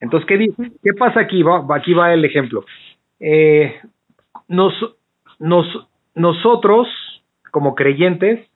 [0.00, 0.46] Entonces, ¿qué,
[0.82, 1.44] qué pasa aquí?
[1.44, 2.64] Va, aquí va el ejemplo.
[3.20, 3.72] Eh,
[4.48, 4.74] nos,
[5.38, 6.88] nos, nosotros,
[7.52, 8.50] como creyentes,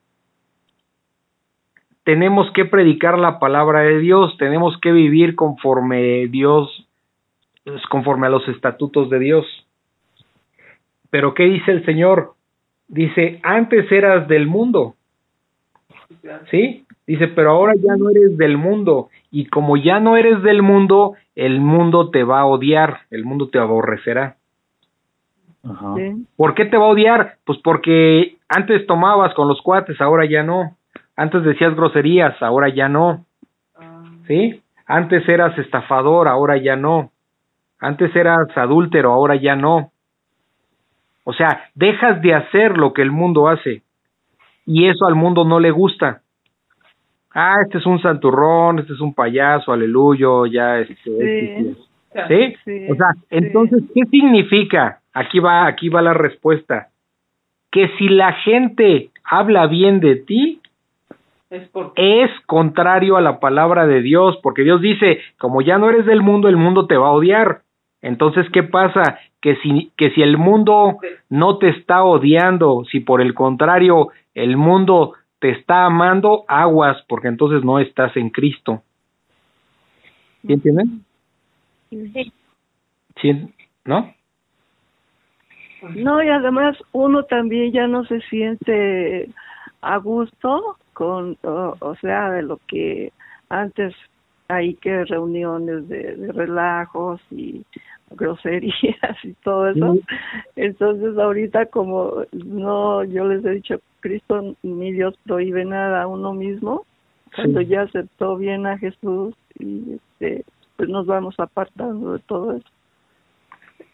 [2.02, 6.88] tenemos que predicar la palabra de Dios, tenemos que vivir conforme Dios
[7.90, 9.46] conforme a los estatutos de Dios.
[11.10, 12.34] Pero ¿qué dice el Señor?
[12.88, 14.94] Dice, antes eras del mundo.
[16.50, 16.84] ¿Sí?
[17.06, 19.08] Dice, pero ahora ya no eres del mundo.
[19.30, 23.48] Y como ya no eres del mundo, el mundo te va a odiar, el mundo
[23.48, 24.36] te aborrecerá.
[25.62, 25.94] Ajá.
[25.96, 26.26] Sí.
[26.36, 27.36] ¿Por qué te va a odiar?
[27.44, 30.76] Pues porque antes tomabas con los cuates, ahora ya no.
[31.16, 33.24] Antes decías groserías, ahora ya no.
[33.76, 34.62] Ah, ¿Sí?
[34.86, 37.10] Antes eras estafador, ahora ya no.
[37.78, 39.92] Antes eras adúltero, ahora ya no.
[41.24, 43.82] O sea, dejas de hacer lo que el mundo hace.
[44.66, 46.22] Y eso al mundo no le gusta.
[47.32, 51.76] Ah, este es un santurrón, este es un payaso, aleluyo, ya este, este,
[52.28, 52.56] ¿Sí?
[52.64, 53.26] Sí, O sea, sí.
[53.30, 55.00] entonces, ¿qué significa?
[55.12, 56.88] Aquí va, aquí va la respuesta.
[57.70, 60.60] Que si la gente habla bien de ti,
[61.50, 65.88] es porque es contrario a la palabra de Dios, porque Dios dice, como ya no
[65.88, 67.62] eres del mundo, el mundo te va a odiar.
[68.02, 69.18] Entonces, ¿qué pasa?
[69.40, 70.98] Que si, que si el mundo
[71.28, 77.28] no te está odiando, si por el contrario el mundo te está amando, aguas, porque
[77.28, 78.82] entonces no estás en Cristo.
[80.46, 81.04] ¿Sí entienden?
[81.90, 82.32] Sí.
[83.20, 83.54] ¿Sí?
[83.84, 84.14] ¿No?
[85.82, 89.30] No, y además uno también ya no se siente
[89.80, 93.12] a gusto con, o, o sea, de lo que
[93.48, 93.94] antes
[94.50, 97.64] hay que reuniones de, de relajos y
[98.10, 98.74] groserías
[99.24, 99.96] y todo eso.
[100.56, 106.32] Entonces ahorita como no, yo les he dicho, Cristo ni Dios prohíbe nada a uno
[106.34, 106.84] mismo,
[107.34, 107.66] cuando Sí.
[107.66, 110.44] ya aceptó bien a Jesús y este,
[110.76, 112.68] pues nos vamos apartando de todo eso.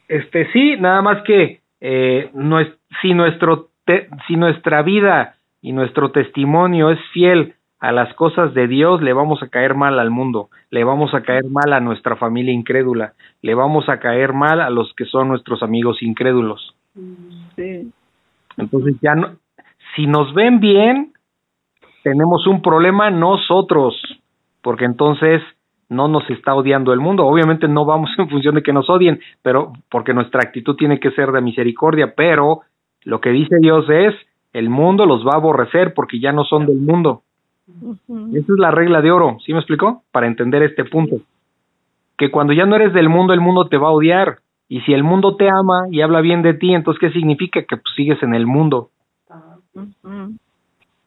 [0.08, 2.72] Este sí, nada más que eh, no es-
[3.02, 7.54] si nuestro te- si nuestra vida y nuestro testimonio es fiel
[7.86, 11.22] a las cosas de Dios, le vamos a caer mal al mundo, le vamos a
[11.22, 15.28] caer mal a nuestra familia incrédula, le vamos a caer mal a los que son
[15.28, 16.74] nuestros amigos incrédulos.
[17.54, 17.92] Sí.
[18.56, 19.36] Entonces ya no,
[19.94, 21.12] si nos ven bien,
[22.02, 23.94] tenemos un problema nosotros,
[24.62, 25.40] porque entonces
[25.88, 27.24] no nos está odiando el mundo.
[27.24, 31.12] Obviamente no vamos en función de que nos odien, pero porque nuestra actitud tiene que
[31.12, 32.62] ser de misericordia, pero
[33.04, 34.12] lo que dice Dios es,
[34.52, 37.22] el mundo los va a aborrecer porque ya no son del mundo.
[37.68, 38.28] Ujú.
[38.36, 40.02] Esa es la regla de oro, ¿sí me explicó?
[40.12, 41.16] Para entender este punto.
[42.16, 44.38] Que cuando ya no eres del mundo, el mundo te va a odiar.
[44.68, 47.60] Y si el mundo te ama y habla bien de ti, entonces ¿qué significa?
[47.62, 48.90] Que pues, sigues en el mundo.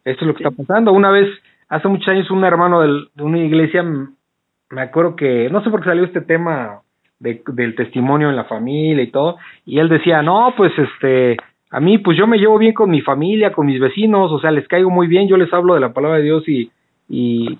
[0.04, 0.92] Esto es lo que está pasando.
[0.92, 1.28] Una vez,
[1.68, 5.80] hace muchos años, un hermano del- de una iglesia, me acuerdo que, no sé por
[5.80, 6.80] qué salió este tema
[7.18, 11.36] de, del testimonio en la familia y todo, y él decía, no, pues este,
[11.70, 14.50] a mí, pues yo me llevo bien con mi familia, con mis vecinos, o sea,
[14.50, 16.70] les caigo muy bien, yo les hablo de la palabra de Dios y,
[17.08, 17.58] y,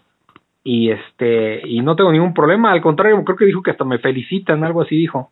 [0.65, 3.99] y este, y no tengo ningún problema, al contrario, creo que dijo que hasta me
[3.99, 5.31] felicitan, algo así dijo.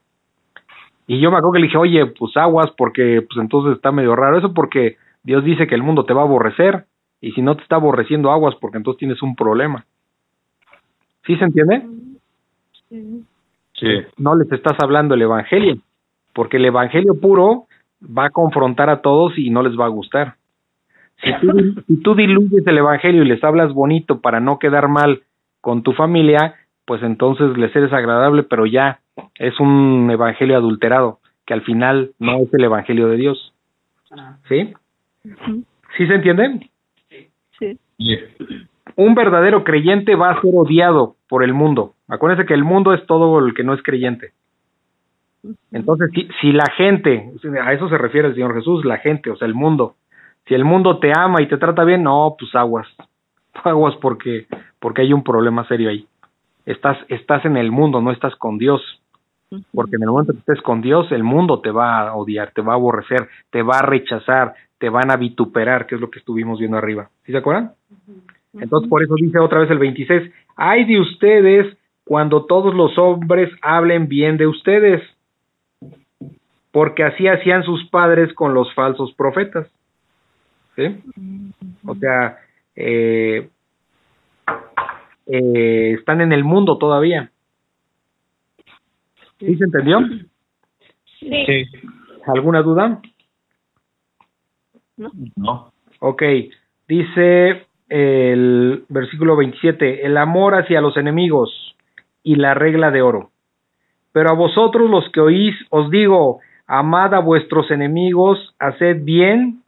[1.08, 4.14] Y yo me acuerdo que le dije, oye, pues aguas, porque pues entonces está medio
[4.14, 6.84] raro eso, porque Dios dice que el mundo te va a aborrecer,
[7.20, 9.84] y si no te está aborreciendo aguas, porque entonces tienes un problema.
[11.26, 11.82] ¿Sí se entiende?
[12.88, 13.24] Sí.
[13.72, 13.86] Sí.
[14.16, 15.78] No les estás hablando el evangelio,
[16.32, 17.67] porque el evangelio puro
[18.02, 20.34] va a confrontar a todos y no les va a gustar.
[21.22, 25.22] Si tú, si tú diluyes el evangelio y les hablas bonito para no quedar mal
[25.60, 26.54] con tu familia,
[26.84, 29.00] pues entonces les eres agradable, pero ya
[29.34, 33.52] es un evangelio adulterado, que al final no es el evangelio de Dios.
[34.12, 34.72] ah, ¿Sí?
[35.96, 36.70] ¿Sí se entiende?
[37.58, 37.78] Sí.
[38.94, 41.94] un verdadero creyente va a ser odiado por el mundo.
[42.06, 44.32] Acuérdense que el mundo es todo el que no es creyente.
[45.72, 47.32] Entonces, si, si la gente,
[47.62, 49.94] a eso se refiere el Señor Jesús, la gente, o sea, el mundo.
[50.46, 52.86] Si el mundo te ama y te trata bien, no, pues aguas.
[53.64, 54.46] Aguas porque,
[54.78, 56.06] porque hay un problema serio ahí.
[56.64, 58.82] Estás, estás en el mundo, no estás con Dios.
[59.72, 62.60] Porque en el momento que estés con Dios, el mundo te va a odiar, te
[62.60, 66.18] va a aborrecer, te va a rechazar, te van a vituperar, que es lo que
[66.18, 67.08] estuvimos viendo arriba.
[67.24, 67.72] ¿Sí se acuerdan?
[68.52, 73.50] Entonces, por eso dice otra vez el 26, ay de ustedes cuando todos los hombres
[73.62, 75.02] hablen bien de ustedes,
[76.72, 79.68] porque así hacían sus padres con los falsos profetas.
[80.76, 81.02] ¿Sí?
[81.84, 82.38] O sea,
[82.76, 83.48] eh,
[85.26, 87.30] eh, están en el mundo todavía.
[89.38, 90.00] ¿Sí se entendió?
[91.18, 91.44] Sí.
[91.46, 91.64] Sí.
[92.26, 93.00] ¿Alguna duda?
[95.36, 95.72] No.
[96.00, 96.22] Ok,
[96.86, 101.76] dice el versículo 27, el amor hacia los enemigos
[102.22, 103.30] y la regla de oro.
[104.12, 109.62] Pero a vosotros los que oís os digo, amad a vuestros enemigos, haced bien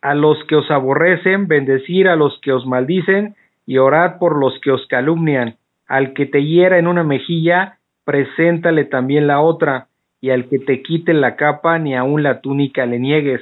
[0.00, 3.34] a los que os aborrecen, bendecir a los que os maldicen
[3.66, 5.56] y orad por los que os calumnian.
[5.88, 9.88] Al que te hiera en una mejilla, preséntale también la otra,
[10.20, 13.40] y al que te quite la capa, ni aun la túnica le niegues.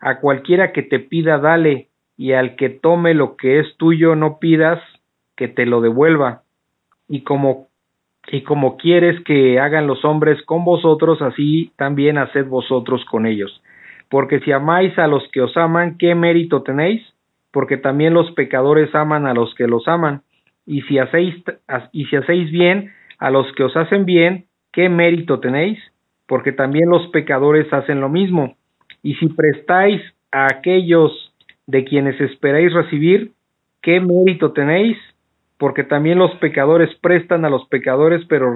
[0.00, 4.38] A cualquiera que te pida, dale, y al que tome lo que es tuyo, no
[4.38, 4.80] pidas
[5.36, 6.42] que te lo devuelva.
[7.08, 7.68] Y como
[8.28, 13.62] y como quieres que hagan los hombres con vosotros, así también haced vosotros con ellos.
[14.08, 17.02] Porque si amáis a los que os aman, ¿qué mérito tenéis?
[17.52, 20.22] Porque también los pecadores aman a los que los aman.
[20.66, 21.34] Y si hacéis,
[21.92, 25.78] y si hacéis bien a los que os hacen bien, ¿qué mérito tenéis?
[26.26, 28.56] Porque también los pecadores hacen lo mismo.
[29.02, 31.32] Y si prestáis a aquellos
[31.66, 33.32] de quienes esperáis recibir,
[33.82, 34.98] ¿qué mérito tenéis?
[35.58, 38.54] Porque también los pecadores prestan a los pecadores, pero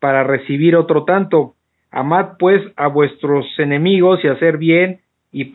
[0.00, 1.54] para recibir otro tanto.
[1.90, 5.00] Amad pues a vuestros enemigos y hacer bien
[5.32, 5.50] y,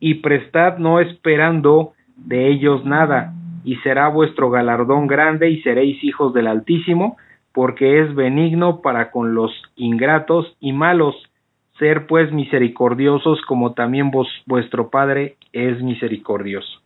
[0.00, 3.32] y prestad no esperando de ellos nada,
[3.64, 7.16] y será vuestro galardón grande y seréis hijos del Altísimo,
[7.52, 11.14] porque es benigno para con los ingratos y malos.
[11.78, 16.80] Ser pues misericordiosos como también vos, vuestro Padre es misericordioso.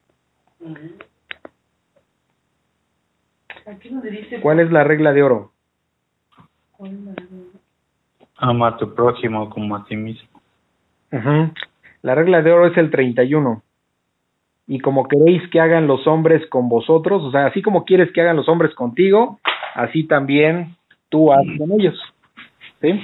[4.42, 5.52] ¿Cuál es la regla de oro?
[8.36, 10.28] Ama a tu prójimo como a ti mismo.
[12.02, 13.62] La regla de oro es el 31.
[14.68, 18.20] Y como queréis que hagan los hombres con vosotros, o sea, así como quieres que
[18.20, 19.40] hagan los hombres contigo,
[19.74, 20.76] así también
[21.08, 21.98] tú haz con ellos.
[22.80, 23.00] ¿Sí?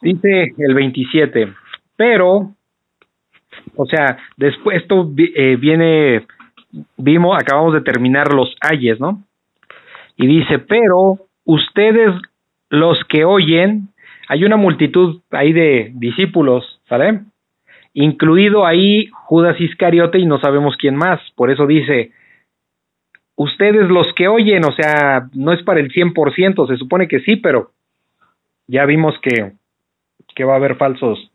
[0.00, 1.52] Dice el 27.
[1.96, 2.52] Pero,
[3.76, 6.26] o sea, después esto eh, viene,
[6.96, 9.23] vimos, acabamos de terminar los ayes, ¿no?
[10.16, 12.14] Y dice, pero ustedes
[12.70, 13.88] los que oyen,
[14.28, 17.20] hay una multitud ahí de discípulos, ¿sale?
[17.92, 21.20] Incluido ahí Judas Iscariote y no sabemos quién más.
[21.36, 22.12] Por eso dice,
[23.36, 27.36] ustedes los que oyen, o sea, no es para el 100%, se supone que sí,
[27.36, 27.70] pero
[28.66, 29.52] ya vimos que,
[30.34, 31.30] que va a haber falsos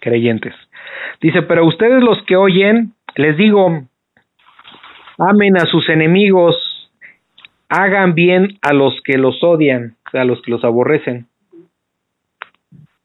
[0.00, 0.54] creyentes.
[1.20, 3.82] Dice, pero ustedes los que oyen, les digo,
[5.18, 6.56] amen a sus enemigos,
[7.72, 11.26] hagan bien a los que los odian, a los que los aborrecen.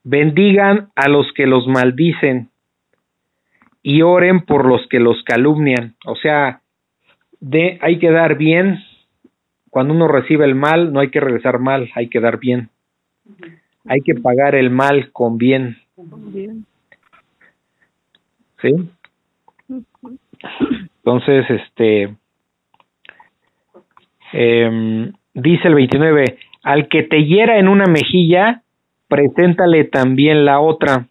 [0.03, 2.49] Bendigan a los que los maldicen
[3.81, 5.95] y oren por los que los calumnian.
[6.06, 6.61] O sea,
[7.39, 8.80] de, hay que dar bien.
[9.69, 12.69] Cuando uno recibe el mal, no hay que regresar mal, hay que dar bien.
[13.85, 15.77] Hay que pagar el mal con bien.
[18.61, 18.73] ¿Sí?
[20.98, 22.14] Entonces, este,
[24.39, 28.61] eh, dice el 29, al que te hiera en una mejilla,
[29.07, 31.07] preséntale también la otra,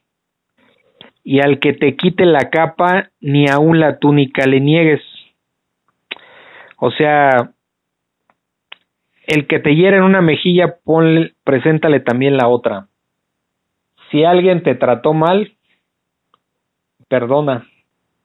[1.24, 5.02] y al que te quite la capa, ni aun la túnica le niegues.
[6.76, 7.50] O sea,
[9.26, 12.86] el que te hiera en una mejilla, ponle, preséntale también la otra.
[14.12, 15.50] Si alguien te trató mal,
[17.08, 17.66] perdona.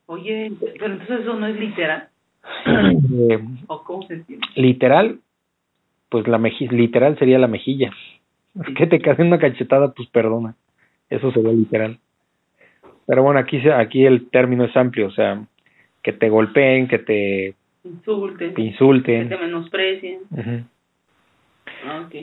[0.06, 2.11] Oye, pero entonces eso no es literal.
[2.66, 4.24] Eh, ¿O cómo se
[4.56, 5.20] literal,
[6.10, 7.92] pues la mejilla, literal sería la mejilla.
[8.60, 10.56] Es que te caen una cachetada, pues perdona.
[11.10, 11.98] Eso sería literal.
[13.08, 15.42] Pero bueno, aquí se- aquí el término es amplio, o sea,
[16.04, 18.62] que te golpeen, que te, Insulten, te
[19.30, 20.20] que te menosprecien.
[21.86, 22.16] Ah, ok.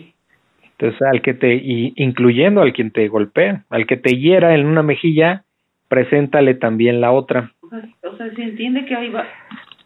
[0.78, 4.66] Entonces, al que te, y incluyendo al quien te golpea, al que te hiera en
[4.66, 5.44] una mejilla,
[5.88, 7.52] preséntale también la otra.
[7.60, 9.26] O sea, o sea, se entiende que hay va-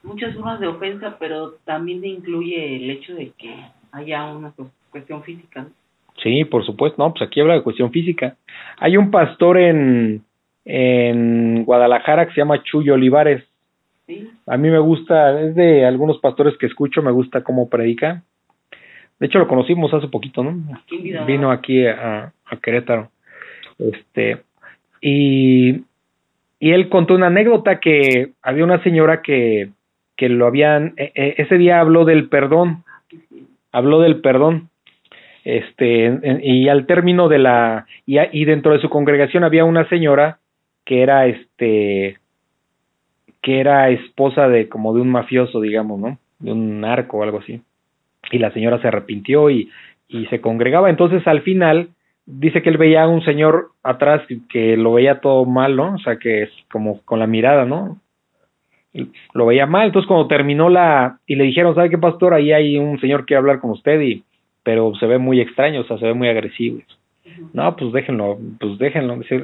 [0.02, 3.54] muchas formas de ofensa, pero también incluye el hecho de que
[3.92, 5.62] haya una cu- cuestión física.
[5.62, 5.70] ¿no?
[6.22, 8.36] Sí, por supuesto, no, pues aquí habla de cuestión física.
[8.78, 10.22] Hay un pastor en,
[10.64, 13.44] en Guadalajara que se llama Chuyo Olivares.
[14.06, 14.30] ¿Sí?
[14.46, 18.22] A mí me gusta, es de algunos pastores que escucho, me gusta cómo predica.
[19.18, 20.74] De hecho, lo conocimos hace poquito, ¿no?
[20.76, 21.12] Aquí.
[21.26, 23.10] Vino aquí a, a Querétaro.
[23.78, 24.42] Este,
[25.00, 25.82] y,
[26.58, 29.70] y él contó una anécdota que había una señora que,
[30.22, 32.84] que lo habían, e- e- ese día habló del perdón,
[33.72, 34.68] habló del perdón.
[35.42, 39.88] Este, y al término de la, y, a- y dentro de su congregación había una
[39.88, 40.38] señora
[40.84, 42.18] que era este,
[43.40, 46.18] que era esposa de como de un mafioso, digamos, ¿no?
[46.38, 47.60] De un narco o algo así.
[48.30, 49.70] Y la señora se arrepintió y,
[50.06, 50.88] y se congregaba.
[50.88, 51.88] Entonces, al final,
[52.26, 55.94] dice que él veía a un señor atrás que lo veía todo mal, ¿no?
[55.94, 57.98] O sea, que es como con la mirada, ¿no?
[59.32, 59.86] Lo veía mal.
[59.86, 61.18] Entonces, cuando terminó la.
[61.26, 62.34] Y le dijeron, ¿sabe qué, pastor?
[62.34, 64.24] Ahí hay un señor que quiere hablar con usted, y
[64.62, 66.80] pero se ve muy extraño, o sea, se ve muy agresivo.
[67.52, 69.16] No, pues déjenlo, pues déjenlo.
[69.18, 69.42] Dice,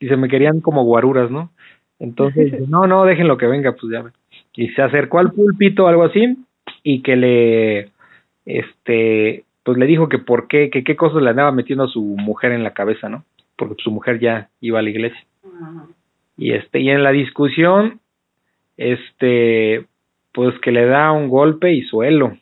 [0.00, 1.50] dice, me querían como guaruras, ¿no?
[1.98, 4.04] Entonces, no, no, déjenlo que venga, pues ya.
[4.56, 6.36] Y se acercó al púlpito, algo así,
[6.82, 7.90] y que le,
[8.44, 12.02] este, pues le dijo que por qué, que qué cosas le andaba metiendo a su
[12.02, 13.24] mujer en la cabeza, ¿no?
[13.56, 15.24] Porque su mujer ya iba a la iglesia.
[16.36, 18.00] Y este, y en la discusión,
[18.76, 19.86] este,
[20.32, 22.36] pues que le da un golpe y suelo.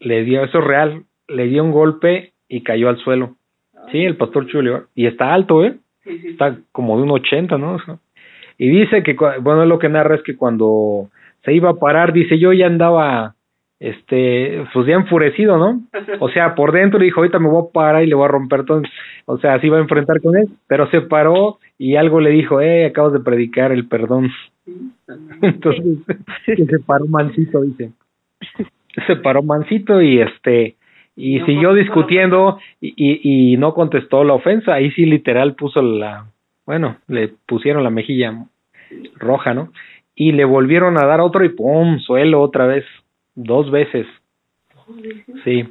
[0.00, 3.36] Le dio, eso es real, le dio un golpe y cayó al suelo.
[3.90, 4.86] Sí, el pastor Chulio.
[4.94, 5.76] Y está alto, ¿eh?
[6.04, 7.76] Está como de un 80, ¿no?
[8.58, 11.08] Y dice que, bueno, lo que narra es que cuando
[11.44, 13.34] se iba a parar, dice, yo ya andaba,
[13.80, 15.80] este, pues ya enfurecido, ¿no?
[16.20, 18.64] O sea, por dentro dijo, ahorita me voy a parar y le voy a romper
[18.64, 18.82] todo.
[19.26, 22.60] O sea, así iba a enfrentar con él, pero se paró y algo le dijo,
[22.60, 24.30] eh, acabas de predicar el perdón.
[25.42, 25.98] Entonces,
[26.46, 27.92] se paró mansito, dice.
[29.06, 30.76] Se paró mansito y este,
[31.16, 34.74] y siguió discutiendo y, y, y no contestó la ofensa.
[34.74, 36.26] Ahí sí literal puso la,
[36.66, 38.46] bueno, le pusieron la mejilla
[39.16, 39.72] roja, ¿no?
[40.14, 41.98] Y le volvieron a dar otro y ¡pum!
[42.00, 42.84] Suelo otra vez,
[43.34, 44.06] dos veces.
[45.44, 45.68] Sí.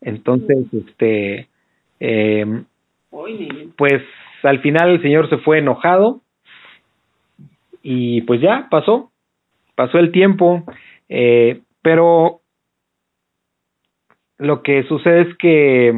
[0.00, 1.48] Entonces, este,
[2.00, 2.62] eh,
[3.76, 4.02] pues
[4.42, 6.20] al final el señor se fue enojado
[7.84, 9.12] y pues ya pasó,
[9.76, 10.64] pasó el tiempo,
[11.08, 12.40] eh, pero
[14.38, 15.94] lo que sucede es que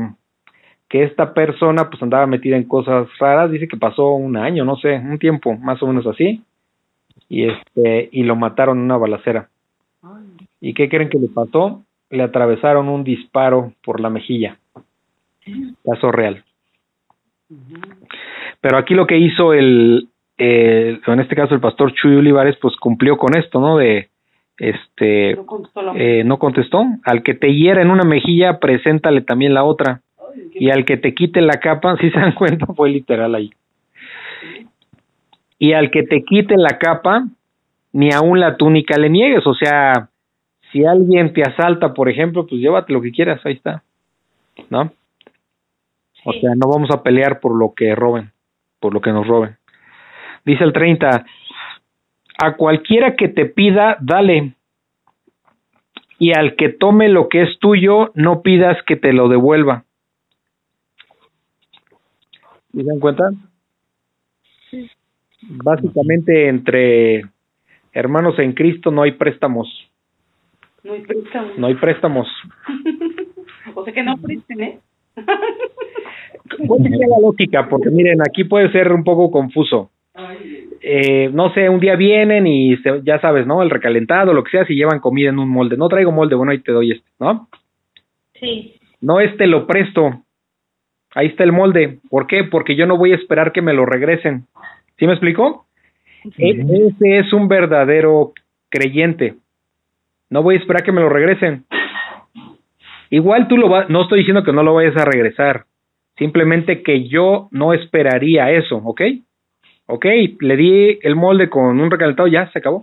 [0.88, 4.76] que esta persona pues andaba metida en cosas raras, dice que pasó un año, no
[4.76, 6.42] sé, un tiempo, más o menos así,
[7.28, 9.48] y este, y lo mataron en una balacera.
[10.60, 11.82] ¿Y qué creen que le pasó?
[12.10, 14.58] Le atravesaron un disparo por la mejilla.
[15.84, 16.44] Caso real.
[18.60, 20.08] Pero aquí lo que hizo el,
[20.38, 23.76] en este caso el pastor Chuy Olivares, pues cumplió con esto, ¿no?
[23.78, 24.08] De,
[24.58, 26.84] este, no contestó, eh, no contestó.
[27.04, 30.00] Al que te hiera en una mejilla, preséntale también la otra
[30.52, 33.52] y al que te quite la capa, si se dan cuenta, fue literal ahí.
[35.58, 37.26] Y al que te quite la capa,
[37.92, 40.10] ni aún la túnica le niegues, o sea,
[40.70, 43.82] si alguien te asalta, por ejemplo, pues llévate lo que quieras, ahí está,
[44.68, 44.92] ¿no?
[46.24, 48.32] O sea, no vamos a pelear por lo que roben,
[48.80, 49.56] por lo que nos roben.
[50.46, 51.26] Dice el 30,
[52.38, 54.54] a cualquiera que te pida, dale.
[56.20, 59.84] Y al que tome lo que es tuyo, no pidas que te lo devuelva.
[62.72, 63.30] ¿Se dan cuenta?
[65.42, 67.24] Básicamente entre
[67.92, 69.68] hermanos en Cristo no hay préstamos.
[70.84, 71.58] No hay préstamos.
[71.58, 72.28] No hay préstamos.
[73.74, 74.78] o sea que no presten, ¿eh?
[76.66, 77.68] ¿Cuál sería la lógica?
[77.68, 79.90] Porque miren, aquí puede ser un poco confuso.
[80.80, 83.62] Eh, no sé, un día vienen y ya sabes, ¿no?
[83.62, 85.76] El recalentado, lo que sea, si llevan comida en un molde.
[85.76, 87.48] No traigo molde, bueno, ahí te doy este, ¿no?
[88.34, 88.74] Sí.
[89.00, 90.22] No, este lo presto.
[91.14, 91.98] Ahí está el molde.
[92.10, 92.44] ¿Por qué?
[92.44, 94.46] Porque yo no voy a esperar que me lo regresen.
[94.98, 95.66] ¿Sí me explico?
[96.36, 98.32] Ese es un verdadero
[98.68, 99.34] creyente.
[100.28, 101.64] No voy a esperar que me lo regresen.
[103.10, 105.64] Igual tú lo vas, no estoy diciendo que no lo vayas a regresar.
[106.18, 109.02] Simplemente que yo no esperaría eso, ¿ok?
[109.86, 110.04] Ok,
[110.40, 112.82] le di el molde con un recalentado, ya se acabó.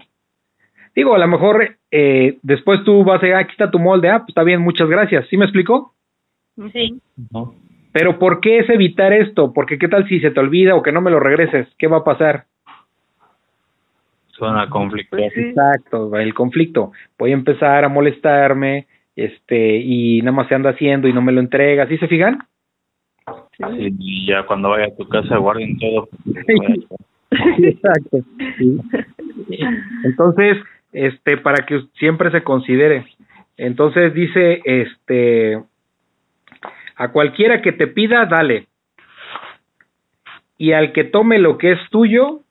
[0.96, 4.10] Digo, a lo mejor eh, después tú vas a decir, ah, aquí está tu molde,
[4.10, 5.28] ah, pues está bien, muchas gracias.
[5.28, 5.94] ¿Sí me explico?
[6.72, 7.02] Sí.
[7.32, 7.56] No.
[7.92, 9.54] Pero ¿por qué es evitar esto?
[9.54, 11.98] Porque qué tal si se te olvida o que no me lo regreses, ¿qué va
[11.98, 12.46] a pasar?
[14.28, 15.16] Suena conflicto.
[15.16, 16.92] Pues Exacto, el conflicto.
[17.20, 21.32] Voy a empezar a molestarme, este, y nada más se anda haciendo y no me
[21.32, 22.40] lo entrega, ¿sí se fijan?
[23.58, 26.10] Sí, y ya cuando vaya a tu casa guarden todo.
[27.60, 28.20] exacto.
[30.04, 30.58] Entonces,
[30.92, 33.06] este, para que siempre se considere.
[33.58, 35.62] Entonces dice, este,
[36.96, 38.68] a cualquiera que te pida, dale.
[40.58, 42.42] Y al que tome lo que es tuyo,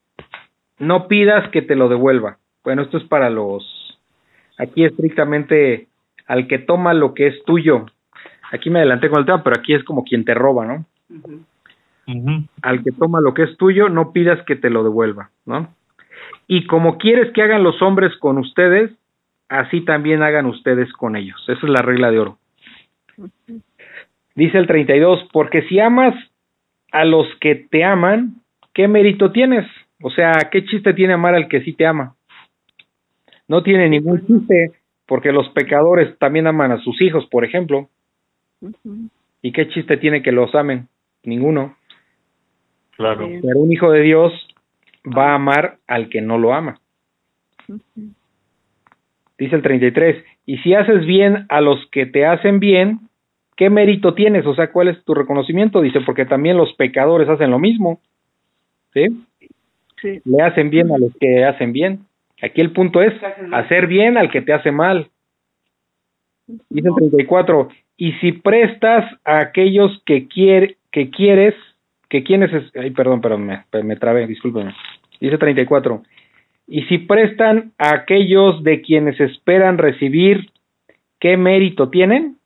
[0.79, 2.39] no pidas que te lo devuelva.
[2.65, 3.99] Bueno, esto es para los...
[4.59, 5.89] Aquí estrictamente
[6.27, 7.87] al que toma lo que es tuyo.
[8.53, 10.85] Aquí me adelanté con el tema, pero aquí es como quien te roba, ¿no?
[12.63, 15.73] Al que toma lo que es tuyo, no pidas que te lo devuelva, ¿no?
[16.47, 18.91] Y como quieres que hagan los hombres con ustedes,
[19.49, 21.41] así también hagan ustedes con ellos.
[21.49, 22.39] Esa es la regla de oro.
[24.35, 26.15] Dice el 32, porque si amas
[26.91, 28.37] a los que te aman,
[28.75, 29.67] ¿qué mérito tienes?
[30.03, 32.15] O sea, ¿qué chiste tiene amar al que sí te ama?
[33.47, 34.73] No tiene ningún chiste,
[35.07, 37.89] porque los pecadores también aman a sus hijos, por ejemplo.
[39.43, 40.89] ¿Y qué chiste tiene que los amen?
[41.25, 41.77] Ninguno.
[42.97, 43.29] Claro.
[43.29, 44.33] Pero un hijo de Dios
[45.07, 46.81] va a amar al que no lo ama.
[49.39, 53.01] Dice el 33, y si haces bien a los que te hacen bien,
[53.57, 54.47] ¿qué mérito tienes?
[54.47, 55.81] O sea, ¿cuál es tu reconocimiento?
[55.81, 58.01] Dice, porque también los pecadores hacen lo mismo.
[58.93, 59.07] ¿Sí?
[60.01, 60.21] Sí.
[60.25, 62.01] Le hacen bien a los que hacen bien.
[62.43, 63.15] Aquí el punto es
[63.53, 65.09] hacer bien al que te hace mal.
[66.47, 71.55] Dice el 34, y si prestas a aquellos que, quiere, que quieres,
[72.09, 74.75] que quienes, es, ay, perdón, perdón, me, me trabé, discúlpenme.
[75.21, 76.03] Dice 34,
[76.69, 80.51] y si prestan a aquellos de quienes esperan recibir,
[81.19, 82.37] ¿qué mérito tienen?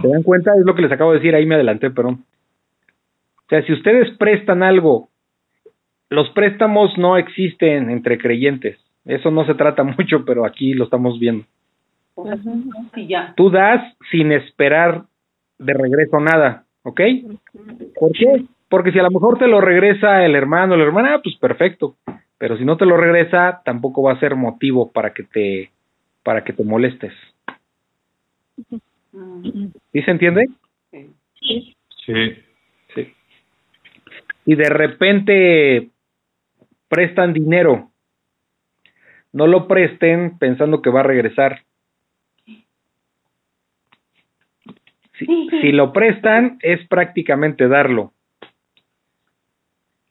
[0.00, 0.52] ¿Se dan cuenta?
[0.54, 2.24] Es lo que les acabo de decir, ahí me adelanté, perdón.
[3.36, 5.08] O sea, si ustedes prestan algo,
[6.10, 8.78] los préstamos no existen entre creyentes.
[9.04, 11.44] Eso no se trata mucho, pero aquí lo estamos viendo.
[13.36, 15.04] Tú das sin esperar
[15.58, 17.00] de regreso nada, ¿ok?
[17.98, 18.44] ¿Por qué?
[18.68, 21.96] Porque si a lo mejor te lo regresa el hermano o la hermana, pues perfecto.
[22.38, 25.70] Pero si no te lo regresa, tampoco va a ser motivo para que te
[26.22, 27.12] para que te molestes.
[29.92, 30.48] ¿Sí se entiende?
[30.90, 31.74] Sí.
[32.04, 32.42] Sí.
[32.94, 33.14] Sí.
[34.44, 35.88] Y de repente
[36.88, 37.90] prestan dinero.
[39.32, 41.62] No lo presten pensando que va a regresar.
[45.18, 48.12] Si, si lo prestan, es prácticamente darlo.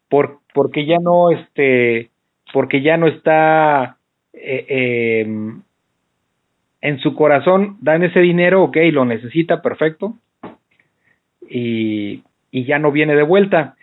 [0.09, 2.09] Por, porque ya no, este,
[2.53, 3.97] porque ya no está
[4.33, 5.53] eh, eh,
[6.81, 10.15] en su corazón, dan ese dinero, ok, lo necesita, perfecto,
[11.49, 13.75] y, y ya no viene de vuelta.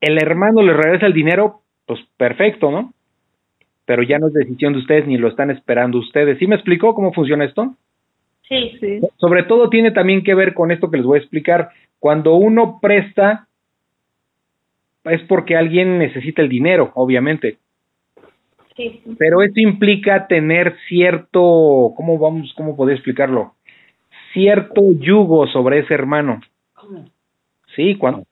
[0.00, 2.92] El hermano le regresa el dinero, pues perfecto, ¿no?
[3.84, 6.38] Pero ya no es decisión de ustedes ni lo están esperando ustedes.
[6.38, 7.74] ¿Sí me explicó cómo funciona esto?
[8.48, 8.76] Sí.
[8.80, 9.00] Sí.
[9.16, 11.70] Sobre todo tiene también que ver con esto que les voy a explicar.
[11.98, 13.48] Cuando uno presta,
[15.04, 17.58] es porque alguien necesita el dinero, obviamente.
[18.76, 19.02] Sí.
[19.18, 23.54] Pero eso implica tener cierto, ¿cómo vamos, cómo podría explicarlo?
[24.32, 26.40] Cierto yugo sobre ese hermano.
[27.74, 28.24] Sí, cuando,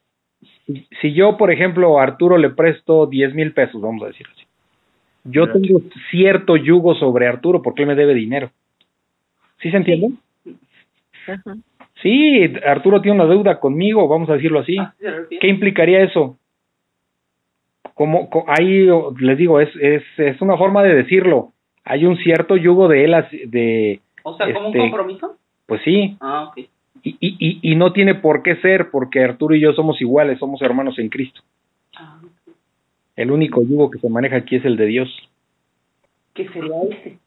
[1.01, 4.45] si, yo, por ejemplo, a Arturo le presto 10 mil pesos, vamos a decir así.
[5.25, 5.81] Yo tengo
[6.11, 8.51] cierto yugo sobre Arturo porque él me debe dinero.
[9.61, 10.11] ¿Sí se entiende?
[11.27, 11.57] Ajá.
[12.03, 14.77] Sí, Arturo tiene una deuda conmigo, vamos a decirlo así.
[15.41, 16.39] ¿Qué implicaría eso?
[17.95, 18.87] Como, co- ahí
[19.19, 21.53] les digo, es, es, es una forma de decirlo.
[21.85, 25.37] Hay un cierto yugo de él, así- de, O sea, como Este- un compromiso.
[25.67, 26.59] pues sí, Ah, ok.
[27.03, 30.39] y, y, y, y no tiene por qué ser, porque Arturo y yo somos iguales,
[30.39, 31.41] somos hermanos en Cristo.
[31.97, 32.55] Ah, ok.
[33.17, 35.31] El único yugo que se maneja aquí es el de Dios.
[36.35, 37.19] ¿Qué sería ese?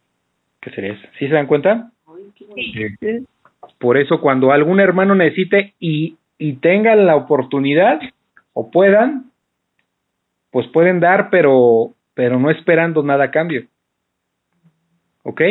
[0.60, 1.08] ¿Qué sería ese?
[1.18, 1.92] ¿Sí se dan cuenta?
[3.80, 8.00] Por eso cuando algún hermano necesite y, y tengan la oportunidad
[8.54, 9.32] o puedan,
[10.52, 13.68] pues pueden dar, pero, pero no esperando nada a cambio.
[15.24, 15.42] ¿Ok?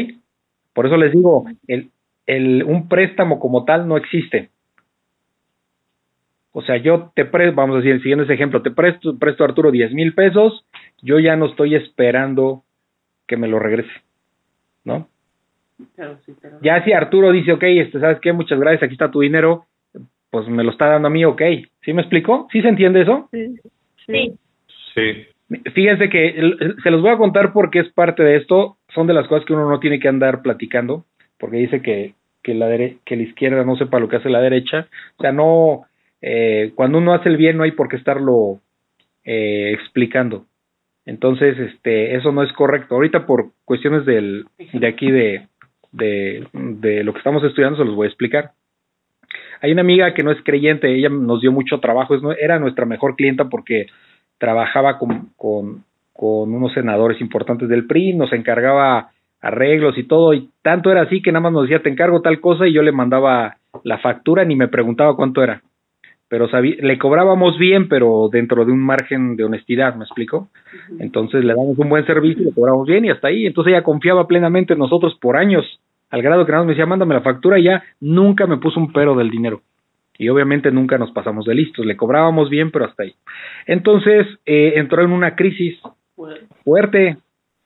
[0.73, 1.91] Por eso les digo, el,
[2.27, 4.51] el, un préstamo como tal no existe.
[6.53, 9.49] O sea, yo te presto, vamos a decir, siguiendo ese ejemplo, te presto, presto a
[9.49, 10.65] Arturo 10 mil pesos,
[11.03, 12.65] yo ya no estoy esperando
[13.27, 13.93] que me lo regrese,
[14.83, 15.09] ¿no?
[15.95, 16.59] Pero sí, pero...
[16.63, 18.33] Ya si Arturo dice, ok, este, ¿sabes qué?
[18.33, 19.67] Muchas gracias, aquí está tu dinero,
[20.31, 21.43] pues me lo está dando a mí, ok.
[21.83, 22.49] ¿Sí me explico?
[22.53, 23.29] ¿Sí se entiende eso?
[23.33, 23.57] Sí.
[24.07, 24.39] Sí.
[24.95, 25.27] Sí.
[25.75, 26.35] Fíjense que
[26.83, 29.53] se los voy a contar porque es parte de esto, son de las cosas que
[29.53, 31.05] uno no tiene que andar platicando,
[31.39, 34.41] porque dice que, que, la, dere que la izquierda no sepa lo que hace la
[34.41, 34.89] derecha.
[35.19, 35.87] O sea, no,
[36.21, 38.61] eh, cuando uno hace el bien no hay por qué estarlo
[39.25, 40.47] eh, explicando.
[41.05, 42.97] Entonces, este, eso no es correcto.
[42.97, 45.47] Ahorita por cuestiones del, de aquí de,
[45.97, 48.53] de, de lo que estamos estudiando se los voy a explicar.
[49.61, 53.17] Hay una amiga que no es creyente, ella nos dio mucho trabajo, era nuestra mejor
[53.17, 53.87] clienta porque
[54.39, 59.11] trabajaba con, con, con unos senadores importantes del PRI, nos encargaba
[59.41, 62.41] arreglos y todo, y tanto era así que nada más nos decía, te encargo tal
[62.41, 65.63] cosa, y yo le mandaba la factura, ni me preguntaba cuánto era.
[66.29, 70.49] Pero le cobrábamos bien, pero dentro de un margen de honestidad, ¿me explico?
[70.99, 73.47] Entonces le damos un buen servicio, le cobramos bien y hasta ahí.
[73.47, 75.65] Entonces ella confiaba plenamente en nosotros por años,
[76.11, 78.81] al grado que nada más me decía, mándame la factura y ya nunca me puso
[78.81, 79.63] un pero del dinero.
[80.19, 83.15] Y obviamente nunca nos pasamos de listos, le cobrábamos bien, pero hasta ahí.
[83.67, 85.79] Entonces eh, entró en una crisis
[86.17, 87.19] Bueno, fuerte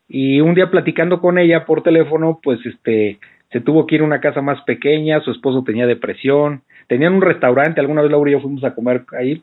[0.09, 3.19] y un día platicando con ella por teléfono, pues este
[3.53, 7.23] se tuvo que ir a una casa más pequeña, su esposo tenía depresión, tenían un
[7.23, 9.41] restaurante, alguna vez Laura y yo fuimos a comer ahí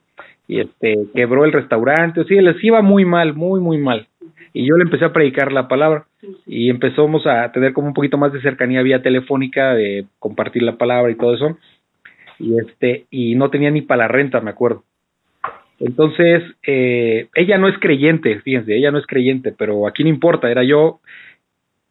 [0.49, 4.05] y este quebró el restaurante, o sea, les iba muy mal, muy muy mal.
[4.51, 6.05] Y yo le empecé a predicar la palabra
[6.45, 10.75] y empezamos a tener como un poquito más de cercanía vía telefónica, de compartir la
[10.75, 11.57] palabra y todo eso.
[12.37, 14.83] Y este y no tenía ni para la renta, me acuerdo.
[15.79, 20.51] Entonces, eh, ella no es creyente, fíjense, ella no es creyente, pero aquí no importa,
[20.51, 20.99] era yo.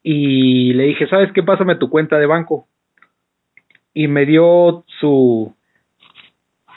[0.03, 1.43] Y le dije, ¿sabes qué?
[1.43, 2.67] Pásame tu cuenta de banco.
[3.97, 5.55] Y me dio su,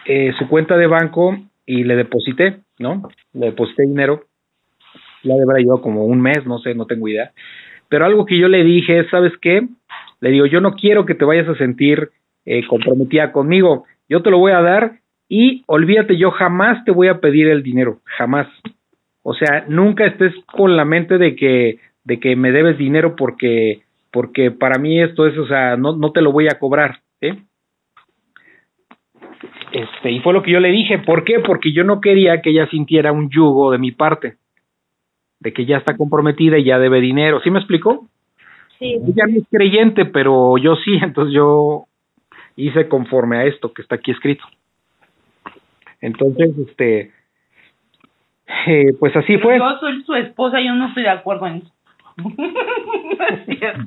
[0.06, 3.10] eh, su cuenta de banco y le deposité, ¿no?
[3.34, 4.24] Le deposité dinero.
[5.24, 7.32] Ya debería yo como un mes, no sé, no tengo idea.
[7.90, 9.68] Pero algo que yo le dije es, ¿sabes qué?
[10.22, 12.10] Le digo, yo no quiero que te vayas a sentir
[12.46, 17.10] eh, comprometida conmigo, yo te lo voy a dar y olvídate, yo jamás te voy
[17.10, 18.48] a pedir el dinero, jamás.
[19.24, 23.82] O sea, nunca estés con la mente de que, de que me debes dinero porque,
[24.12, 27.44] porque para mí esto es, o sea, no, no te lo voy a cobrar, ¿eh?
[29.72, 31.40] Este, y fue lo que yo le dije, ¿por qué?
[31.40, 34.38] Porque yo no quería que ella sintiera un yugo de mi parte,
[35.40, 38.08] de que ya está comprometida y ya debe dinero, ¿sí me explicó?
[38.80, 38.94] Sí.
[38.94, 41.86] Ella no es creyente, pero yo sí, entonces yo
[42.56, 44.44] hice conforme a esto que está aquí escrito.
[46.02, 47.12] Entonces, este,
[48.68, 49.58] eh, pues así fue.
[49.58, 51.72] Yo soy su esposa, yo no estoy de acuerdo en eso.
[53.20, 53.84] No es cierto.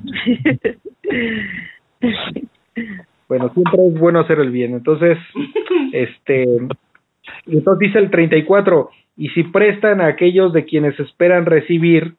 [3.33, 4.73] Bueno, siempre es bueno hacer el bien.
[4.73, 5.17] Entonces,
[5.91, 6.43] este,
[7.47, 12.13] entonces dice el 34, y si prestan a aquellos de quienes esperan recibir,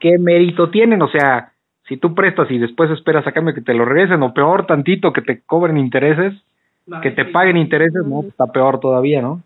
[0.00, 1.00] ¿qué mérito tienen?
[1.00, 1.52] O sea,
[1.86, 5.12] si tú prestas y después esperas a cambio que te lo regresen, o peor tantito
[5.12, 6.34] que te cobren intereses,
[7.02, 9.44] que te paguen intereses, no, está peor todavía, ¿no?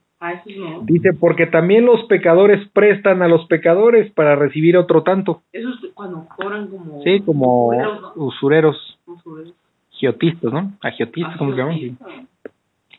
[0.84, 5.42] Dice, porque también los pecadores prestan a los pecadores para recibir otro tanto.
[5.52, 7.02] Eso es cuando cobran como...
[7.02, 8.24] Sí, como usureros, ¿no?
[8.24, 9.54] usureros, Usureros.
[10.02, 10.72] Giotistas, ¿no?
[10.82, 11.76] Agiotistas, ¿cómo se llaman?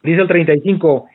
[0.03, 1.05] Dice el 35,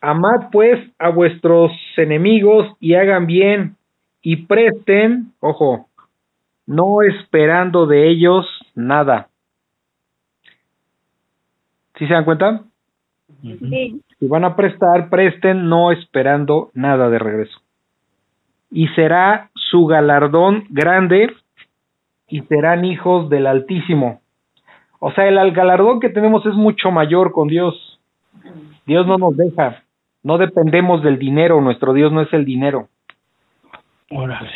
[0.00, 3.76] amad pues a vuestros enemigos y hagan bien
[4.20, 5.86] y presten, ojo,
[6.66, 9.28] no esperando de ellos nada.
[11.96, 12.62] ¿Sí se dan cuenta?
[13.42, 14.02] Sí.
[14.18, 17.60] Si van a prestar, presten no esperando nada de regreso.
[18.72, 21.32] Y será su galardón grande
[22.28, 24.20] y serán hijos del Altísimo.
[25.00, 28.00] O sea, el galardón que tenemos es mucho mayor con Dios.
[28.86, 29.82] Dios no nos deja.
[30.22, 31.60] No dependemos del dinero.
[31.60, 32.88] Nuestro Dios no es el dinero.
[34.10, 34.50] Órale.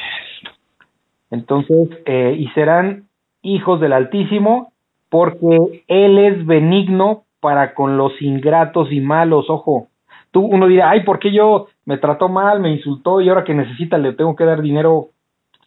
[1.30, 3.04] Entonces, eh, y serán
[3.42, 4.72] hijos del Altísimo
[5.08, 9.48] porque Él es benigno para con los ingratos y malos.
[9.48, 9.88] Ojo,
[10.30, 13.54] tú uno dirá, ay, ¿por qué yo me trató mal, me insultó y ahora que
[13.54, 15.08] necesita le tengo que dar dinero?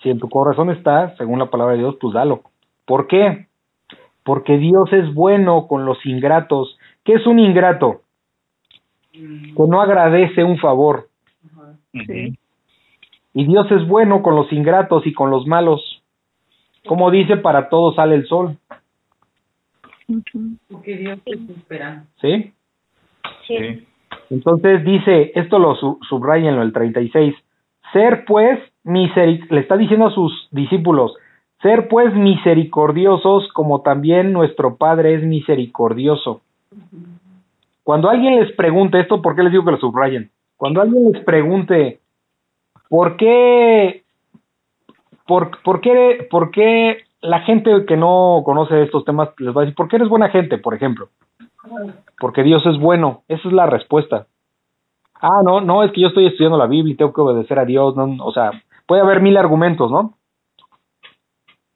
[0.01, 2.41] Si en tu corazón está, según la palabra de Dios, pues dalo.
[2.85, 3.47] ¿Por qué?
[4.25, 6.77] Porque Dios es bueno con los ingratos.
[7.03, 8.01] ¿Qué es un ingrato?
[9.13, 11.07] mm, Que no agradece un favor.
[11.93, 12.37] Sí.
[13.33, 16.01] Y Dios es bueno con los ingratos y con los malos.
[16.87, 18.57] Como dice, para todos sale el sol.
[20.69, 22.05] Porque Dios te está esperando.
[22.19, 22.51] ¿Sí?
[23.47, 23.85] Sí.
[24.31, 27.35] Entonces dice, esto lo su subrayenlo, el 36,
[27.93, 31.13] ser pues miseric le está diciendo a sus discípulos,
[31.61, 36.41] ser pues misericordiosos como también nuestro Padre es misericordioso.
[37.83, 40.31] Cuando alguien les pregunte esto, ¿por qué les digo que lo subrayen?
[40.57, 41.99] Cuando alguien les pregunte,
[42.89, 44.03] ¿por qué,
[45.27, 49.65] por, por qué, por qué la gente que no conoce estos temas les va a
[49.65, 51.09] decir, ¿por qué eres buena gente, por ejemplo?
[52.19, 53.23] Porque Dios es bueno.
[53.27, 54.27] Esa es la respuesta.
[55.21, 57.65] Ah, no, no, es que yo estoy estudiando la Biblia y tengo que obedecer a
[57.65, 57.95] Dios.
[57.95, 58.51] No, o sea,
[58.85, 60.13] puede haber mil argumentos, ¿no?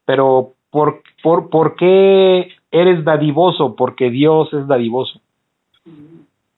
[0.10, 3.76] Pero, ¿por, por, ¿por qué eres dadivoso?
[3.76, 5.22] Porque Dios es dadivoso.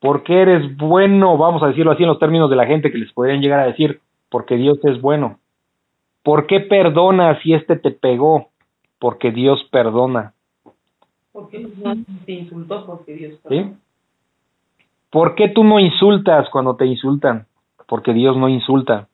[0.00, 1.36] ¿Por qué eres bueno?
[1.36, 3.66] Vamos a decirlo así en los términos de la gente que les podrían llegar a
[3.66, 4.00] decir,
[4.30, 5.38] porque Dios es bueno.
[6.22, 8.48] ¿Por qué perdonas si este te pegó?
[8.98, 10.32] Porque Dios perdona.
[11.30, 13.70] Porque no te insultó porque Dios ¿Sí?
[15.10, 17.44] ¿Por qué tú no insultas cuando te insultan?
[17.86, 19.08] Porque Dios no insulta.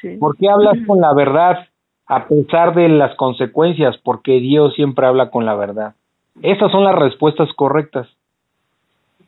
[0.00, 0.16] Sí.
[0.16, 1.69] ¿Por qué hablas con la verdad
[2.10, 3.96] a pesar de las consecuencias?
[4.02, 5.94] Porque Dios siempre habla con la verdad.
[6.42, 8.08] Esas son las respuestas correctas.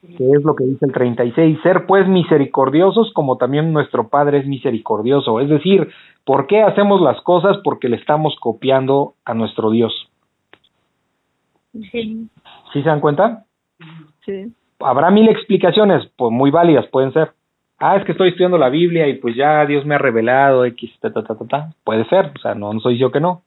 [0.01, 1.61] Que es lo que dice el 36.
[1.63, 5.39] Ser pues misericordiosos como también nuestro Padre es misericordioso.
[5.39, 5.91] Es decir,
[6.25, 7.57] ¿por qué hacemos las cosas?
[7.63, 9.93] Porque le estamos copiando a nuestro Dios.
[11.73, 12.29] Sí.
[12.73, 13.45] ¿Sí se dan cuenta?
[14.27, 14.53] Sí.
[14.81, 17.31] habrá mil explicaciones, pues muy válidas pueden ser.
[17.85, 20.89] Ah, es que estoy estudiando la Biblia y pues ya Dios me ha revelado X,
[21.01, 21.75] ta, ta, ta, ta, ta.
[21.83, 23.43] Puede ser, o sea, no, no soy yo que no.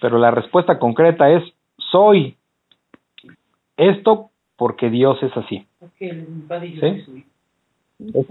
[0.00, 1.44] Pero la respuesta concreta es,
[1.76, 2.36] soy
[3.76, 5.64] esto porque Dios es así.
[5.78, 7.24] Porque el Padre ¿Sí?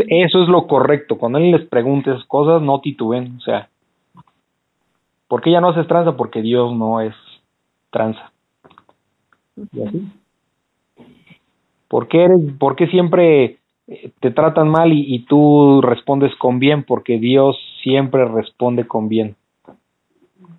[0.09, 1.17] Eso es lo correcto.
[1.17, 3.37] Cuando alguien les pregunte esas cosas, no tituben.
[3.37, 3.69] O sea,
[5.29, 6.17] ¿por qué ya no haces tranza?
[6.17, 7.15] Porque Dios no es
[7.89, 8.33] tranza.
[9.71, 10.07] ¿Y así?
[11.87, 13.59] ¿Por qué, eres, por qué siempre
[14.19, 16.83] te tratan mal y, y tú respondes con bien?
[16.83, 19.35] Porque Dios siempre responde con bien.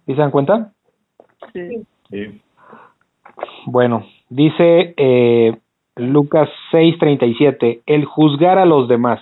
[0.06, 0.72] ¿Sí se dan cuenta?
[1.52, 1.84] Sí.
[2.10, 2.40] Sí.
[3.66, 5.56] Bueno, dice eh,
[5.96, 9.20] Lucas 6:37, el juzgar a los demás.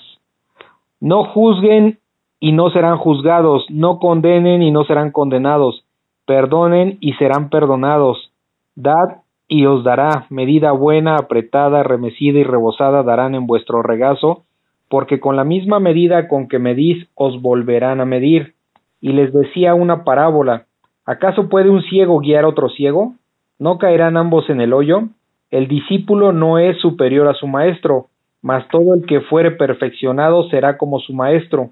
[1.00, 1.98] No juzguen
[2.38, 5.84] y no serán juzgados, no condenen y no serán condenados,
[6.26, 8.32] perdonen y serán perdonados.
[8.74, 14.44] Dad y os dará medida buena, apretada, remecida y rebosada darán en vuestro regazo,
[14.88, 18.54] porque con la misma medida con que medís os volverán a medir.
[19.00, 20.66] Y les decía una parábola,
[21.04, 23.14] ¿acaso puede un ciego guiar a otro ciego?
[23.58, 25.08] ¿No caerán ambos en el hoyo?
[25.50, 28.06] El discípulo no es superior a su maestro,
[28.42, 31.70] mas todo el que fuere perfeccionado será como su maestro.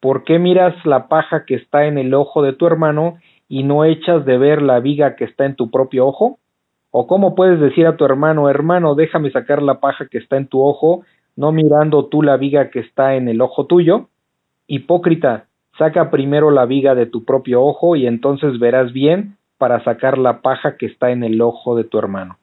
[0.00, 3.18] ¿Por qué miras la paja que está en el ojo de tu hermano
[3.48, 6.38] y no echas de ver la viga que está en tu propio ojo?
[6.90, 10.46] ¿O cómo puedes decir a tu hermano, hermano, déjame sacar la paja que está en
[10.46, 11.02] tu ojo,
[11.36, 14.08] no mirando tú la viga que está en el ojo tuyo?
[14.66, 15.46] Hipócrita,
[15.76, 20.40] saca primero la viga de tu propio ojo y entonces verás bien para sacar la
[20.40, 22.38] paja que está en el ojo de tu hermano.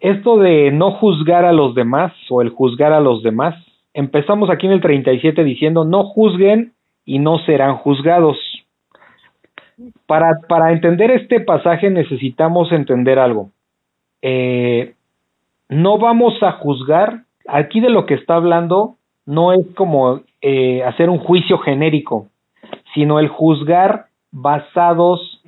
[0.00, 3.54] Esto de no juzgar a los demás o el juzgar a los demás,
[3.94, 6.74] empezamos aquí en el 37 diciendo no juzguen
[7.04, 8.36] y no serán juzgados.
[10.06, 13.50] Para, para entender este pasaje necesitamos entender algo.
[14.22, 14.94] Eh,
[15.68, 18.96] no vamos a juzgar, aquí de lo que está hablando
[19.26, 22.28] no es como eh, hacer un juicio genérico,
[22.94, 25.40] sino el juzgar basados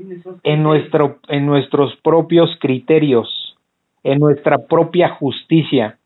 [0.42, 3.56] en, nuestro, en nuestros propios criterios,
[4.02, 5.98] en nuestra propia justicia.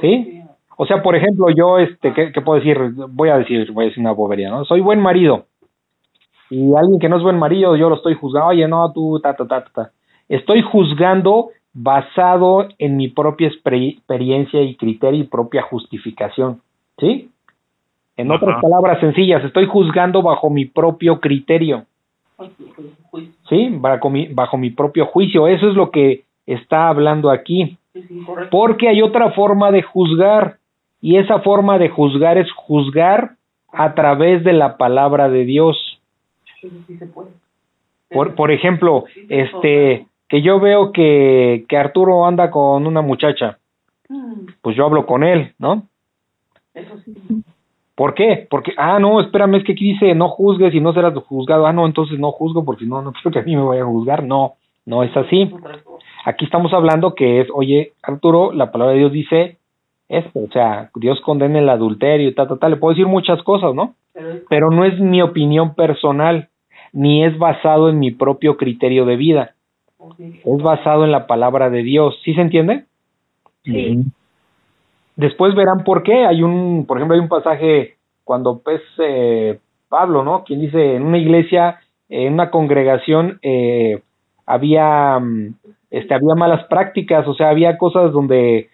[0.00, 0.42] ¿Sí?
[0.76, 2.78] O sea, por ejemplo, yo, este, ¿qué, ¿qué, puedo decir?
[3.10, 4.64] Voy a decir, voy a decir una bobería, ¿no?
[4.64, 5.46] Soy buen marido
[6.50, 9.34] y alguien que no es buen marido, yo lo estoy juzgando, oye, no, tú, ta,
[9.34, 9.90] ta, ta, ta.
[10.28, 16.60] Estoy juzgando basado en mi propia experiencia y criterio y propia justificación,
[16.98, 17.30] ¿sí?
[18.16, 21.84] En otras palabras sencillas, estoy juzgando bajo mi propio criterio,
[23.48, 23.68] ¿sí?
[23.70, 27.78] Bajo mi, bajo mi propio juicio, eso es lo que está hablando aquí.
[28.50, 30.58] Porque hay otra forma de juzgar,
[31.00, 33.36] y esa forma de juzgar es juzgar
[33.72, 35.99] a través de la palabra de Dios.
[38.10, 43.58] Por, por ejemplo, este, que yo veo que, que Arturo anda con una muchacha,
[44.08, 44.46] mm.
[44.62, 45.84] pues yo hablo con él, ¿no?
[46.74, 47.14] Eso sí.
[48.00, 48.46] ¿Por qué?
[48.48, 51.66] Porque, ah, no, espérame, es que aquí dice no juzgues y no serás juzgado.
[51.66, 53.86] Ah, no, entonces no juzgo porque no, no creo que a mí me vaya a
[53.86, 54.24] juzgar.
[54.24, 54.54] No,
[54.86, 55.52] no es así.
[56.24, 59.58] Aquí estamos hablando que es, oye, Arturo, la palabra de Dios dice
[60.08, 62.70] esto, o sea, Dios condena el adulterio y tal, tal, tal.
[62.72, 63.94] Le puedo decir muchas cosas, ¿no?
[64.48, 66.48] Pero no es mi opinión personal
[66.92, 69.54] ni es basado en mi propio criterio de vida.
[70.18, 72.18] Es basado en la palabra de Dios.
[72.24, 72.84] ¿Sí se entiende?
[73.64, 74.04] Sí.
[75.16, 76.24] Después verán por qué.
[76.24, 79.58] Hay un, por ejemplo, hay un pasaje cuando pues eh,
[79.88, 80.44] Pablo, ¿no?
[80.44, 84.02] Quien dice en una iglesia, en una congregación eh,
[84.46, 85.54] había, mm,
[85.90, 88.70] este, había malas prácticas, o sea, había cosas donde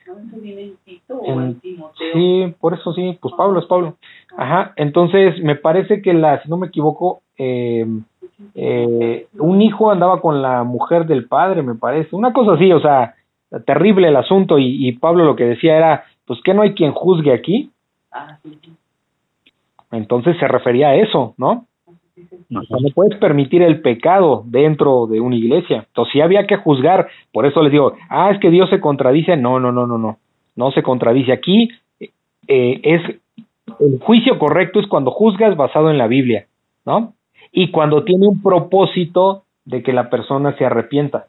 [2.13, 3.97] sí, por eso sí, pues Pablo es Pablo.
[4.37, 7.87] Ajá, entonces me parece que la, si no me equivoco, eh,
[8.55, 12.81] eh, un hijo andaba con la mujer del padre, me parece, una cosa así, o
[12.81, 13.15] sea,
[13.65, 17.33] terrible el asunto y, Pablo lo que decía era, pues que no hay quien juzgue
[17.33, 17.71] aquí.
[19.93, 21.67] Entonces se refería a eso, ¿no?
[22.49, 25.85] No, no puedes permitir el pecado dentro de una iglesia.
[25.89, 27.09] Entonces sí había que juzgar.
[27.33, 29.37] Por eso les digo, ah, es que Dios se contradice.
[29.37, 30.19] No, no, no, no, no.
[30.55, 31.33] No se contradice.
[31.33, 31.69] Aquí
[32.49, 33.03] eh, es
[33.81, 36.47] el juicio correcto es cuando juzgas basado en la Biblia,
[36.85, 37.15] ¿no?
[37.53, 41.27] Y cuando tiene un propósito de que la persona se arrepienta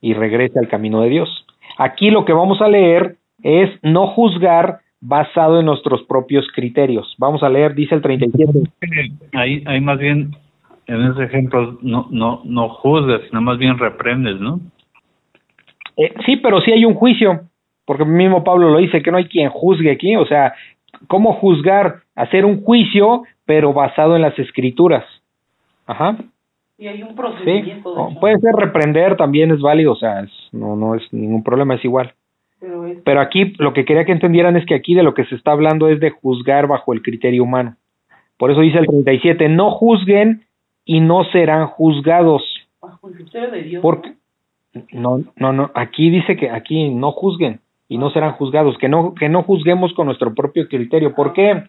[0.00, 1.46] y regrese al camino de Dios.
[1.78, 7.14] Aquí lo que vamos a leer es no juzgar basado en nuestros propios criterios.
[7.18, 8.70] Vamos a leer, dice el 37.
[9.34, 10.34] Ahí, ahí más bien,
[10.86, 14.60] en ese ejemplo, no, no, no juzgas, sino más bien reprendes, ¿no?
[15.96, 17.40] Eh, sí, pero sí hay un juicio,
[17.84, 20.54] porque mismo Pablo lo dice, que no hay quien juzgue aquí, o sea,
[21.08, 22.02] ¿cómo juzgar?
[22.14, 25.04] Hacer un juicio pero basado en las escrituras.
[25.86, 26.16] Ajá.
[26.78, 28.08] Y hay un procedimiento.
[28.10, 28.16] Sí.
[28.20, 32.12] Puede ser reprender, también es válido, o sea, no, no es ningún problema, es igual.
[32.60, 35.36] Pero, pero aquí lo que quería que entendieran es que aquí de lo que se
[35.36, 37.76] está hablando es de juzgar bajo el criterio humano.
[38.36, 40.44] Por eso dice el 37, no juzguen
[40.84, 42.42] y no serán juzgados.
[42.80, 43.82] Bajo el criterio de Dios.
[43.82, 44.12] Porque,
[44.92, 49.14] no, no, no, aquí dice que aquí no juzguen y no serán juzgados, que no,
[49.14, 51.14] que no juzguemos con nuestro propio criterio.
[51.14, 51.64] ¿Por qué?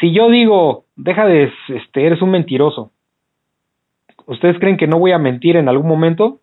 [0.00, 2.90] Si yo digo, deja de, este, eres un mentiroso,
[4.26, 6.40] ¿ustedes creen que no voy a mentir en algún momento?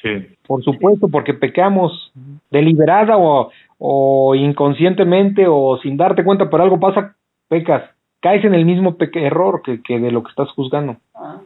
[0.00, 0.26] Sí.
[0.46, 2.12] Por supuesto, porque pecamos
[2.50, 7.14] deliberada o, o inconscientemente o sin darte cuenta, pero algo pasa,
[7.48, 7.82] pecas,
[8.20, 10.96] caes en el mismo error que, que, de lo que estás juzgando.
[11.14, 11.40] Ah,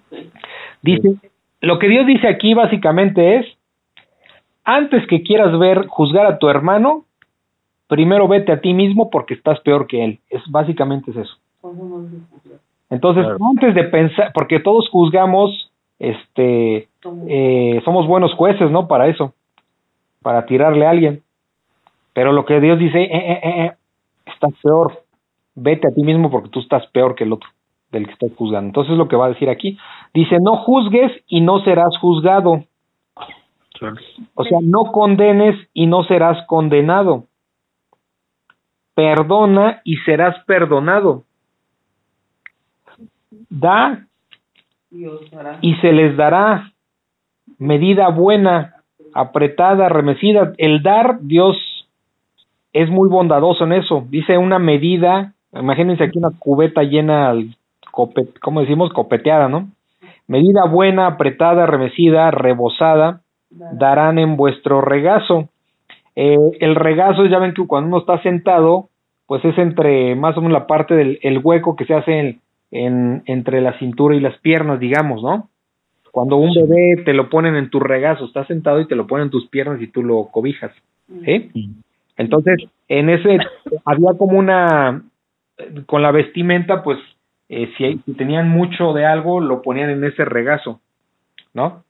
[0.83, 1.15] Dice,
[1.61, 3.47] lo que Dios dice aquí básicamente es,
[4.65, 7.06] antes que quieras ver juzgar a tu hermano,
[7.89, 10.19] primero vete a ti mismo porque estás peor que él.
[10.31, 11.37] Es básicamente es eso.
[12.91, 13.39] Entonces, Claro.
[13.51, 16.89] antes de pensar, porque todos juzgamos, este,
[17.29, 18.87] eh, somos buenos jueces, ¿no?
[18.87, 19.35] Para eso,
[20.23, 21.23] para tirarle a alguien.
[22.13, 23.73] Pero lo que Dios dice, eh, eh, eh, eh,
[24.27, 25.03] estás peor,
[25.55, 27.49] vete a ti mismo porque tú estás peor que el otro,
[27.91, 28.69] del que estás juzgando.
[28.69, 29.77] Entonces, lo que va a decir aquí,
[30.15, 32.65] dice, no juzgues y no serás juzgado.
[34.35, 37.25] O sea, no condenes y no serás condenado.
[38.97, 41.25] Perdona y serás perdonado.
[43.51, 44.07] Da
[45.61, 46.73] y se les dará
[47.59, 48.77] medida buena,
[49.13, 50.55] apretada, remecida.
[50.57, 51.57] El dar, Dios
[52.73, 54.07] es muy bondadoso en eso.
[54.09, 57.35] Dice una medida, imagínense aquí una cubeta llena,
[57.91, 58.95] ¿cómo decimos?
[58.95, 59.69] Copeteada, ¿no?
[60.27, 63.21] Medida buena, apretada, remecida, rebosada,
[63.51, 65.51] darán en vuestro regazo.
[66.17, 68.89] Eh, el regazo, ya ven que cuando uno está sentado,
[69.27, 72.41] pues es entre más o menos la parte del el hueco que se hace en,
[72.71, 75.51] en- entre la cintura y las piernas, digamos, ¿no?
[76.13, 79.25] Cuando un bebé te lo ponen en tu regazo, estás sentado y te lo ponen
[79.27, 80.73] en tus piernas y tú lo cobijas,
[81.25, 81.51] ¿sí?
[82.17, 82.57] Entonces,
[82.89, 83.39] en ese
[83.85, 85.03] había como una
[85.87, 86.99] con la vestimenta, pues
[87.49, 90.81] eh, si, si tenían mucho de algo, lo ponían en ese regazo,
[91.55, 91.85] ¿no?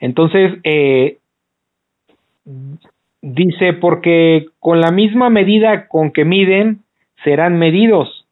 [0.00, 1.18] Entonces, eh,
[3.20, 6.82] dice, porque con la misma medida con que miden,
[7.24, 8.26] serán medidos.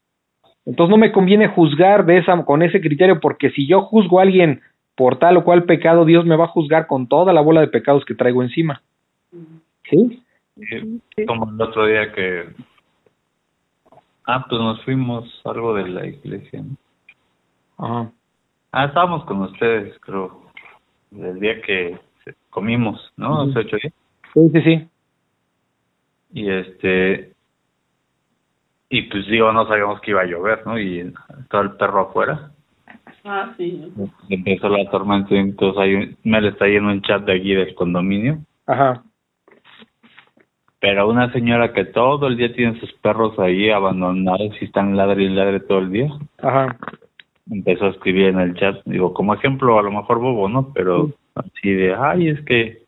[0.65, 4.23] Entonces no me conviene juzgar de esa, con ese criterio, porque si yo juzgo a
[4.23, 4.63] alguien
[4.97, 7.69] por tal o cual pecado, Dios me va a juzgar con toda la bola de
[7.69, 8.83] pecados que traigo encima.
[9.89, 10.23] ¿Sí?
[10.57, 12.45] Eh, Como el otro día que...
[14.27, 16.63] Ah, pues nos fuimos algo de la iglesia.
[16.63, 16.77] ¿no?
[17.79, 18.11] Ajá.
[18.73, 20.43] Ah, estábamos con ustedes, creo,
[21.13, 21.99] el día que
[22.51, 23.43] comimos, ¿no?
[23.43, 23.95] Hace ocho días.
[24.37, 24.89] Sí, sí, sí.
[26.35, 27.33] Y este...
[28.91, 30.79] Y pues digo, no sabíamos que iba a llover, ¿no?
[30.79, 32.51] Y estaba el perro afuera.
[33.25, 33.93] Ah, sí.
[34.29, 37.75] Empezó la tormenta, entonces hay un, Mel está ahí en un chat de allí del
[37.75, 38.39] condominio.
[38.67, 39.03] Ajá.
[40.81, 45.25] Pero una señora que todo el día tiene sus perros ahí abandonados y están ladre
[45.25, 46.11] y ladre todo el día,
[46.43, 46.77] Ajá.
[47.51, 50.73] empezó a escribir en el chat, digo, como ejemplo, a lo mejor bobo, ¿no?
[50.75, 52.86] Pero así de, ay, es que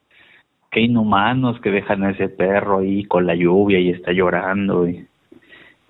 [0.70, 5.06] qué inhumanos que dejan a ese perro ahí con la lluvia y está llorando y,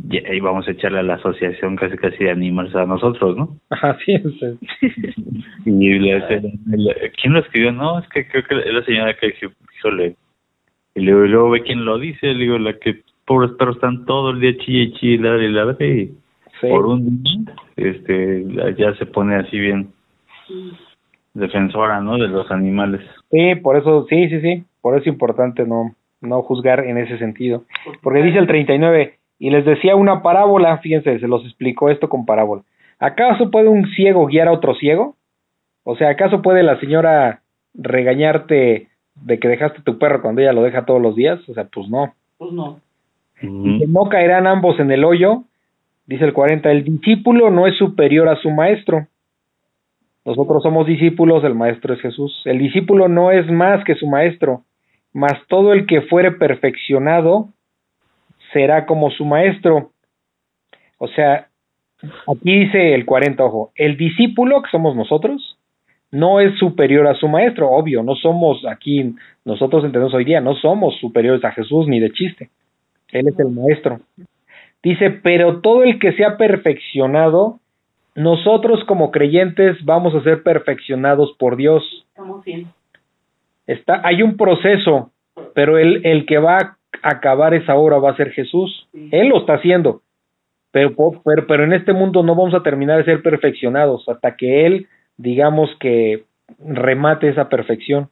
[0.09, 3.57] y ahí vamos a echarle a la asociación casi casi de animales a nosotros, ¿no?
[3.71, 4.17] Ajá, sí.
[4.39, 4.93] sí.
[5.67, 6.21] Y le,
[6.67, 7.73] le- ¿quién lo escribió?
[7.73, 10.15] No, es que creo que es la señora que dijo, híjole.
[10.95, 14.05] Y luego, y luego ve quién lo dice, le digo, la que pobres perros están
[14.07, 16.13] todo el día chille y chille, ladre y ladre, y
[16.61, 16.67] Sí.
[16.69, 18.45] por un día, este,
[18.77, 19.93] ya se pone así bien
[21.35, 22.19] defensora, ¿no?
[22.19, 23.01] De los animales.
[23.31, 24.65] Sí, por eso, sí, sí, sí.
[24.81, 27.65] Por eso es importante no, no juzgar en ese sentido.
[28.03, 32.27] Porque dice el 39, y les decía una parábola, fíjense, se los explicó esto con
[32.27, 32.63] parábola.
[32.99, 35.17] ¿Acaso puede un ciego guiar a otro ciego?
[35.85, 37.43] O sea, ¿acaso puede la señora
[37.75, 41.41] regañarte de que dejaste tu perro cuando ella lo deja todos los días?
[41.49, 42.13] O sea, pues no.
[42.39, 42.81] Pues no.
[43.41, 45.45] Que no caerán ambos en el hoyo,
[46.07, 49.07] dice el 40, el discípulo no es superior a su maestro.
[50.29, 52.43] Nosotros somos discípulos, el maestro es Jesús.
[52.45, 54.65] El discípulo no es más que su maestro,
[55.15, 57.49] mas todo el que fuere perfeccionado
[58.53, 59.91] será como su maestro.
[60.99, 61.49] O sea,
[62.31, 65.59] aquí dice el 40, ojo, el discípulo, que somos nosotros,
[66.11, 69.15] no es superior a su maestro, obvio, no somos aquí,
[69.47, 72.51] nosotros entendemos hoy día, no somos superiores a Jesús ni de chiste.
[73.13, 74.01] Él es el maestro.
[74.83, 77.61] Dice, pero todo el que sea perfeccionado,
[78.19, 81.85] nosotros como creyentes vamos a ser perfeccionados por Dios.
[82.09, 82.67] Estamos bien.
[83.67, 85.13] Está, hay un proceso,
[85.55, 88.89] pero el, el que va a acabar esa obra va a ser Jesús.
[89.13, 90.03] Él lo está haciendo.
[90.73, 94.67] Pero, pero, pero en este mundo no vamos a terminar de ser perfeccionados hasta que
[94.67, 94.87] Él,
[95.17, 96.25] digamos que
[96.59, 98.09] remate esa perfección.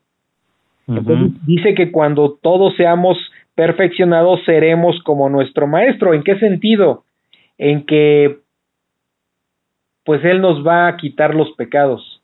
[0.87, 3.19] Entonces, dice que cuando todos seamos
[3.57, 6.15] perfeccionados seremos como nuestro maestro.
[6.15, 7.03] ¿En qué sentido?
[7.59, 8.37] En que
[10.07, 12.23] pues él nos va a quitar los pecados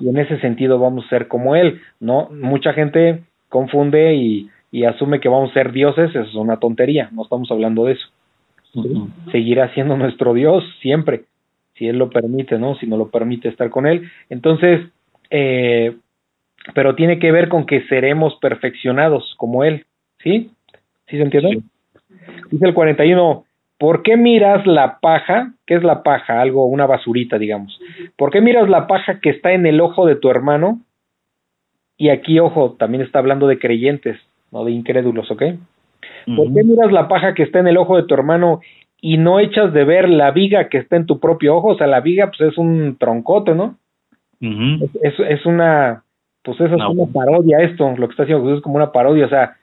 [0.00, 2.30] y en ese sentido vamos a ser como él, ¿no?
[2.30, 7.10] Mucha gente confunde y, y asume que vamos a ser dioses, eso es una tontería,
[7.12, 8.08] no estamos hablando de eso.
[9.32, 11.24] Seguirá siendo nuestro Dios siempre,
[11.74, 12.76] si Él lo permite, ¿no?
[12.76, 14.10] Si no lo permite estar con Él.
[14.28, 14.86] Entonces,
[15.30, 15.96] eh,
[16.74, 19.86] pero tiene que ver con que seremos perfeccionados como Él,
[20.22, 20.50] ¿sí?
[21.08, 21.62] ¿Sí se entiende?
[22.50, 23.45] Dice el 41,
[23.78, 25.52] ¿por qué miras la paja?
[25.66, 26.40] ¿Qué es la paja?
[26.40, 27.78] Algo, una basurita, digamos.
[28.16, 30.80] ¿Por qué miras la paja que está en el ojo de tu hermano?
[31.96, 34.18] Y aquí, ojo, también está hablando de creyentes,
[34.52, 35.42] no de incrédulos, ¿ok?
[36.36, 38.60] ¿Por qué miras la paja que está en el ojo de tu hermano
[39.00, 41.86] y no echas de ver la viga que está en tu propio ojo, o sea,
[41.86, 43.76] la viga pues es un troncote, ¿no?
[45.02, 46.02] Es, es una,
[46.42, 46.90] pues eso es No.
[46.90, 49.56] una parodia esto, lo que está haciendo Jesús es como una parodia, o sea,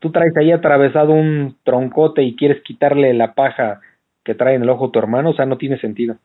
[0.00, 3.80] tú traes ahí atravesado un troncote y quieres quitarle la paja
[4.24, 6.16] que trae en el ojo tu hermano, o sea, no tiene sentido.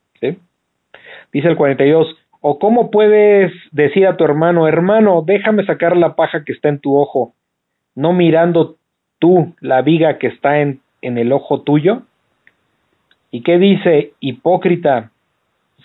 [1.31, 6.43] Dice el 42, o cómo puedes decir a tu hermano, hermano, déjame sacar la paja
[6.43, 7.33] que está en tu ojo,
[7.95, 8.77] no mirando
[9.19, 12.03] tú la viga que está en, en el ojo tuyo.
[13.31, 14.13] ¿Y qué dice?
[14.19, 15.11] Hipócrita,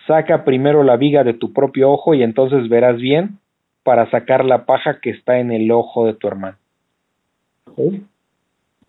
[0.06, 3.38] saca primero la viga de tu propio ojo y entonces verás bien
[3.82, 6.59] para sacar la paja que está en el ojo de tu hermano.
[7.76, 8.02] ¿Sí?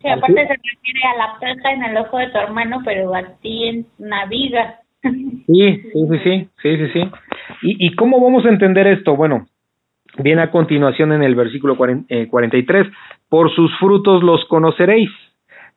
[0.02, 3.24] Sí, aparte se refiere a la paja en el ojo de tu hermano, pero a
[3.42, 4.80] ti en una viga.
[5.04, 7.02] Sí, sí, sí, sí, sí, sí.
[7.62, 9.16] ¿Y, ¿Y cómo vamos a entender esto?
[9.16, 9.46] Bueno,
[10.18, 12.88] viene a continuación en el versículo cuaren- eh, 43,
[13.30, 15.10] por sus frutos los conoceréis.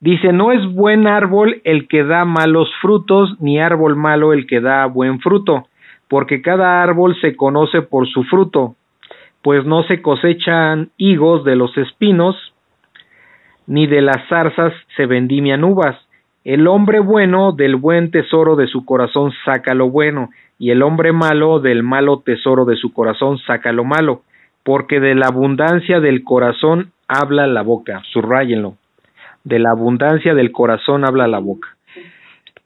[0.00, 4.60] Dice, no es buen árbol el que da malos frutos, ni árbol malo el que
[4.60, 5.68] da buen fruto,
[6.08, 8.74] porque cada árbol se conoce por su fruto,
[9.42, 12.53] pues no se cosechan higos de los espinos,
[13.66, 15.96] ni de las zarzas se vendimian uvas.
[16.44, 21.12] El hombre bueno del buen tesoro de su corazón saca lo bueno, y el hombre
[21.12, 24.22] malo del malo tesoro de su corazón saca lo malo,
[24.62, 28.76] porque de la abundancia del corazón habla la boca, subrayenlo,
[29.44, 31.68] de la abundancia del corazón habla la boca.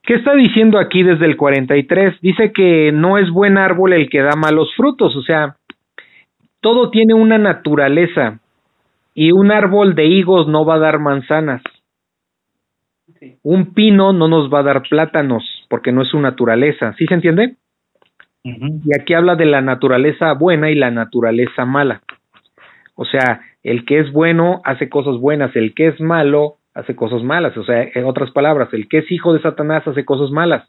[0.02, 2.20] ¿Qué está diciendo aquí desde el 43?
[2.20, 5.56] Dice que no es buen árbol el que da malos frutos, o sea,
[6.60, 8.40] todo tiene una naturaleza
[9.20, 11.60] y un árbol de higos no va a dar manzanas.
[13.18, 13.36] Sí.
[13.42, 16.94] Un pino no nos va a dar plátanos porque no es su naturaleza.
[16.96, 17.56] ¿Sí se entiende?
[18.44, 22.00] Y aquí habla de la naturaleza buena y la naturaleza mala.
[22.94, 27.24] O sea, el que es bueno hace cosas buenas, el que es malo hace cosas
[27.24, 27.56] malas.
[27.56, 30.68] O sea, en otras palabras, el que es hijo de Satanás hace cosas malas.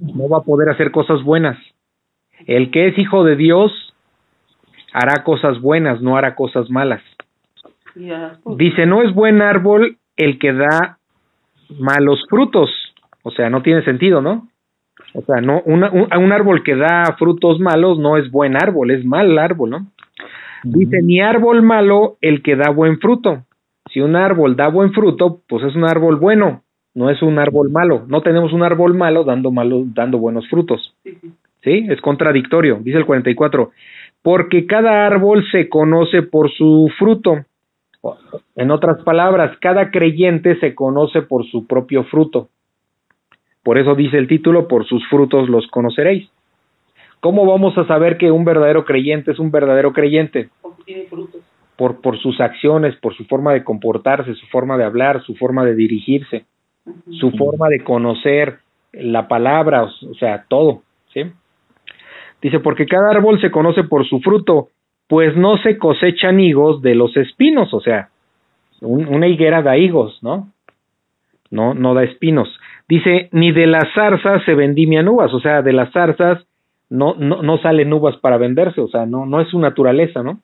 [0.00, 1.58] No va a poder hacer cosas buenas.
[2.46, 3.70] El que es hijo de Dios
[4.92, 7.00] hará cosas buenas, no hará cosas malas.
[8.42, 10.98] Pues, Dice, no es buen árbol el que da
[11.78, 12.70] malos frutos.
[13.22, 14.48] O sea, no tiene sentido, ¿no?
[15.14, 18.90] O sea, no, una- un, un árbol que da frutos malos no es buen árbol,
[18.90, 19.86] es mal árbol, ¿no?
[20.64, 23.44] Dice, ni árbol malo el que da buen fruto.
[23.92, 26.62] Si un árbol da buen fruto, pues es un árbol bueno,
[26.94, 28.04] no es un árbol malo.
[28.08, 30.94] No tenemos un árbol malo dando, malo, dando buenos frutos.
[31.62, 31.86] ¿sí?
[31.90, 33.70] Es contradictorio, dice el 44,
[34.22, 37.44] porque cada árbol se conoce por su fruto.
[38.56, 42.48] En otras palabras, cada creyente se conoce por su propio fruto.
[43.62, 46.28] Por eso dice el título, por sus frutos los conoceréis.
[47.20, 50.50] ¿Cómo vamos a saber que un verdadero creyente es un verdadero creyente?
[50.60, 51.40] Porque tiene frutos.
[51.76, 55.64] Por, por sus acciones, por su forma de comportarse, su forma de hablar, su forma
[55.64, 56.44] de dirigirse
[57.18, 58.58] su forma de conocer
[58.92, 60.82] la palabra, o o sea, todo,
[61.12, 61.22] ¿sí?
[62.42, 64.68] Dice, porque cada árbol se conoce por su fruto,
[65.08, 68.08] pues no se cosechan higos de los espinos, o sea,
[68.80, 70.48] un- una higuera da higos, ¿no?
[71.50, 72.48] No, no da espinos.
[72.88, 76.44] Dice, ni de las zarzas se vendimian uvas, o sea, de las zarzas
[76.90, 80.40] no, no, no salen uvas para venderse, o sea, no, no es su naturaleza, ¿no?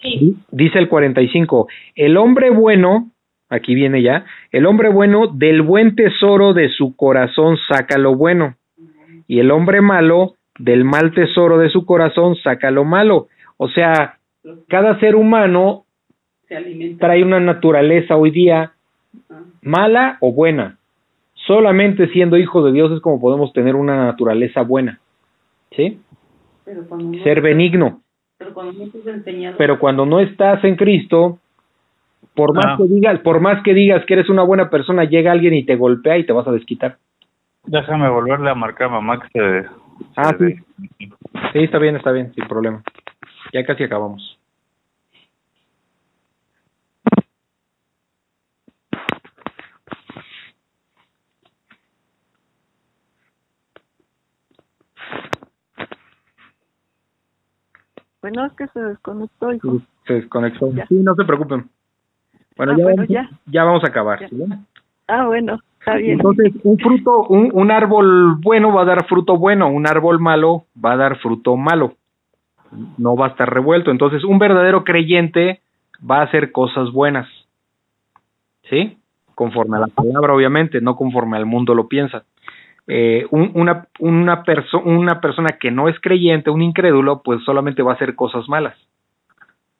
[0.00, 3.10] Sí, Dice el 45, el hombre bueno,
[3.48, 8.56] aquí viene ya, el hombre bueno del buen tesoro de su corazón saca lo bueno,
[9.28, 13.28] y el hombre malo del mal tesoro de su corazón saca lo malo.
[13.56, 14.18] O sea,
[14.68, 15.84] cada ser humano
[16.48, 17.06] Se alimenta.
[17.06, 18.72] trae una naturaleza hoy día
[19.62, 20.78] mala o buena.
[21.46, 24.98] Solamente siendo hijo de Dios es como podemos tener una naturaleza buena.
[25.76, 25.98] ¿Sí?
[26.64, 28.00] pero cuando no- Ser benigno.
[28.38, 29.56] Pero cuando no estás enseñado.
[29.58, 31.38] pero cuando no estás en Cristo,
[32.34, 32.76] por más Ah.
[32.78, 35.76] que digas, por más que digas que eres una buena persona, llega alguien y te
[35.76, 36.98] golpea y te vas a desquitar.
[37.64, 39.68] Déjame volverle a marcar a mamá que se...
[40.16, 40.56] Ah, sí.
[41.52, 42.82] Sí, está bien, está bien, sin problema.
[43.52, 44.38] Ya casi acabamos.
[58.20, 59.80] Bueno, es que se desconectó, hijo.
[60.06, 60.72] Se desconectó.
[60.72, 60.86] Ya.
[60.86, 61.68] Sí, no se preocupen.
[62.56, 63.30] Bueno, Ah, ya, bueno, vamos, ya.
[63.46, 64.20] ya vamos a acabar.
[64.20, 64.28] Ya.
[64.28, 64.36] ¿sí?
[65.08, 65.58] Ah, bueno,
[66.12, 70.64] Entonces, un fruto, un, un árbol bueno va a dar fruto bueno, un árbol malo
[70.82, 71.94] va a dar fruto malo.
[72.98, 73.90] No va a estar revuelto.
[73.90, 75.60] Entonces, un verdadero creyente
[76.08, 77.28] va a hacer cosas buenas.
[78.70, 78.96] ¿Sí?
[79.34, 82.24] Conforme a la palabra, obviamente, no conforme al mundo lo piensa.
[82.86, 84.42] Eh, un- una, una,
[84.84, 88.76] una persona que no es creyente, un incrédulo, pues solamente va a hacer cosas malas.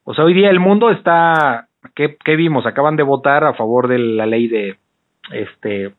[0.05, 2.67] O sea, hoy día el mundo está, ¿qué, qué vimos?
[2.67, 4.77] Acaban de votar a favor de la ley de,
[5.31, 5.93] este,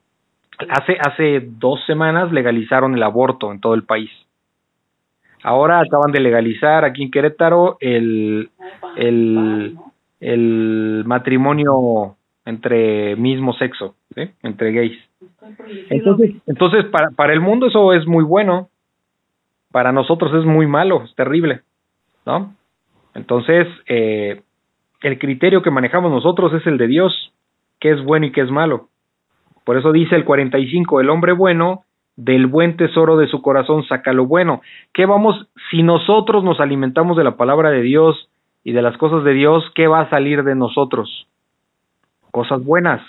[0.70, 4.10] Hace, hace dos semanas legalizaron el aborto en todo el país.
[5.44, 8.50] Ahora acaban de legalizar aquí en Querétaro el,
[8.96, 9.76] el,
[10.22, 14.30] el matrimonio entre mismo sexo, ¿sí?
[14.44, 14.98] entre gays.
[15.90, 18.70] Entonces, entonces para, para el mundo eso es muy bueno,
[19.72, 21.62] para nosotros es muy malo, es terrible,
[22.26, 22.54] ¿no?
[23.16, 24.42] Entonces, eh,
[25.02, 27.34] el criterio que manejamos nosotros es el de Dios,
[27.80, 28.90] qué es bueno y qué es malo.
[29.64, 31.84] Por eso dice el 45, el hombre bueno
[32.16, 34.62] del buen tesoro de su corazón saca lo bueno.
[34.94, 38.30] ¿Qué vamos, si nosotros nos alimentamos de la palabra de Dios
[38.64, 41.28] y de las cosas de Dios, qué va a salir de nosotros?
[42.32, 43.02] Cosas buenas,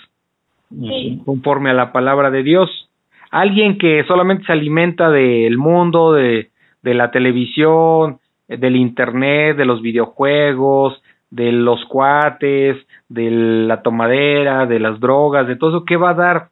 [1.25, 2.89] conforme a la palabra de Dios.
[3.31, 6.49] Alguien que solamente se alimenta del mundo, de,
[6.81, 11.01] de la televisión, del internet, de los videojuegos,
[11.31, 12.77] de los cuates,
[13.09, 16.49] de la tomadera, de las drogas, de todo eso, ¿qué va a dar?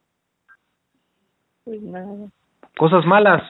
[1.64, 2.28] Pues nada.
[2.76, 3.42] Cosas malas.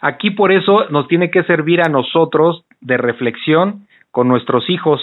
[0.00, 5.00] Aquí por eso nos tiene que servir a nosotros de reflexión con nuestros hijos,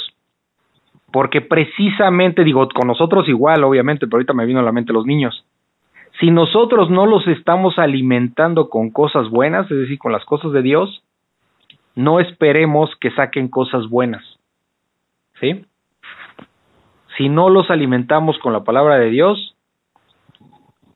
[1.11, 5.06] porque precisamente, digo, con nosotros igual, obviamente, pero ahorita me vino a la mente los
[5.06, 5.45] niños.
[6.19, 10.61] Si nosotros no los estamos alimentando con cosas buenas, es decir, con las cosas de
[10.61, 11.03] Dios,
[11.95, 14.23] no esperemos que saquen cosas buenas.
[15.40, 15.65] ¿Sí?
[17.18, 19.56] Si no los alimentamos con la palabra de Dios,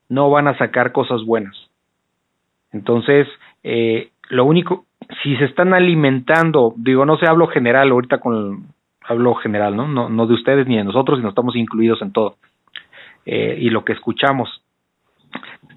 [0.10, 1.56] no van a sacar cosas buenas.
[2.72, 3.28] Entonces,
[3.64, 4.86] eh, lo único,
[5.24, 8.68] si se están alimentando, digo, no sé, hablo general, ahorita con,
[9.08, 9.88] hablo general, ¿no?
[9.88, 10.10] ¿no?
[10.10, 12.36] No de ustedes ni de nosotros, sino estamos incluidos en todo.
[13.26, 14.50] Eh, y lo que escuchamos.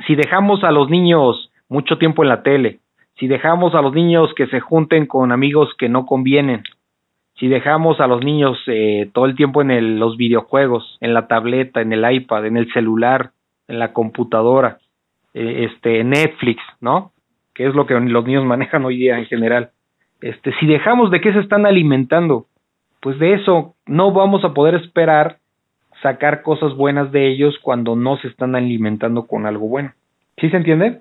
[0.07, 2.81] Si dejamos a los niños mucho tiempo en la tele,
[3.19, 6.63] si dejamos a los niños que se junten con amigos que no convienen,
[7.39, 11.29] si dejamos a los niños eh, todo el tiempo en el, los videojuegos, en la
[11.29, 13.31] tableta, en el iPad, en el celular,
[13.69, 14.79] en la computadora,
[15.35, 17.13] eh, este, Netflix, ¿no?
[17.55, 19.71] Que es lo que los niños manejan hoy día en general.
[20.21, 22.47] Este, si dejamos de qué se están alimentando,
[23.01, 25.39] pues de eso no vamos a poder esperar
[26.03, 29.93] sacar cosas buenas de ellos cuando no se están alimentando con algo bueno.
[30.39, 31.01] ¿Sí se entiende?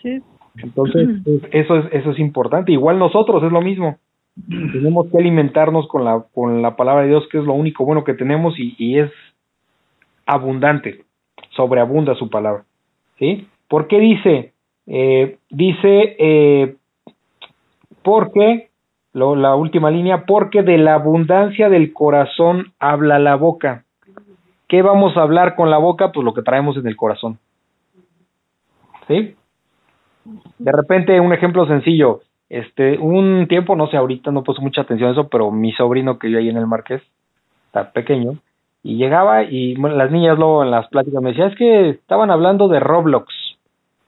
[0.00, 0.22] Sí.
[0.62, 2.72] Entonces, pues, eso es, eso es importante.
[2.72, 3.98] Igual nosotros es lo mismo.
[4.48, 8.02] Tenemos que alimentarnos con la, con la palabra de Dios, que es lo único bueno
[8.02, 9.10] que tenemos y, y es
[10.26, 11.04] abundante,
[11.50, 12.64] sobreabunda su palabra.
[13.18, 13.46] ¿Sí?
[13.68, 14.52] ¿Por qué dice?
[14.86, 16.76] Eh, dice, eh,
[18.02, 18.70] porque,
[19.12, 23.84] la última línea, porque de la abundancia del corazón habla la boca.
[24.68, 26.12] ¿Qué vamos a hablar con la boca?
[26.12, 27.38] Pues lo que traemos en el corazón.
[29.06, 29.34] ¿Sí?
[30.58, 32.20] De repente, un ejemplo sencillo,
[32.52, 36.18] este, un tiempo, no sé, ahorita no puse mucha atención a eso, pero mi sobrino
[36.18, 37.00] que vive ahí en el Marqués,
[37.66, 38.36] está pequeño,
[38.82, 42.30] y llegaba y bueno, las niñas luego en las pláticas me decían, es que estaban
[42.30, 43.32] hablando de Roblox.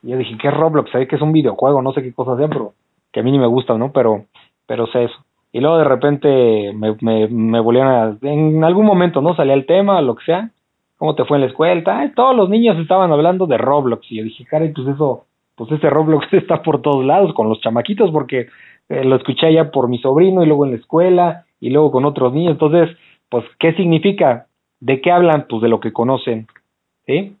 [0.03, 0.91] Y yo dije, ¿qué es Roblox?
[0.91, 2.73] Sabía que es un videojuego, no sé qué cosas sean, pero
[3.11, 3.91] que a mí ni me gusta, ¿no?
[3.91, 4.25] Pero,
[4.67, 5.15] pero sé eso.
[5.51, 6.95] Y luego de repente me,
[7.27, 9.35] me, volvieron a, en algún momento, ¿no?
[9.35, 10.51] Salía el tema, lo que sea,
[10.99, 12.11] ¿cómo te fue en la escuela?
[12.15, 14.05] Todos los niños estaban hablando de Roblox.
[14.11, 17.61] Y yo dije, caray, pues eso, pues ese Roblox está por todos lados con los
[17.61, 18.47] chamaquitos porque
[18.89, 22.05] eh, lo escuché ya por mi sobrino y luego en la escuela y luego con
[22.05, 22.53] otros niños.
[22.53, 22.95] Entonces,
[23.29, 24.47] pues, ¿qué significa?
[24.79, 25.45] ¿De qué hablan?
[25.49, 26.47] Pues de lo que conocen.
[27.05, 27.35] ¿Sí?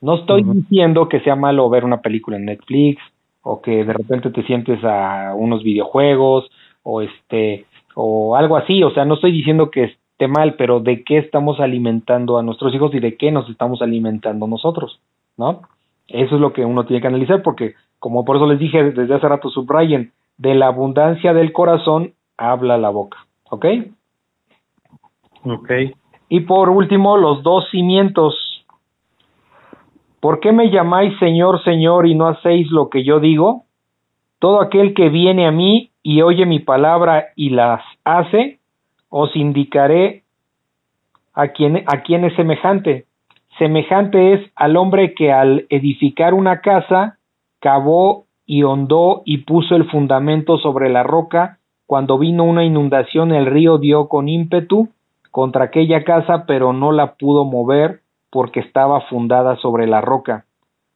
[0.00, 3.02] No estoy diciendo que sea malo ver una película en Netflix
[3.42, 6.50] o que de repente te sientes a unos videojuegos
[6.82, 7.64] o este
[7.94, 11.60] o algo así, o sea, no estoy diciendo que esté mal, pero de qué estamos
[11.60, 15.00] alimentando a nuestros hijos y de qué nos estamos alimentando nosotros,
[15.38, 15.62] ¿no?
[16.08, 19.14] Eso es lo que uno tiene que analizar porque, como por eso les dije desde
[19.14, 23.18] hace rato, subrayen, de la abundancia del corazón habla la boca,
[23.50, 23.66] ¿ok?
[25.44, 25.70] Ok.
[26.28, 28.34] Y por último, los dos cimientos.
[30.20, 33.64] ¿Por qué me llamáis Señor, Señor y no hacéis lo que yo digo?
[34.38, 38.58] Todo aquel que viene a mí y oye mi palabra y las hace,
[39.08, 40.24] os indicaré
[41.32, 43.05] a quién, a quién es semejante.
[43.58, 47.18] Semejante es al hombre que al edificar una casa
[47.58, 51.58] cavó y hondó y puso el fundamento sobre la roca.
[51.86, 54.88] Cuando vino una inundación el río dio con ímpetu
[55.30, 58.00] contra aquella casa, pero no la pudo mover
[58.30, 60.44] porque estaba fundada sobre la roca.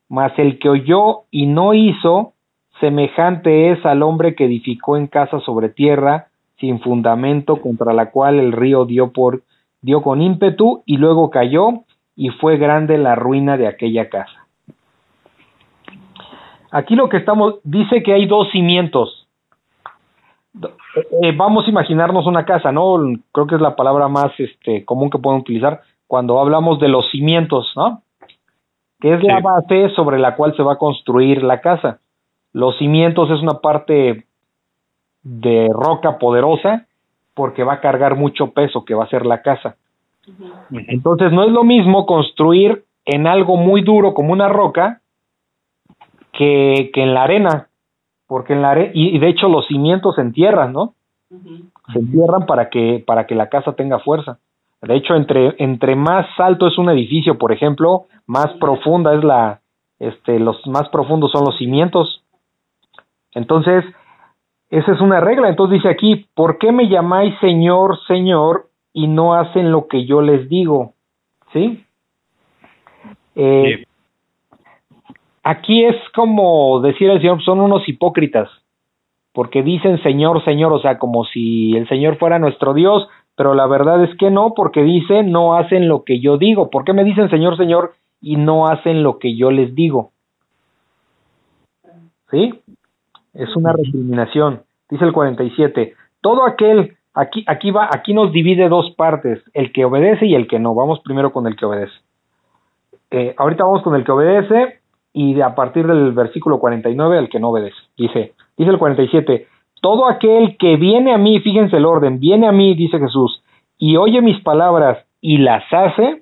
[0.08, 2.34] Mas el que oyó y no hizo,
[2.78, 6.28] semejante es al hombre que edificó en casa sobre tierra,
[6.58, 9.42] sin fundamento, contra la cual el río por
[9.80, 11.84] dio con ímpetu y luego cayó
[12.20, 14.46] y fue grande la ruina de aquella casa.
[16.70, 19.26] Aquí lo que estamos, dice que hay dos cimientos.
[21.22, 22.98] Eh, vamos a imaginarnos una casa, ¿no?
[23.32, 27.10] Creo que es la palabra más este, común que pueden utilizar cuando hablamos de los
[27.10, 28.02] cimientos, ¿no?
[29.00, 32.00] que es la base sobre la cual se va a construir la casa.
[32.52, 34.26] Los cimientos es una parte
[35.22, 36.86] de roca poderosa
[37.32, 39.76] porque va a cargar mucho peso que va a ser la casa.
[40.70, 45.00] Entonces no es lo mismo construir en algo muy duro como una roca
[46.32, 47.68] que, que en la arena,
[48.26, 50.94] porque en la are- y, y de hecho los cimientos se entierran, ¿no?
[51.92, 54.38] Se entierran para que para que la casa tenga fuerza.
[54.82, 59.60] De hecho, entre entre más alto es un edificio, por ejemplo, más profunda es la
[59.98, 62.22] este los más profundos son los cimientos.
[63.32, 63.84] Entonces,
[64.70, 65.48] esa es una regla.
[65.48, 70.22] Entonces dice aquí, ¿por qué me llamáis Señor, Señor y no hacen lo que yo
[70.22, 70.94] les digo?
[71.52, 71.84] ¿Sí?
[73.36, 73.86] Eh, Sí.
[75.42, 78.50] Aquí es como decir el Señor, son unos hipócritas,
[79.32, 83.66] porque dicen Señor, Señor, o sea, como si el Señor fuera nuestro Dios, pero la
[83.66, 86.68] verdad es que no, porque dice, no hacen lo que yo digo.
[86.68, 90.12] ¿Por qué me dicen Señor, Señor y no hacen lo que yo les digo?
[92.30, 92.60] ¿Sí?
[93.32, 94.62] Es una recriminación.
[94.90, 99.84] Dice el 47, todo aquel, aquí, aquí va, aquí nos divide dos partes, el que
[99.84, 100.74] obedece y el que no.
[100.74, 101.94] Vamos primero con el que obedece.
[103.10, 104.80] Eh, ahorita vamos con el que obedece
[105.12, 107.76] y a partir del versículo 49 el que no obedece.
[107.96, 109.48] Dice, dice el 47,
[109.80, 113.42] todo aquel que viene a mí, fíjense el orden, viene a mí, dice Jesús,
[113.78, 116.20] y oye mis palabras y las hace,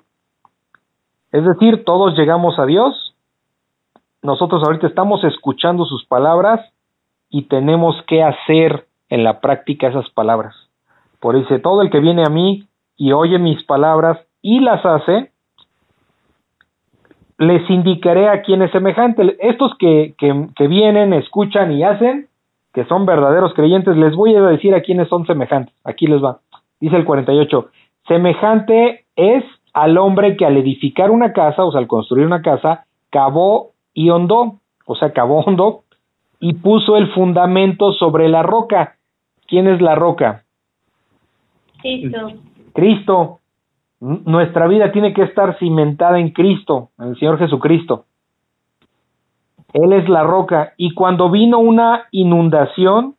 [1.32, 3.15] es decir, todos llegamos a Dios,
[4.23, 6.60] nosotros ahorita estamos escuchando sus palabras
[7.28, 10.55] y tenemos que hacer en la práctica esas palabras.
[11.20, 15.30] Por dice, todo el que viene a mí y oye mis palabras y las hace,
[17.38, 19.36] les indicaré a quién es semejante.
[19.40, 22.28] Estos que, que, que, vienen, escuchan y hacen,
[22.72, 25.74] que son verdaderos creyentes, les voy a decir a quiénes son semejantes.
[25.84, 26.40] Aquí les va.
[26.80, 27.68] Dice el 48,
[28.06, 32.86] semejante es al hombre que al edificar una casa, o sea, al construir una casa,
[33.10, 35.82] cavó y hondó, o sea, cavó hondo
[36.40, 38.96] y puso el fundamento sobre la roca.
[39.46, 40.44] ¿Quién es la roca?
[41.80, 42.32] Cristo.
[42.72, 43.40] Cristo.
[44.00, 48.05] Nuestra vida tiene que estar cimentada en Cristo, en el Señor Jesucristo.
[49.72, 50.72] Él es la roca.
[50.76, 53.16] Y cuando vino una inundación,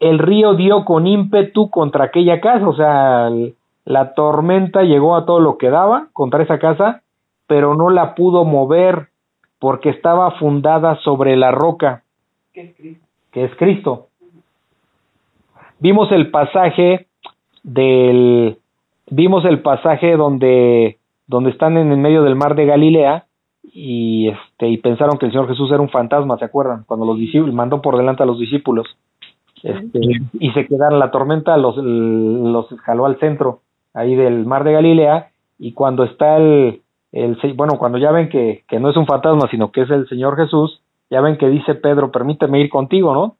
[0.00, 2.66] el río dio con ímpetu contra aquella casa.
[2.66, 3.30] O sea,
[3.84, 7.02] la tormenta llegó a todo lo que daba contra esa casa,
[7.46, 9.08] pero no la pudo mover
[9.58, 12.02] porque estaba fundada sobre la roca,
[12.52, 13.06] que es Cristo.
[13.32, 14.06] que es Cristo.
[15.78, 17.06] Vimos el pasaje
[17.66, 18.58] del
[19.10, 23.26] vimos el pasaje donde donde están en el medio del mar de Galilea
[23.64, 26.84] y este y pensaron que el Señor Jesús era un fantasma, ¿se acuerdan?
[26.86, 28.86] Cuando los discípulos mandó por delante a los discípulos.
[29.62, 30.00] Este,
[30.38, 33.62] y se quedaron la tormenta los los jaló al centro
[33.94, 38.62] ahí del mar de Galilea y cuando está el, el bueno, cuando ya ven que,
[38.68, 41.74] que no es un fantasma, sino que es el Señor Jesús, ya ven que dice
[41.74, 43.36] Pedro, permíteme ir contigo, ¿no?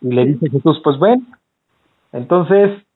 [0.00, 1.26] Y le dice Jesús, pues ven.
[2.12, 2.91] Entonces, en,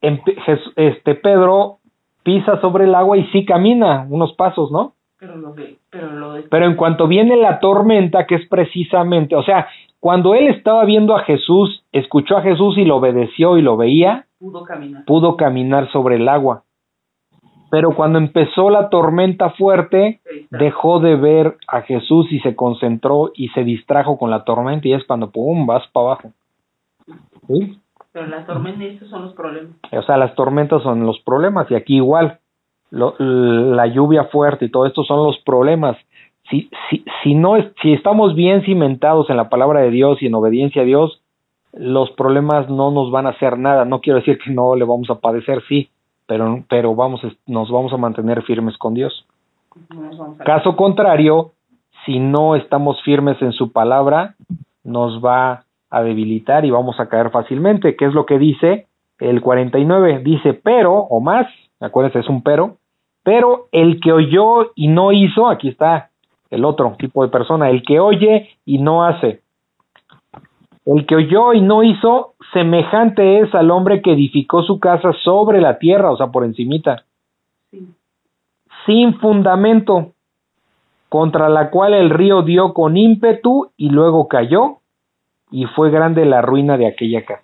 [0.00, 1.78] este Pedro
[2.22, 4.94] pisa sobre el agua y sí camina unos pasos, ¿no?
[5.18, 5.54] Pero, lo
[5.90, 6.42] pero, lo de...
[6.42, 9.68] pero en cuanto viene la tormenta, que es precisamente, o sea,
[10.00, 14.26] cuando él estaba viendo a Jesús, escuchó a Jesús y lo obedeció y lo veía,
[14.38, 15.04] pudo caminar.
[15.04, 16.64] pudo caminar sobre el agua.
[17.70, 20.20] Pero cuando empezó la tormenta fuerte,
[20.50, 24.92] dejó de ver a Jesús y se concentró y se distrajo con la tormenta y
[24.92, 26.32] es cuando, ¡pum!, vas para abajo.
[27.48, 27.78] ¿Sí?
[28.16, 29.76] Pero las tormentas son los problemas.
[29.92, 32.38] O sea, las tormentas son los problemas y aquí igual,
[32.88, 35.98] lo, la lluvia fuerte y todo esto son los problemas.
[36.48, 40.28] Si, si, si, no es, si estamos bien cimentados en la palabra de Dios y
[40.28, 41.20] en obediencia a Dios,
[41.74, 43.84] los problemas no nos van a hacer nada.
[43.84, 45.90] No quiero decir que no le vamos a padecer, sí,
[46.26, 49.26] pero, pero vamos, nos vamos a mantener firmes con Dios.
[50.42, 51.50] Caso contrario,
[52.06, 54.36] si no estamos firmes en su palabra,
[54.84, 58.86] nos va a debilitar y vamos a caer fácilmente, que es lo que dice
[59.18, 61.46] el 49, dice pero o más,
[61.80, 62.76] acuérdense, es un pero,
[63.22, 66.10] pero el que oyó y no hizo, aquí está
[66.50, 69.40] el otro tipo de persona, el que oye y no hace.
[70.84, 75.60] El que oyó y no hizo, semejante es al hombre que edificó su casa sobre
[75.60, 77.04] la tierra, o sea, por encimita,
[77.72, 77.88] sí.
[78.86, 80.12] sin fundamento,
[81.08, 84.78] contra la cual el río dio con ímpetu y luego cayó,
[85.50, 87.42] y fue grande la ruina de aquella casa.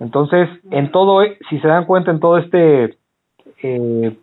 [0.00, 2.98] Entonces, en todo, si se dan cuenta en todo este,
[3.62, 4.16] eh,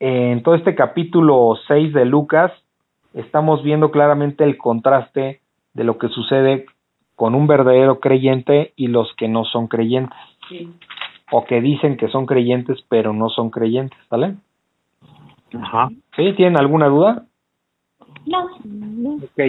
[0.00, 2.52] en todo este capítulo 6 de Lucas,
[3.12, 5.40] estamos viendo claramente el contraste
[5.74, 6.66] de lo que sucede
[7.16, 10.18] con un verdadero creyente y los que no son creyentes.
[10.48, 10.72] Sí.
[11.30, 14.36] O que dicen que son creyentes pero no son creyentes, ¿vale?
[15.60, 15.88] Ajá.
[16.16, 16.32] ¿Sí?
[16.34, 17.24] ¿Tienen alguna duda?
[18.26, 18.44] No.
[19.22, 19.40] Ok.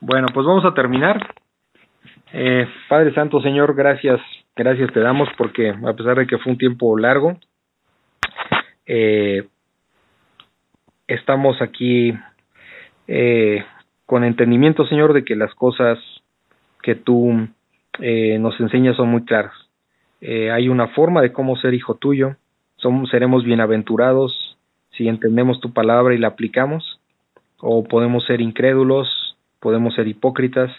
[0.00, 1.34] Bueno, pues vamos a terminar.
[2.32, 4.20] Eh, Padre Santo, Señor, gracias,
[4.54, 7.38] gracias te damos porque a pesar de que fue un tiempo largo,
[8.86, 9.46] eh,
[11.06, 12.12] estamos aquí
[13.06, 13.64] eh,
[14.04, 15.98] con entendimiento, Señor, de que las cosas
[16.82, 17.48] que tú
[18.00, 19.54] eh, nos enseñas son muy claras.
[20.20, 22.36] Eh, hay una forma de cómo ser hijo tuyo.
[22.76, 24.56] Somos, seremos bienaventurados
[24.90, 26.95] si entendemos tu palabra y la aplicamos,
[27.60, 30.70] o podemos ser incrédulos, podemos ser hipócritas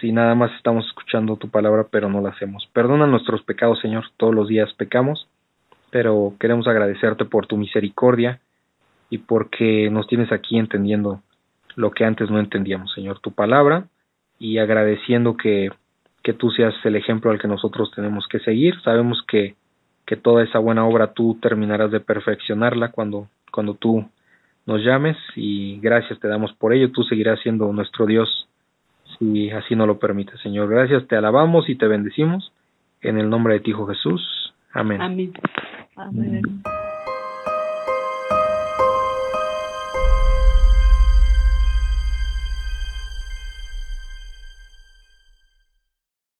[0.00, 2.68] si nada más estamos escuchando tu palabra pero no la hacemos.
[2.72, 5.28] Perdona nuestros pecados, Señor, todos los días pecamos,
[5.90, 8.40] pero queremos agradecerte por tu misericordia
[9.10, 11.20] y porque nos tienes aquí entendiendo
[11.76, 13.84] lo que antes no entendíamos, Señor, tu palabra
[14.38, 15.70] y agradeciendo que,
[16.22, 18.80] que tú seas el ejemplo al que nosotros tenemos que seguir.
[18.82, 19.54] Sabemos que,
[20.06, 24.06] que toda esa buena obra tú terminarás de perfeccionarla cuando, cuando tú
[24.70, 26.92] nos llames y gracias te damos por ello.
[26.92, 28.46] Tú seguirás siendo nuestro Dios
[29.18, 30.68] si así no lo permite, Señor.
[30.68, 32.52] Gracias, te alabamos y te bendecimos
[33.00, 34.54] en el nombre de ti, Hijo Jesús.
[34.72, 35.02] Amén.
[35.02, 35.32] Amén.
[35.96, 36.42] Amén.